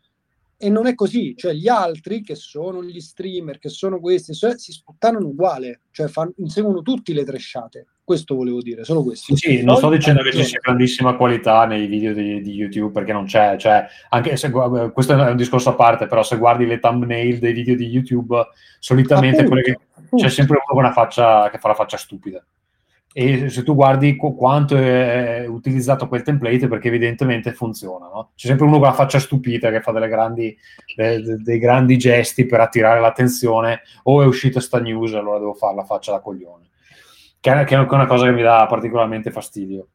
E 0.58 0.68
non 0.68 0.86
è 0.86 0.94
così, 0.94 1.36
cioè 1.36 1.52
gli 1.52 1.68
altri 1.68 2.20
che 2.20 2.34
sono 2.34 2.82
gli 2.82 3.00
streamer, 3.00 3.58
che 3.58 3.68
sono 3.68 4.00
questi, 4.00 4.34
cioè, 4.34 4.58
si 4.58 4.72
sputtanano 4.72 5.28
uguale, 5.28 5.82
cioè 5.92 6.08
fan, 6.08 6.32
inseguono 6.36 6.82
tutti 6.82 7.12
le 7.12 7.24
tresciate 7.24 7.86
questo 8.08 8.34
volevo 8.34 8.62
dire, 8.62 8.84
solo 8.84 9.02
questo. 9.02 9.36
Sì, 9.36 9.56
sì 9.56 9.62
non 9.62 9.76
sto 9.76 9.90
dicendo 9.90 10.22
che 10.22 10.32
ci 10.32 10.42
sia 10.42 10.60
grandissima 10.62 11.14
qualità 11.14 11.66
nei 11.66 11.86
video 11.86 12.14
di, 12.14 12.40
di 12.40 12.52
YouTube, 12.52 12.90
perché 12.90 13.12
non 13.12 13.26
c'è, 13.26 13.58
cioè, 13.58 13.86
anche 14.08 14.34
se, 14.38 14.50
questo 14.50 15.12
è 15.12 15.30
un 15.30 15.36
discorso 15.36 15.68
a 15.68 15.74
parte, 15.74 16.06
però 16.06 16.22
se 16.22 16.38
guardi 16.38 16.64
le 16.64 16.78
thumbnail 16.78 17.38
dei 17.38 17.52
video 17.52 17.76
di 17.76 17.84
YouTube, 17.84 18.34
solitamente 18.78 19.42
appunto, 19.42 19.60
che, 19.60 19.78
c'è 20.16 20.30
sempre 20.30 20.56
uno 20.56 20.64
con 20.66 20.78
una 20.78 20.92
faccia 20.92 21.50
che 21.50 21.58
fa 21.58 21.68
la 21.68 21.74
faccia 21.74 21.98
stupida. 21.98 22.42
E 23.12 23.48
se 23.48 23.62
tu 23.62 23.74
guardi 23.74 24.16
qu- 24.16 24.36
quanto 24.36 24.76
è 24.76 25.44
utilizzato 25.48 26.08
quel 26.08 26.22
template, 26.22 26.68
perché 26.68 26.88
evidentemente 26.88 27.52
funziona, 27.52 28.06
no? 28.06 28.30
C'è 28.36 28.48
sempre 28.48 28.66
uno 28.66 28.78
con 28.78 28.86
la 28.86 28.92
faccia 28.92 29.18
stupita 29.18 29.70
che 29.70 29.80
fa 29.80 29.92
grandi, 29.92 30.56
de, 30.94 31.42
dei 31.42 31.58
grandi 31.58 31.96
gesti 31.96 32.46
per 32.46 32.60
attirare 32.60 33.00
l'attenzione, 33.00 33.82
o 34.04 34.22
è 34.22 34.26
uscita 34.26 34.60
sta 34.60 34.78
news, 34.78 35.14
allora 35.14 35.38
devo 35.38 35.54
fare 35.54 35.74
la 35.74 35.84
faccia 35.84 36.12
da 36.12 36.20
coglione 36.20 36.68
che 37.40 37.60
è, 37.60 37.64
che 37.64 37.74
è 37.74 37.78
una 37.78 38.06
cosa 38.06 38.26
che 38.26 38.32
mi 38.32 38.42
dà 38.42 38.66
particolarmente 38.66 39.30
fastidio. 39.30 39.88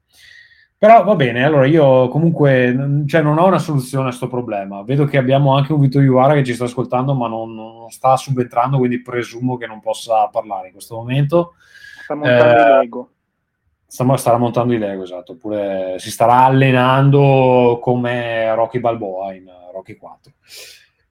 Però 0.77 1.03
va 1.05 1.15
bene, 1.15 1.45
allora 1.45 1.65
io 1.65 2.09
comunque 2.09 3.03
cioè, 3.07 3.21
non 3.21 3.37
ho 3.37 3.45
una 3.45 3.59
soluzione 3.59 4.05
a 4.05 4.07
questo 4.07 4.27
problema. 4.27 4.83
Vedo 4.83 5.05
che 5.05 5.17
abbiamo 5.17 5.55
anche 5.55 5.71
un 5.71 5.79
Vito 5.79 6.01
Iuara 6.01 6.33
che 6.33 6.43
ci 6.43 6.53
sta 6.53 6.65
ascoltando, 6.65 7.13
ma 7.13 7.29
non, 7.29 7.55
non, 7.55 7.89
sta 7.89 8.17
subentrando, 8.17 8.77
quindi 8.77 9.01
presumo 9.01 9.55
che 9.55 9.65
non 9.65 9.79
possa 9.79 10.27
parlare 10.27 10.67
in 10.67 10.73
questo 10.73 10.95
momento. 10.95 11.53
Sta 12.03 12.15
montando 12.15 12.61
eh, 12.61 12.77
Lego. 12.79 13.09
starà 14.17 14.37
montando 14.37 14.73
i 14.73 14.77
Lego, 14.77 15.03
esatto, 15.03 15.33
oppure 15.33 15.95
si 15.99 16.11
starà 16.11 16.43
allenando 16.43 17.79
come 17.81 18.53
Rocky 18.55 18.79
Balboa 18.79 19.33
in 19.33 19.49
Rocky 19.71 19.95
4. 19.95 20.33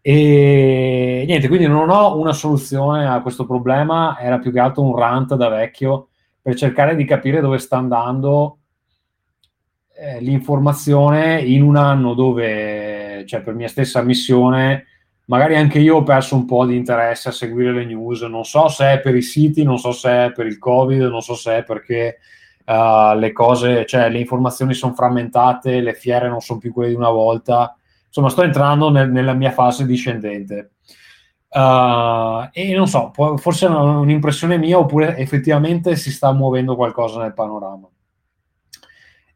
E 0.03 1.25
niente, 1.27 1.49
quindi 1.49 1.67
non 1.67 1.89
ho 1.89 2.19
una 2.19 2.35
soluzione 2.35 3.09
a 3.09 3.23
questo 3.23 3.47
problema, 3.47 4.19
era 4.21 4.39
più 4.39 4.53
che 4.53 4.61
altro 4.61 4.83
un 4.83 4.97
rant 4.97 5.35
da 5.35 5.49
vecchio 5.49 6.09
per 6.43 6.57
cercare 6.57 6.95
di 6.95 7.05
capire 7.05 7.41
dove 7.41 7.59
sta 7.59 7.79
andando 7.79 8.59
eh, 9.95 10.21
l'informazione 10.21 11.41
in 11.41 11.63
un 11.63 11.77
anno 11.77 12.13
dove, 12.13 13.25
cioè 13.27 13.41
per 13.41 13.55
mia 13.55 13.69
stessa 13.69 14.03
missione, 14.03 14.87
magari 15.33 15.57
anche 15.57 15.79
io 15.79 15.97
ho 15.97 16.03
perso 16.03 16.35
un 16.35 16.45
po' 16.45 16.67
di 16.67 16.77
interesse 16.77 17.31
a 17.31 17.33
seguire 17.33 17.73
le 17.73 17.87
news, 17.87 18.21
non 18.21 18.45
so 18.45 18.69
se 18.69 18.93
è 18.93 19.01
per 19.01 19.17
i 19.17 19.23
siti, 19.23 19.63
non 19.63 19.79
so 19.79 19.91
se 19.91 20.27
è 20.27 20.33
per 20.33 20.45
il 20.45 20.59
Covid, 20.59 21.01
non 21.05 21.23
so 21.23 21.35
se 21.35 21.57
è 21.57 21.65
perché 21.65 22.19
uh, 22.67 23.17
le 23.17 23.33
cose, 23.33 23.87
cioè 23.87 24.11
le 24.11 24.19
informazioni 24.19 24.75
sono 24.75 24.93
frammentate, 24.93 25.81
le 25.81 25.95
fiere 25.95 26.29
non 26.29 26.41
sono 26.41 26.59
più 26.59 26.71
quelle 26.71 26.91
di 26.91 26.97
una 26.97 27.09
volta, 27.09 27.75
insomma 28.07 28.29
sto 28.29 28.43
entrando 28.43 28.91
nel, 28.91 29.11
nella 29.11 29.33
mia 29.33 29.53
fase 29.53 29.87
discendente. 29.87 30.73
Uh, 31.49 32.49
e 32.53 32.75
non 32.75 32.87
so, 32.87 33.11
forse 33.37 33.67
è 33.67 33.71
un'impressione 33.71 34.59
mia 34.59 34.79
oppure 34.79 35.17
effettivamente 35.17 35.97
si 35.97 36.11
sta 36.11 36.31
muovendo 36.33 36.77
qualcosa 36.77 37.23
nel 37.23 37.33
panorama. 37.33 37.89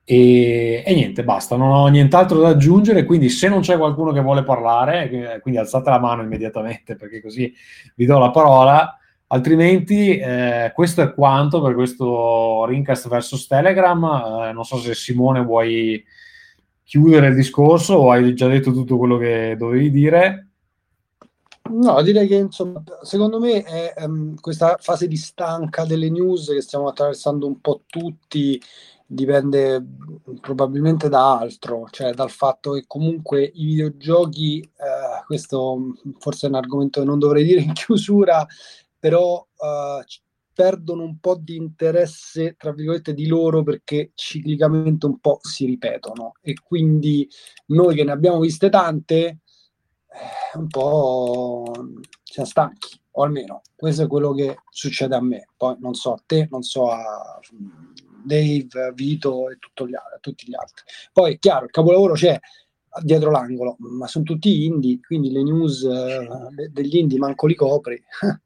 E, 0.08 0.84
e, 0.86 0.94
niente, 0.94 1.24
basta, 1.24 1.56
non 1.56 1.72
ho 1.72 1.88
nient'altro 1.88 2.38
da 2.38 2.50
aggiungere, 2.50 3.04
quindi 3.04 3.28
se 3.28 3.48
non 3.48 3.60
c'è 3.60 3.76
qualcuno 3.76 4.12
che 4.12 4.20
vuole 4.20 4.44
parlare, 4.44 5.40
quindi 5.42 5.58
alzate 5.58 5.90
la 5.90 5.98
mano 5.98 6.22
immediatamente 6.22 6.94
perché 6.94 7.20
così 7.20 7.52
vi 7.96 8.06
do 8.06 8.16
la 8.16 8.30
parola, 8.30 8.96
altrimenti 9.26 10.16
eh, 10.16 10.70
questo 10.72 11.02
è 11.02 11.12
quanto 11.12 11.60
per 11.60 11.74
questo 11.74 12.64
Rincast 12.66 13.08
versus 13.08 13.48
Telegram, 13.48 14.44
eh, 14.44 14.52
non 14.52 14.62
so 14.62 14.76
se 14.76 14.94
Simone 14.94 15.40
vuoi 15.42 16.00
chiudere 16.84 17.26
il 17.26 17.34
discorso 17.34 17.94
o 17.94 18.12
hai 18.12 18.32
già 18.32 18.46
detto 18.46 18.72
tutto 18.72 18.98
quello 18.98 19.16
che 19.16 19.56
dovevi 19.58 19.90
dire. 19.90 20.50
No, 21.68 22.00
direi 22.02 22.28
che 22.28 22.36
insomma, 22.36 22.80
secondo 23.02 23.40
me 23.40 23.64
è 23.64 23.94
um, 24.04 24.36
questa 24.38 24.76
fase 24.78 25.08
di 25.08 25.16
stanca 25.16 25.84
delle 25.84 26.10
news 26.10 26.46
che 26.52 26.60
stiamo 26.60 26.86
attraversando 26.86 27.44
un 27.48 27.60
po' 27.60 27.82
tutti 27.88 28.62
dipende 29.06 29.84
probabilmente 30.40 31.08
da 31.08 31.38
altro, 31.38 31.86
cioè 31.90 32.12
dal 32.12 32.30
fatto 32.30 32.72
che 32.72 32.84
comunque 32.86 33.44
i 33.44 33.64
videogiochi, 33.64 34.60
eh, 34.60 35.24
questo 35.24 35.94
forse 36.18 36.46
è 36.46 36.48
un 36.48 36.56
argomento 36.56 37.00
che 37.00 37.06
non 37.06 37.18
dovrei 37.18 37.44
dire 37.44 37.60
in 37.60 37.72
chiusura, 37.72 38.44
però 38.98 39.46
eh, 39.56 40.04
perdono 40.52 41.02
un 41.04 41.18
po' 41.20 41.36
di 41.36 41.56
interesse, 41.56 42.56
tra 42.56 42.72
virgolette, 42.72 43.14
di 43.14 43.26
loro 43.26 43.62
perché 43.62 44.12
ciclicamente 44.14 45.06
un 45.06 45.18
po' 45.18 45.38
si 45.42 45.66
ripetono. 45.66 46.32
E 46.40 46.54
quindi 46.54 47.28
noi 47.66 47.94
che 47.94 48.04
ne 48.04 48.12
abbiamo 48.12 48.40
viste 48.40 48.70
tante, 48.70 49.26
eh, 50.08 50.58
un 50.58 50.66
po' 50.66 51.72
siamo 52.22 52.48
stanchi, 52.48 52.98
o 53.12 53.22
almeno 53.22 53.62
questo 53.76 54.02
è 54.04 54.06
quello 54.06 54.32
che 54.32 54.56
succede 54.70 55.14
a 55.14 55.22
me, 55.22 55.48
poi 55.56 55.76
non 55.78 55.94
so 55.94 56.14
a 56.14 56.22
te, 56.24 56.48
non 56.50 56.62
so 56.62 56.90
a 56.90 57.38
Dave, 58.26 58.92
Vito 58.94 59.50
e 59.50 59.54
gli, 59.56 59.94
tutti 60.20 60.46
gli 60.48 60.54
altri. 60.54 60.84
Poi 61.12 61.34
è 61.34 61.38
chiaro, 61.38 61.64
il 61.66 61.70
capolavoro 61.70 62.14
c'è 62.14 62.38
dietro 63.02 63.30
l'angolo, 63.30 63.76
ma 63.78 64.06
sono 64.06 64.24
tutti 64.24 64.64
indie, 64.64 65.00
quindi 65.00 65.30
le 65.30 65.42
news 65.42 65.82
eh, 65.84 66.68
degli 66.70 66.96
indie 66.96 67.18
manco 67.18 67.46
li 67.46 67.54
copri. 67.54 68.02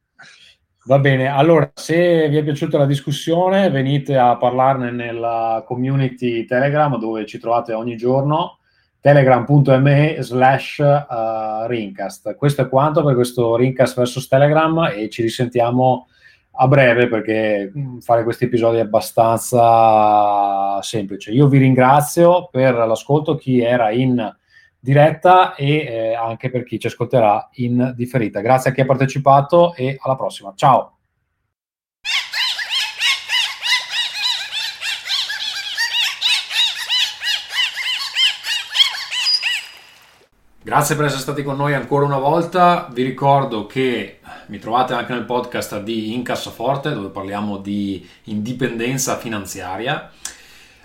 Va 0.85 0.99
bene, 0.99 1.29
allora 1.29 1.71
se 1.75 2.29
vi 2.29 2.39
è 2.39 2.43
piaciuta 2.43 2.79
la 2.79 2.87
discussione 2.87 3.69
venite 3.69 4.17
a 4.17 4.37
parlarne 4.39 4.91
nella 4.91 5.63
community 5.67 6.47
Telegram 6.47 6.99
dove 6.99 7.27
ci 7.27 7.39
trovate 7.39 7.75
ogni 7.75 7.97
giorno 7.97 8.61
telegram.me 9.01 10.17
slash 10.21 10.79
uh, 10.79 11.67
Rincast. 11.67 12.35
Questo 12.35 12.63
è 12.63 12.69
quanto 12.69 13.05
per 13.05 13.15
questo 13.15 13.57
Rincast 13.57 13.97
versus 13.97 14.27
Telegram 14.27 14.91
e 14.95 15.09
ci 15.11 15.23
risentiamo 15.23 16.09
a 16.53 16.69
breve 16.69 17.09
perché 17.09 17.73
mm, 17.77 17.99
fare 17.99 18.25
questi 18.25 18.45
episodi 18.45 18.79
è 18.79 18.81
abbastanza 18.81 20.81
semplice. 20.83 21.31
Io 21.31 21.49
vi 21.49 21.59
ringrazio 21.59 22.49
per 22.51 22.75
l'ascolto, 22.75 23.37
chi 23.37 23.61
era 23.61 23.91
in 23.91 24.37
diretta 24.79 25.55
e 25.55 25.77
eh, 25.77 26.15
anche 26.15 26.51
per 26.51 26.65
chi 26.65 26.79
ci 26.79 26.87
ascolterà 26.87 27.49
in 27.55 27.93
differita. 27.97 28.41
Grazie 28.41 28.71
a 28.71 28.73
chi 28.73 28.81
ha 28.81 28.87
partecipato 28.87 29.75
e 29.75 29.97
alla 30.01 30.17
prossima. 30.17 30.53
Ciao! 30.55 31.00
Grazie 40.63 40.95
per 40.95 41.07
essere 41.07 41.23
stati 41.23 41.43
con 41.43 41.57
noi 41.57 41.73
ancora 41.73 42.05
una 42.05 42.19
volta. 42.19 42.87
Vi 42.93 43.03
ricordo 43.03 43.65
che 43.65 44.19
mi 44.49 44.59
trovate 44.59 44.93
anche 44.93 45.15
nel 45.15 45.25
podcast 45.25 45.81
di 45.81 46.13
Incassaforte 46.13 46.93
dove 46.93 47.09
parliamo 47.09 47.57
di 47.57 48.07
indipendenza 48.25 49.17
finanziaria. 49.17 50.11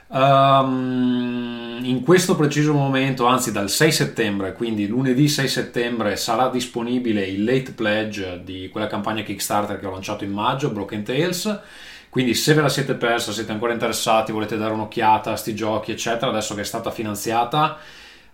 Um, 0.08 1.82
in 1.84 2.04
questo 2.04 2.38
preciso 2.38 2.72
momento, 2.72 3.26
anzi 3.26 3.52
dal 3.52 3.70
6 3.70 3.92
settembre, 3.92 4.54
quindi 4.54 4.88
lunedì 4.88 5.28
6 5.28 5.48
settembre, 5.50 6.16
sarà 6.16 6.48
disponibile 6.48 7.26
il 7.26 7.44
late 7.44 7.74
pledge 7.74 8.44
di 8.46 8.70
quella 8.72 8.88
campagna 8.88 9.24
Kickstarter 9.24 9.78
che 9.78 9.88
ho 9.88 9.92
lanciato 9.92 10.24
in 10.24 10.32
maggio, 10.32 10.72
Broken 10.72 11.04
Tales. 11.04 11.60
Quindi 12.08 12.34
se 12.34 12.54
ve 12.54 12.62
la 12.62 12.70
siete 12.70 12.94
persa, 12.94 13.34
siete 13.34 13.52
ancora 13.52 13.74
interessati, 13.74 14.32
volete 14.32 14.56
dare 14.56 14.72
un'occhiata 14.72 15.34
a 15.34 15.36
sti 15.36 15.54
giochi, 15.54 15.92
eccetera, 15.92 16.32
adesso 16.32 16.56
che 16.56 16.62
è 16.62 16.64
stata 16.64 16.92
finanziata, 16.92 17.78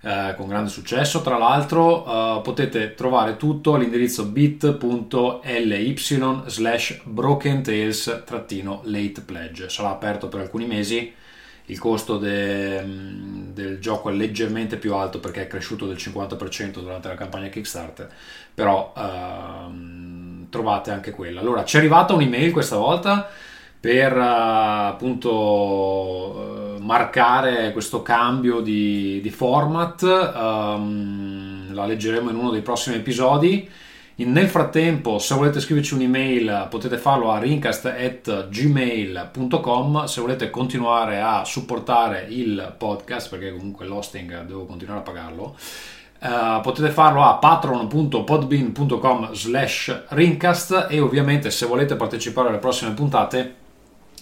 eh, 0.02 0.34
con 0.36 0.48
grande 0.48 0.70
successo. 0.70 1.22
Tra 1.22 1.38
l'altro 1.38 2.06
eh, 2.06 2.42
potete 2.42 2.96
trovare 2.96 3.38
tutto 3.38 3.76
all'indirizzo 3.76 4.26
bit.ly 4.26 5.98
slash 5.98 7.02
broken 7.04 7.64
tales 7.64 8.24
late 8.84 9.22
pledge. 9.22 9.70
Sarà 9.70 9.90
aperto 9.92 10.28
per 10.28 10.42
alcuni 10.42 10.66
mesi. 10.66 11.14
Il 11.66 11.80
costo 11.80 12.18
de, 12.18 12.82
mm, 12.84 13.52
del 13.54 13.80
gioco 13.80 14.10
è 14.10 14.14
leggermente 14.14 14.78
più 14.78 14.96
alto 14.96 15.20
perché 15.20 15.44
è 15.44 15.48
cresciuto 15.48 15.86
del 15.86 15.98
50% 15.98 16.82
durante 16.82 17.08
la 17.08 17.14
campagna 17.14 17.48
Kickstarter, 17.48 18.12
però 18.54 18.94
ehm, 18.98 20.48
trovate 20.50 20.92
anche 20.92 21.12
quella. 21.12 21.40
Allora, 21.40 21.64
ci 21.64 21.76
è 21.78 21.80
arrivata 21.80 22.14
un'email 22.14 22.52
questa 22.52 22.76
volta 22.76 23.30
per 23.82 24.16
uh, 24.16 24.90
appunto 24.90 25.32
uh, 25.32 26.78
marcare 26.82 27.72
questo 27.72 28.04
cambio 28.04 28.62
di, 28.62 29.20
di 29.22 29.32
format. 29.32 30.04
Um, 30.04 31.74
la 31.74 31.88
leggeremo 31.88 32.30
in 32.30 32.36
uno 32.36 32.52
dei 32.52 32.62
prossimi 32.62 32.98
episodi. 32.98 33.68
Nel 34.24 34.50
frattempo, 34.50 35.18
se 35.18 35.34
volete 35.34 35.60
scriverci 35.60 35.96
un'email, 35.96 36.68
potete 36.70 37.00
farlo 37.00 37.32
a 37.32 37.40
rincast.gmail.com. 37.40 40.04
Se 40.04 40.22
volete 40.22 40.52
continuare 40.52 41.22
a 41.22 41.44
supportare 41.44 42.28
il 42.30 42.76
podcast, 42.78 43.32
perché 43.32 43.52
comunque 43.52 43.88
l'hosting 43.88 44.46
devo 44.46 44.66
continuare 44.66 45.00
a 45.00 45.04
pagarlo. 45.04 45.58
Uh, 46.22 46.62
potete 46.62 46.92
farlo 46.92 47.24
a 47.24 47.38
patron.podbean.com 47.38 49.34
slash 49.34 50.04
rincast 50.10 50.86
e 50.88 51.00
ovviamente 51.00 51.50
se 51.50 51.66
volete 51.66 51.96
partecipare 51.96 52.50
alle 52.50 52.60
prossime 52.60 52.92
puntate 52.92 53.61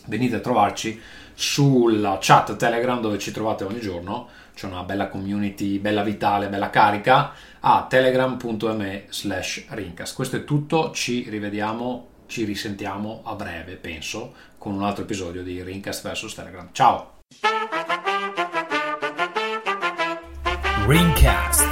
venite 0.09 0.35
a 0.35 0.39
trovarci 0.39 0.99
sulla 1.33 2.17
chat 2.19 2.57
Telegram 2.57 2.99
dove 2.99 3.17
ci 3.17 3.31
trovate 3.31 3.63
ogni 3.63 3.79
giorno, 3.79 4.27
c'è 4.53 4.65
una 4.65 4.83
bella 4.83 5.07
community, 5.07 5.79
bella 5.79 6.03
vitale, 6.03 6.49
bella 6.49 6.69
carica, 6.69 7.31
a 7.61 7.85
telegram.me 7.87 9.05
slash 9.07 9.67
rincast. 9.69 10.13
Questo 10.13 10.35
è 10.35 10.43
tutto, 10.43 10.91
ci 10.91 11.29
rivediamo, 11.29 12.07
ci 12.25 12.43
risentiamo 12.43 13.21
a 13.23 13.35
breve, 13.35 13.75
penso, 13.75 14.33
con 14.57 14.73
un 14.73 14.83
altro 14.83 15.03
episodio 15.03 15.43
di 15.43 15.63
Rincast 15.63 16.05
vs 16.05 16.33
Telegram. 16.33 16.67
Ciao! 16.73 17.19
Ringcast 20.85 21.68